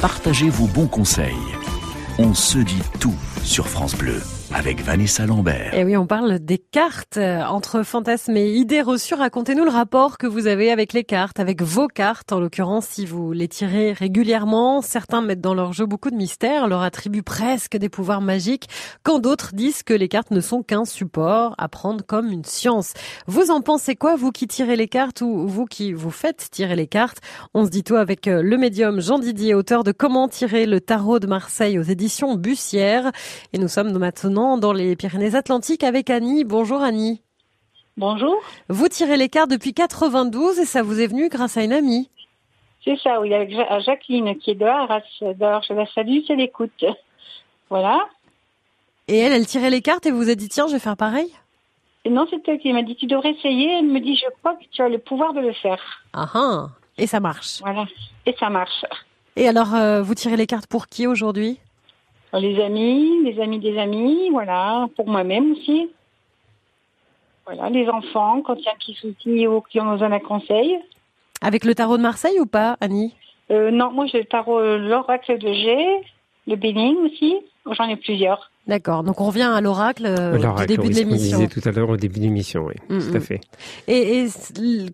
Partagez 0.00 0.48
vos 0.48 0.66
bons 0.66 0.88
conseils. 0.88 1.34
On 2.18 2.34
se 2.34 2.58
dit 2.58 2.82
tout 3.00 3.14
sur 3.42 3.68
France 3.68 3.94
Bleu 3.94 4.20
avec 4.54 4.80
Vanessa 4.82 5.26
Lambert. 5.26 5.74
Et 5.74 5.84
oui, 5.84 5.96
on 5.96 6.06
parle 6.06 6.38
des 6.38 6.58
cartes 6.58 7.16
euh, 7.16 7.42
entre 7.44 7.82
fantasmes 7.82 8.36
et 8.36 8.52
idées 8.52 8.82
reçues. 8.82 9.14
Racontez-nous 9.14 9.64
le 9.64 9.70
rapport 9.70 10.18
que 10.18 10.26
vous 10.26 10.46
avez 10.46 10.70
avec 10.70 10.92
les 10.92 11.04
cartes, 11.04 11.40
avec 11.40 11.62
vos 11.62 11.88
cartes, 11.88 12.32
en 12.32 12.40
l'occurrence, 12.40 12.86
si 12.86 13.06
vous 13.06 13.32
les 13.32 13.48
tirez 13.48 13.92
régulièrement. 13.92 14.82
Certains 14.82 15.22
mettent 15.22 15.40
dans 15.40 15.54
leur 15.54 15.72
jeu 15.72 15.86
beaucoup 15.86 16.10
de 16.10 16.16
mystères, 16.16 16.68
leur 16.68 16.82
attribuent 16.82 17.22
presque 17.22 17.76
des 17.76 17.88
pouvoirs 17.88 18.20
magiques, 18.20 18.68
quand 19.02 19.18
d'autres 19.18 19.54
disent 19.54 19.82
que 19.82 19.94
les 19.94 20.08
cartes 20.08 20.30
ne 20.30 20.40
sont 20.40 20.62
qu'un 20.62 20.84
support 20.84 21.54
à 21.58 21.68
prendre 21.68 22.04
comme 22.04 22.30
une 22.30 22.44
science. 22.44 22.92
Vous 23.26 23.50
en 23.50 23.60
pensez 23.60 23.96
quoi, 23.96 24.16
vous 24.16 24.32
qui 24.32 24.46
tirez 24.46 24.76
les 24.76 24.88
cartes 24.88 25.22
ou 25.22 25.46
vous 25.48 25.64
qui 25.64 25.92
vous 25.92 26.10
faites 26.10 26.48
tirer 26.50 26.76
les 26.76 26.86
cartes? 26.86 27.18
On 27.54 27.64
se 27.64 27.70
dit 27.70 27.82
tout 27.82 27.96
avec 27.96 28.28
euh, 28.28 28.42
le 28.42 28.56
médium 28.58 29.00
Jean 29.00 29.18
Didier, 29.18 29.54
auteur 29.54 29.82
de 29.82 29.92
Comment 29.92 30.28
tirer 30.28 30.66
le 30.66 30.80
tarot 30.80 31.18
de 31.18 31.26
Marseille 31.26 31.78
aux 31.78 31.82
éditions 31.82 32.36
Bussière. 32.36 33.12
Et 33.52 33.58
nous 33.58 33.68
sommes 33.68 33.96
maintenant 33.96 34.35
dans 34.36 34.72
les 34.74 34.96
Pyrénées-Atlantiques 34.96 35.82
avec 35.82 36.10
Annie. 36.10 36.44
Bonjour 36.44 36.82
Annie. 36.82 37.22
Bonjour. 37.96 38.36
Vous 38.68 38.88
tirez 38.88 39.16
les 39.16 39.30
cartes 39.30 39.50
depuis 39.50 39.72
92 39.72 40.58
et 40.58 40.66
ça 40.66 40.82
vous 40.82 41.00
est 41.00 41.06
venu 41.06 41.30
grâce 41.30 41.56
à 41.56 41.62
une 41.64 41.72
amie. 41.72 42.10
C'est 42.84 42.98
ça, 42.98 43.18
oui, 43.20 43.32
avec 43.32 43.50
Ja- 43.50 43.78
Jacqueline 43.80 44.36
qui 44.38 44.50
est 44.50 44.54
de 44.54 44.66
Arras. 44.66 45.00
D'ailleurs, 45.22 45.62
je 45.66 45.72
la 45.72 45.86
salue, 45.86 46.18
c'est 46.26 46.36
l'écoute. 46.36 46.84
Voilà. 47.70 47.98
Et 49.08 49.16
elle, 49.16 49.32
elle 49.32 49.46
tirait 49.46 49.70
les 49.70 49.80
cartes 49.80 50.04
et 50.04 50.10
vous 50.10 50.28
êtes 50.28 50.38
dit 50.38 50.50
tiens, 50.50 50.66
je 50.66 50.74
vais 50.74 50.78
faire 50.78 50.96
pareil 50.98 51.32
Et 52.04 52.10
non, 52.10 52.26
c'est 52.28 52.46
elle 52.46 52.58
qui 52.58 52.72
m'a 52.74 52.82
dit 52.82 52.94
tu 52.94 53.06
devrais 53.06 53.30
essayer. 53.30 53.78
Elle 53.78 53.86
me 53.86 54.00
dit 54.00 54.16
je 54.16 54.26
crois 54.40 54.54
que 54.56 54.64
tu 54.70 54.82
as 54.82 54.88
le 54.90 54.98
pouvoir 54.98 55.32
de 55.32 55.40
le 55.40 55.54
faire. 55.54 55.80
Ah 56.12 56.28
ah 56.34 56.66
Et 56.98 57.06
ça 57.06 57.20
marche. 57.20 57.60
Voilà. 57.60 57.86
Et 58.26 58.34
ça 58.38 58.50
marche. 58.50 58.84
Et 59.36 59.48
alors, 59.48 59.74
euh, 59.74 60.02
vous 60.02 60.14
tirez 60.14 60.36
les 60.36 60.46
cartes 60.46 60.66
pour 60.66 60.86
qui 60.88 61.06
aujourd'hui? 61.06 61.58
Les 62.34 62.60
amis, 62.62 63.22
les 63.24 63.40
amis 63.40 63.58
des 63.58 63.78
amis, 63.78 64.30
voilà. 64.30 64.86
Pour 64.96 65.08
moi-même 65.08 65.52
aussi. 65.52 65.88
Voilà, 67.46 67.70
les 67.70 67.88
enfants, 67.88 68.42
quand 68.42 68.56
il 68.56 68.64
y 68.64 68.68
a 68.68 68.72
un 68.72 68.76
petit 68.76 68.94
souci 68.94 69.46
ou 69.46 69.60
qui 69.60 69.80
ont 69.80 69.92
besoin 69.92 70.10
d'un 70.10 70.18
conseil. 70.18 70.78
Avec 71.40 71.64
le 71.64 71.74
tarot 71.74 71.96
de 71.96 72.02
Marseille 72.02 72.40
ou 72.40 72.46
pas, 72.46 72.76
Annie? 72.80 73.14
Euh, 73.50 73.70
non, 73.70 73.92
moi 73.92 74.06
j'ai 74.06 74.18
le 74.18 74.24
tarot, 74.24 74.58
euh, 74.58 74.78
l'oracle 74.78 75.38
de 75.38 75.52
G, 75.52 75.86
le 76.48 76.56
Béning 76.56 76.96
aussi. 77.04 77.36
J'en 77.70 77.88
ai 77.88 77.96
plusieurs. 77.96 78.50
D'accord. 78.66 79.04
Donc 79.04 79.20
on 79.20 79.26
revient 79.26 79.42
à 79.42 79.60
l'oracle 79.60 80.06
euh, 80.06 80.38
du 80.38 80.66
début 80.66 80.88
oui, 80.88 80.94
de 80.94 80.98
l'émission. 80.98 81.38
disait 81.38 81.48
tout 81.48 81.68
à 81.68 81.72
l'heure 81.72 81.90
au 81.90 81.96
début 81.96 82.18
de 82.18 82.24
l'émission, 82.24 82.66
oui, 82.66 82.74
Mm, 82.88 82.98
tout 82.98 83.16
à 83.16 83.18
mm. 83.18 83.20
fait. 83.20 83.40
Et, 83.86 84.26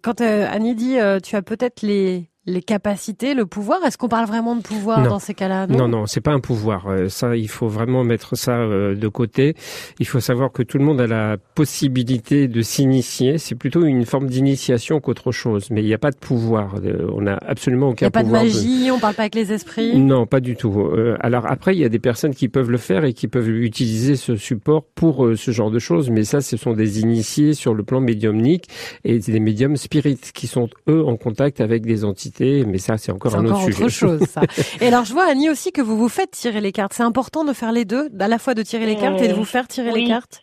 quand 0.03 0.21
euh, 0.21 0.47
Annie 0.51 0.75
dit 0.75 0.99
euh, 0.99 1.21
tu 1.21 1.37
as 1.37 1.43
peut-être 1.43 1.83
les 1.83 2.29
les 2.45 2.63
capacités, 2.63 3.35
le 3.35 3.47
pouvoir. 3.47 3.85
Est-ce 3.85 3.97
qu'on 3.97 4.09
parle 4.09 4.27
vraiment 4.27 4.57
de 4.57 4.63
pouvoir 4.63 5.03
dans 5.03 5.21
ces 5.21 5.33
cas-là 5.33 5.69
Non, 5.69 5.87
non, 5.87 6.07
c'est 6.07 6.21
pas 6.21 6.33
un 6.33 6.41
pouvoir. 6.41 6.89
Euh, 6.89 7.09
ça, 7.09 7.37
il 7.37 7.49
faut 7.49 7.69
vraiment 7.69 8.03
mettre 8.03 8.37
ça 8.37 8.57
euh, 8.57 8.97
de 8.97 9.09
côté. 9.09 9.55
Il 10.01 10.07
faut 10.07 10.19
savoir 10.19 10.51
que 10.51 10.65
tout 10.65 10.77
le 10.79 10.85
monde 10.85 11.01
a 11.01 11.07
la 11.07 11.37
possibilité 11.55 12.49
de 12.49 12.63
s'initier. 12.63 13.39
C'est 13.39 13.55
plutôt 13.55 13.85
une 13.85 14.05
forme 14.05 14.27
d'initiation 14.27 15.01
qu'autre 15.01 15.31
chose. 15.31 15.71
Mais 15.71 15.83
il 15.83 15.87
n'y 15.87 15.95
a 15.95 15.99
pas 15.99 16.11
de 16.11 16.17
pouvoir. 16.17 16.77
Euh, 16.85 17.09
on 17.13 17.23
n'a 17.23 17.39
absolument 17.47 17.91
aucun 17.91 18.11
pouvoir. 18.11 18.25
Il 18.25 18.29
n'y 18.29 18.37
a 18.37 18.41
pas 18.41 18.45
de 18.45 18.67
magie. 18.67 18.91
On 18.91 18.99
parle 18.99 19.15
pas 19.15 19.23
avec 19.23 19.37
les 19.37 19.53
esprits. 19.53 19.97
Non, 19.97 20.27
pas 20.27 20.41
du 20.41 20.57
tout. 20.57 20.91
alors 21.21 21.47
après, 21.49 21.77
il 21.77 21.81
y 21.81 21.85
a 21.85 21.89
des 21.89 22.01
personnes 22.01 22.35
qui 22.35 22.49
peuvent 22.49 22.71
le 22.71 22.79
faire 22.79 23.05
et 23.05 23.13
qui 23.13 23.29
peuvent 23.29 23.49
utiliser 23.49 24.17
ce 24.17 24.35
support 24.35 24.85
pour 24.95 25.29
ce 25.37 25.51
genre 25.53 25.71
de 25.71 25.79
choses. 25.79 26.11
Mais 26.11 26.25
ça, 26.25 26.41
ce 26.41 26.57
sont 26.57 26.73
des 26.73 27.01
initiés 27.01 27.55
sur 27.55 27.73
le 27.73 27.85
plan 27.85 28.01
médiumnique 28.01 28.67
et 29.05 29.19
des 29.19 29.41
médiums 29.41 29.77
spirites 29.77 30.33
qui 30.33 30.49
sont 30.49 30.69
eux 30.89 31.05
en 31.05 31.17
contact 31.17 31.61
avec 31.61 31.87
des 31.87 32.05
entités 32.05 32.32
mais 32.41 32.79
ça 32.79 32.97
c'est 32.97 33.13
encore 33.13 33.35
un 33.37 33.45
autre, 33.47 33.67
autre 33.67 33.89
chose. 33.89 34.21
Ça. 34.27 34.43
et 34.81 34.89
alors 34.89 35.05
je 35.05 35.13
vois 35.13 35.25
Annie 35.25 35.51
aussi 35.51 35.73
que 35.73 35.81
vous 35.81 35.97
vous 35.97 36.09
faites 36.09 36.33
tirer 36.33 36.61
les 36.61 36.73
cartes. 36.73 36.93
C'est 36.93 37.03
important 37.03 37.45
de 37.45 37.53
faire 37.53 37.73
les 37.73 37.85
deux, 37.85 38.09
à 38.19 38.29
la 38.29 38.39
fois 38.39 38.55
de 38.55 38.63
tirer 38.63 38.87
les 38.87 38.97
cartes 38.97 39.21
et 39.21 39.29
de 39.29 39.35
vous 39.35 39.45
faire 39.45 39.69
tirer 39.69 39.93
les 39.93 40.07
cartes. 40.07 40.43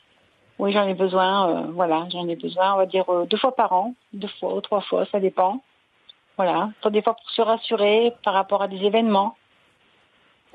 Oui, 0.59 0.73
j'en 0.73 0.85
ai 0.87 0.93
besoin. 0.93 1.49
Euh, 1.49 1.71
voilà, 1.73 2.05
j'en 2.11 2.27
ai 2.27 2.35
besoin. 2.35 2.73
On 2.73 2.77
va 2.77 2.85
dire 2.85 3.05
euh, 3.09 3.25
deux 3.25 3.37
fois 3.37 3.55
par 3.55 3.71
an, 3.71 3.95
deux 4.11 4.27
fois 4.39 4.55
ou 4.55 4.61
trois 4.61 4.81
fois, 4.81 5.05
ça 5.11 5.19
dépend. 5.19 5.61
Voilà, 6.35 6.69
pour 6.81 6.91
des 6.91 7.01
fois 7.01 7.15
pour 7.15 7.29
se 7.31 7.41
rassurer 7.41 8.13
par 8.23 8.33
rapport 8.33 8.61
à 8.61 8.67
des 8.67 8.77
événements. 8.77 9.35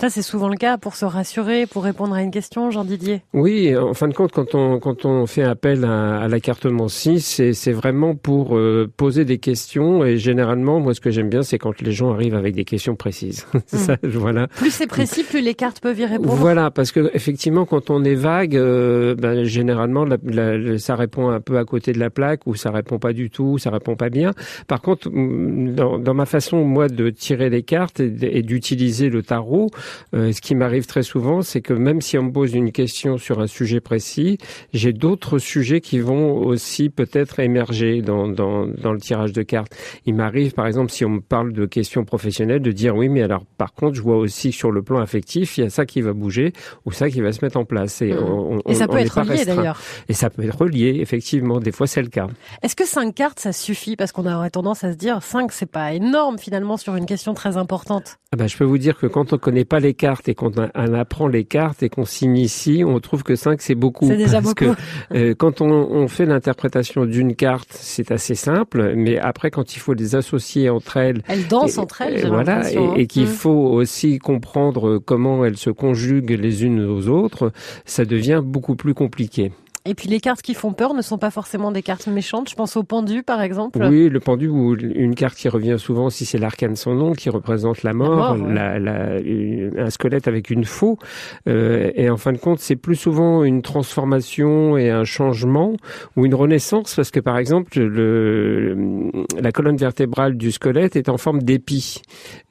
Ça, 0.01 0.11
c'est 0.11 0.23
souvent 0.23 0.49
le 0.49 0.57
cas 0.57 0.77
pour 0.77 0.97
se 0.97 1.05
rassurer, 1.05 1.67
pour 1.67 1.85
répondre 1.85 2.15
à 2.15 2.23
une 2.23 2.33
question, 2.33 2.69
Jean 2.73 2.85
Didier. 2.85 3.23
Oui, 3.33 3.77
en 3.77 3.95
fin 3.95 4.09
de 4.09 4.13
compte, 4.13 4.33
quand 4.33 4.57
on 4.57 4.81
quand 4.81 5.05
on 5.05 5.27
fait 5.27 5.45
appel 5.45 5.85
à, 5.85 6.21
à 6.21 6.29
la 6.29 6.41
cartomancie, 6.41 7.21
c'est 7.21 7.53
c'est 7.53 7.73
vraiment 7.73 8.17
pour 8.17 8.57
euh, 8.57 8.91
poser 8.97 9.25
des 9.25 9.39
questions 9.39 10.05
et 10.05 10.17
généralement, 10.17 10.81
moi, 10.81 10.95
ce 10.95 11.01
que 11.01 11.11
j'aime 11.11 11.31
bien, 11.31 11.43
c'est 11.43 11.59
quand 11.59 11.81
les 11.81 11.93
gens 11.93 12.13
arrivent 12.13 12.35
avec 12.35 12.57
des 12.57 12.65
questions 12.65 12.97
précises. 12.97 13.47
ça, 13.67 13.95
hmm. 14.03 14.09
voilà. 14.09 14.49
Plus 14.49 14.73
c'est 14.73 14.89
précis, 14.89 15.23
plus 15.23 15.41
les 15.41 15.55
cartes 15.55 15.79
peuvent 15.79 15.99
y 15.99 16.05
répondre. 16.05 16.35
Voilà, 16.35 16.73
parce 16.73 16.91
que 16.91 17.09
effectivement, 17.15 17.65
quand 17.65 17.89
on 17.89 18.03
est 18.03 18.17
vague, 18.17 18.57
euh, 18.57 19.15
ben, 19.15 19.45
généralement, 19.45 20.05
la, 20.05 20.77
ça 20.77 20.97
répond 20.97 21.29
un 21.29 21.41
peu 21.41 21.57
à 21.57 21.65
côté 21.65 21.93
de 21.93 22.01
la 22.01 22.11
plaque 22.11 22.49
ou 22.49 22.57
ça 22.57 22.73
répond 22.73 22.99
pas 22.99 23.13
du 23.13 23.31
tout, 23.31 23.59
ça 23.59 23.71
répond 23.71 23.95
pas 23.95 24.11
bien. 24.11 24.33
Par 24.67 24.83
contre, 24.83 25.09
dans, 25.09 26.01
dans 26.01 26.15
ma 26.15 26.27
façon, 26.27 26.65
moi, 26.65 26.89
de 26.89 27.11
tirer 27.11 27.49
les 27.49 27.63
cartes 27.63 28.01
et 28.01 28.43
d'utiliser 28.43 29.09
le 29.09 29.23
tarot. 29.23 29.71
Euh, 30.15 30.33
ce 30.33 30.41
qui 30.41 30.55
m'arrive 30.55 30.87
très 30.87 31.03
souvent, 31.03 31.43
c'est 31.43 31.61
que 31.61 31.73
même 31.73 32.01
si 32.01 32.19
on 32.19 32.25
me 32.25 32.33
pose 32.33 32.55
une 32.55 32.73
question 32.73 33.19
sur 33.19 33.41
un 33.41 33.47
sujet 33.47 33.81
précis, 33.81 34.39
j'ai 34.73 34.93
d'autres 34.93 35.39
sujets 35.39 35.81
qui 35.81 35.99
vont 35.99 36.37
aussi 36.37 36.91
peut-être 36.91 37.41
émerger 37.41 38.03
dans, 38.03 38.29
dans, 38.29 38.67
dans 38.67 38.93
le 38.93 39.01
tirage 39.01 39.33
de 39.33 39.43
cartes. 39.43 39.75
Il 40.07 40.15
m'arrive, 40.15 40.53
par 40.53 40.67
exemple, 40.67 40.91
si 40.91 41.05
on 41.05 41.11
me 41.11 41.21
parle 41.21 41.53
de 41.53 41.67
questions 41.67 42.05
professionnelles, 42.05 42.63
de 42.63 42.73
dire 42.73 42.95
oui, 42.97 43.09
mais 43.09 43.23
alors 43.23 43.45
par 43.59 43.73
contre, 43.75 43.95
je 43.95 44.03
vois 44.03 44.17
aussi 44.17 44.53
sur 44.53 44.71
le 44.71 44.83
plan 44.83 45.01
affectif, 45.01 45.59
il 45.59 45.65
y 45.65 45.67
a 45.67 45.71
ça 45.71 45.87
qui 45.87 46.01
va 46.01 46.13
bouger 46.13 46.53
ou 46.85 46.93
ça 46.93 47.11
qui 47.11 47.21
va 47.21 47.33
se 47.33 47.45
mettre 47.45 47.57
en 47.57 47.65
place. 47.65 48.03
Et, 48.03 48.13
mmh. 48.13 48.61
et 48.67 48.75
ça 48.75 48.89
peut 48.89 48.99
être 48.99 49.21
lié 49.23 49.45
d'ailleurs. 49.45 49.81
Et 50.09 50.13
ça 50.13 50.31
peut 50.31 50.43
être 50.43 50.67
lié, 50.67 50.99
effectivement. 51.01 51.61
Des 51.61 51.73
fois, 51.73 51.87
c'est 51.87 52.03
le 52.03 52.09
cas. 52.09 52.27
Est-ce 52.63 52.77
que 52.77 52.87
cinq 52.87 53.15
cartes, 53.15 53.41
ça 53.41 53.53
suffit? 53.53 53.97
Parce 53.97 54.13
qu'on 54.13 54.27
aurait 54.27 54.51
tendance 54.51 54.85
à 54.85 54.93
se 54.93 54.97
dire 54.97 55.23
cinq, 55.23 55.53
c'est 55.53 55.71
pas 55.71 55.93
énorme 55.93 56.39
finalement 56.39 56.77
sur 56.77 56.97
une 56.97 57.07
question 57.07 57.35
très 57.35 57.57
importante. 57.57 58.19
Ah 58.33 58.37
ben, 58.37 58.49
je 58.49 58.57
peux 58.57 58.65
vous 58.65 58.79
dire 58.79 58.99
que 58.99 59.07
quand 59.07 59.33
on 59.33 59.39
connaît 59.39 59.65
pas 59.65 59.74
les 59.81 59.95
cartes 59.95 60.29
et 60.29 60.35
qu'on 60.35 60.53
apprend 60.53 61.29
les 61.29 61.45
cartes 61.45 61.83
et 61.83 61.89
qu'on 61.89 62.05
s'initie, 62.05 62.85
on 62.85 62.99
trouve 63.01 63.23
que 63.23 63.37
5 63.37 63.61
c'est 63.61 63.75
beaucoup. 63.75 64.07
C'est 64.07 64.17
déjà 64.17 64.41
parce 64.41 64.55
que 64.55 64.75
euh, 65.15 65.35
quand 65.37 65.61
on, 65.61 65.71
on 65.71 66.09
fait 66.09 66.27
l'interprétation 66.27 67.07
d'une 67.07 67.35
carte, 67.35 67.69
c'est 67.71 68.11
assez 68.11 68.35
simple, 68.35 68.95
mais 68.97 69.19
après 69.19 69.51
quand 69.51 69.77
il 69.77 69.79
faut 69.79 69.95
les 69.95 70.15
associer 70.15 70.71
entre 70.71 70.97
elles, 70.97 71.23
elles 71.29 71.47
dansent 71.47 71.79
entre 71.79 72.03
elles, 72.03 72.27
voilà, 72.27 72.71
et, 72.73 73.03
et 73.03 73.07
qu'il 73.07 73.25
mmh. 73.25 73.27
faut 73.27 73.51
aussi 73.51 74.19
comprendre 74.19 74.99
comment 74.99 75.45
elles 75.45 75.57
se 75.57 75.71
conjuguent 75.71 76.39
les 76.39 76.65
unes 76.65 76.85
aux 76.85 77.09
autres, 77.09 77.53
ça 77.85 78.05
devient 78.05 78.43
beaucoup 78.45 78.77
plus 78.77 78.95
compliqué. 78.95 79.53
Et 79.87 79.95
puis 79.95 80.09
les 80.09 80.19
cartes 80.19 80.41
qui 80.41 80.55
font 80.55 80.73
peur 80.73 80.95
ne 80.95 81.03
sont 81.03 81.19
pas 81.19 81.31
forcément 81.31 81.71
des 81.71 81.83
cartes 81.83 82.07
méchantes. 82.07 82.49
Je 82.49 82.55
pense 82.55 82.75
au 82.79 82.85
pendu, 82.85 83.23
par 83.23 83.43
exemple. 83.43 83.85
Oui, 83.85 84.09
le 84.09 84.19
pendu 84.19 84.49
ou 84.49 84.75
une 84.77 85.15
carte 85.15 85.37
qui 85.37 85.51
revient 85.51 85.77
souvent, 85.79 86.09
si 86.09 86.25
c'est 86.25 86.39
l'arcane 86.39 86.75
sans 86.75 86.95
nom, 86.95 87.13
qui 87.13 87.29
représente 87.29 87.83
la 87.83 87.93
mort, 87.93 88.35
la 88.39 88.79
la, 88.79 89.19
un 89.77 89.91
squelette 89.91 90.27
avec 90.27 90.49
une 90.49 90.65
faux. 90.65 90.97
Euh, 91.49 91.91
et 91.97 92.09
en 92.09 92.17
fin 92.17 92.33
de 92.33 92.39
compte, 92.39 92.61
c'est 92.61 92.77
plus 92.77 92.97
souvent 92.97 93.45
une 93.45 93.61
transformation 93.61 94.79
et 94.79 94.89
un 94.89 95.05
changement 95.05 95.75
ou 96.17 96.25
une 96.25 96.35
renaissance, 96.35 96.95
parce 96.95 97.11
que 97.11 97.21
par 97.21 97.37
exemple, 97.37 97.79
le, 97.79 99.13
la 99.39 99.53
colonne 99.53 99.77
vertébrale 99.77 100.39
du 100.39 100.51
squelette 100.51 100.97
est 100.97 101.11
en 101.11 101.19
forme 101.19 101.43
d'épi. 101.43 102.01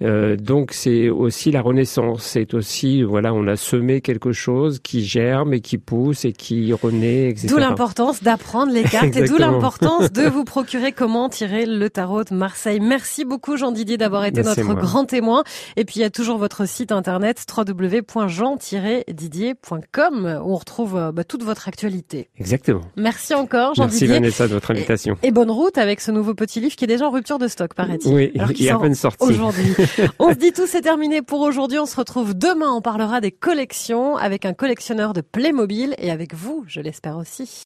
Euh, 0.04 0.36
donc 0.36 0.72
c'est 0.72 1.10
aussi 1.10 1.50
la 1.50 1.64
renaissance. 1.64 2.26
C'est 2.26 2.54
aussi, 2.54 3.02
voilà, 3.02 3.34
on 3.34 3.48
a 3.48 3.56
semé 3.56 4.02
quelque 4.02 4.34
chose 4.34 4.78
qui 4.78 5.04
germe 5.04 5.56
et 5.56 5.62
qui 5.62 5.80
pousse 5.80 6.26
et 6.26 6.32
qui 6.32 6.72
renaît 6.74 7.23
D'où 7.46 7.58
l'importance 7.58 8.22
d'apprendre 8.24 8.74
les 8.74 8.84
cartes 8.84 9.16
et 9.16 9.24
d'où 9.24 9.38
l'importance 9.38 10.12
de 10.12 10.24
vous 10.28 10.44
procurer 10.44 10.92
comment 10.92 11.30
tirer 11.30 11.66
le 11.66 11.90
tarot 11.90 12.24
de 12.24 12.34
Marseille. 12.34 12.80
Merci 12.80 13.26
beaucoup 13.26 13.58
Jean 13.58 13.72
Didier 13.72 13.98
d'avoir 13.98 14.26
été 14.26 14.44
notre 14.44 14.74
grand 14.74 15.06
témoin. 15.06 15.44
Et 15.78 15.86
puis 15.86 15.98
il 15.98 16.02
y 16.02 16.06
a 16.06 16.10
toujours 16.10 16.38
votre 16.38 16.68
site 16.68 16.92
internet 16.92 17.46
www.jean-didier.com 17.56 20.42
où 20.44 20.52
on 20.52 20.56
retrouve 20.56 20.98
euh, 20.98 21.12
bah, 21.12 21.24
toute 21.24 21.44
votre 21.44 21.68
actualité. 21.68 22.30
Exactement. 22.38 22.82
Merci 22.96 23.34
encore 23.34 23.74
Jean 23.76 23.88
Didier. 23.88 24.08
Merci 24.08 24.22
Vanessa 24.22 24.48
de 24.48 24.54
votre 24.54 24.72
invitation. 24.72 25.18
Et, 25.24 25.32
bonne 25.32 25.52
route 25.52 25.78
avec 25.78 26.02
ce 26.02 26.12
nouveau 26.12 26.34
petit 26.34 26.60
livre 26.60 26.76
qui 26.76 26.84
est 26.84 26.88
déjà 26.88 27.08
en 27.08 27.12
rupture 27.12 27.40
de 27.40 27.48
stock, 27.48 27.74
paraît-il. 27.74 28.14
Oui, 28.14 28.32
il 28.34 28.66
est 28.66 28.70
à 28.70 28.78
peine 28.78 28.96
sorti. 28.96 29.24
Aujourd'hui. 29.24 29.74
on 30.20 30.30
se 30.30 30.36
dit 30.36 30.52
tout, 30.52 30.68
c'est 30.68 30.82
terminé 30.82 31.22
pour 31.22 31.42
aujourd'hui. 31.42 31.80
On 31.80 31.86
se 31.86 31.96
retrouve 31.96 32.38
demain. 32.38 32.72
On 32.72 32.82
parlera 32.82 33.22
des 33.22 33.32
collections 33.32 34.18
avec 34.18 34.46
un 34.46 34.54
collectionneur 34.54 35.14
de 35.14 35.22
Playmobil 35.22 35.96
et 35.98 36.12
avec 36.12 36.34
vous, 36.34 36.64
je 36.68 36.82
l'espère 36.82 37.13
aussi. 37.18 37.64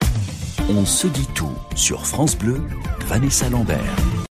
On 0.70 0.86
se 0.86 1.08
dit 1.08 1.28
tout 1.34 1.54
sur 1.76 2.06
France 2.06 2.38
Bleu, 2.38 2.62
Vanessa 3.08 3.50
Lambert. 3.50 3.96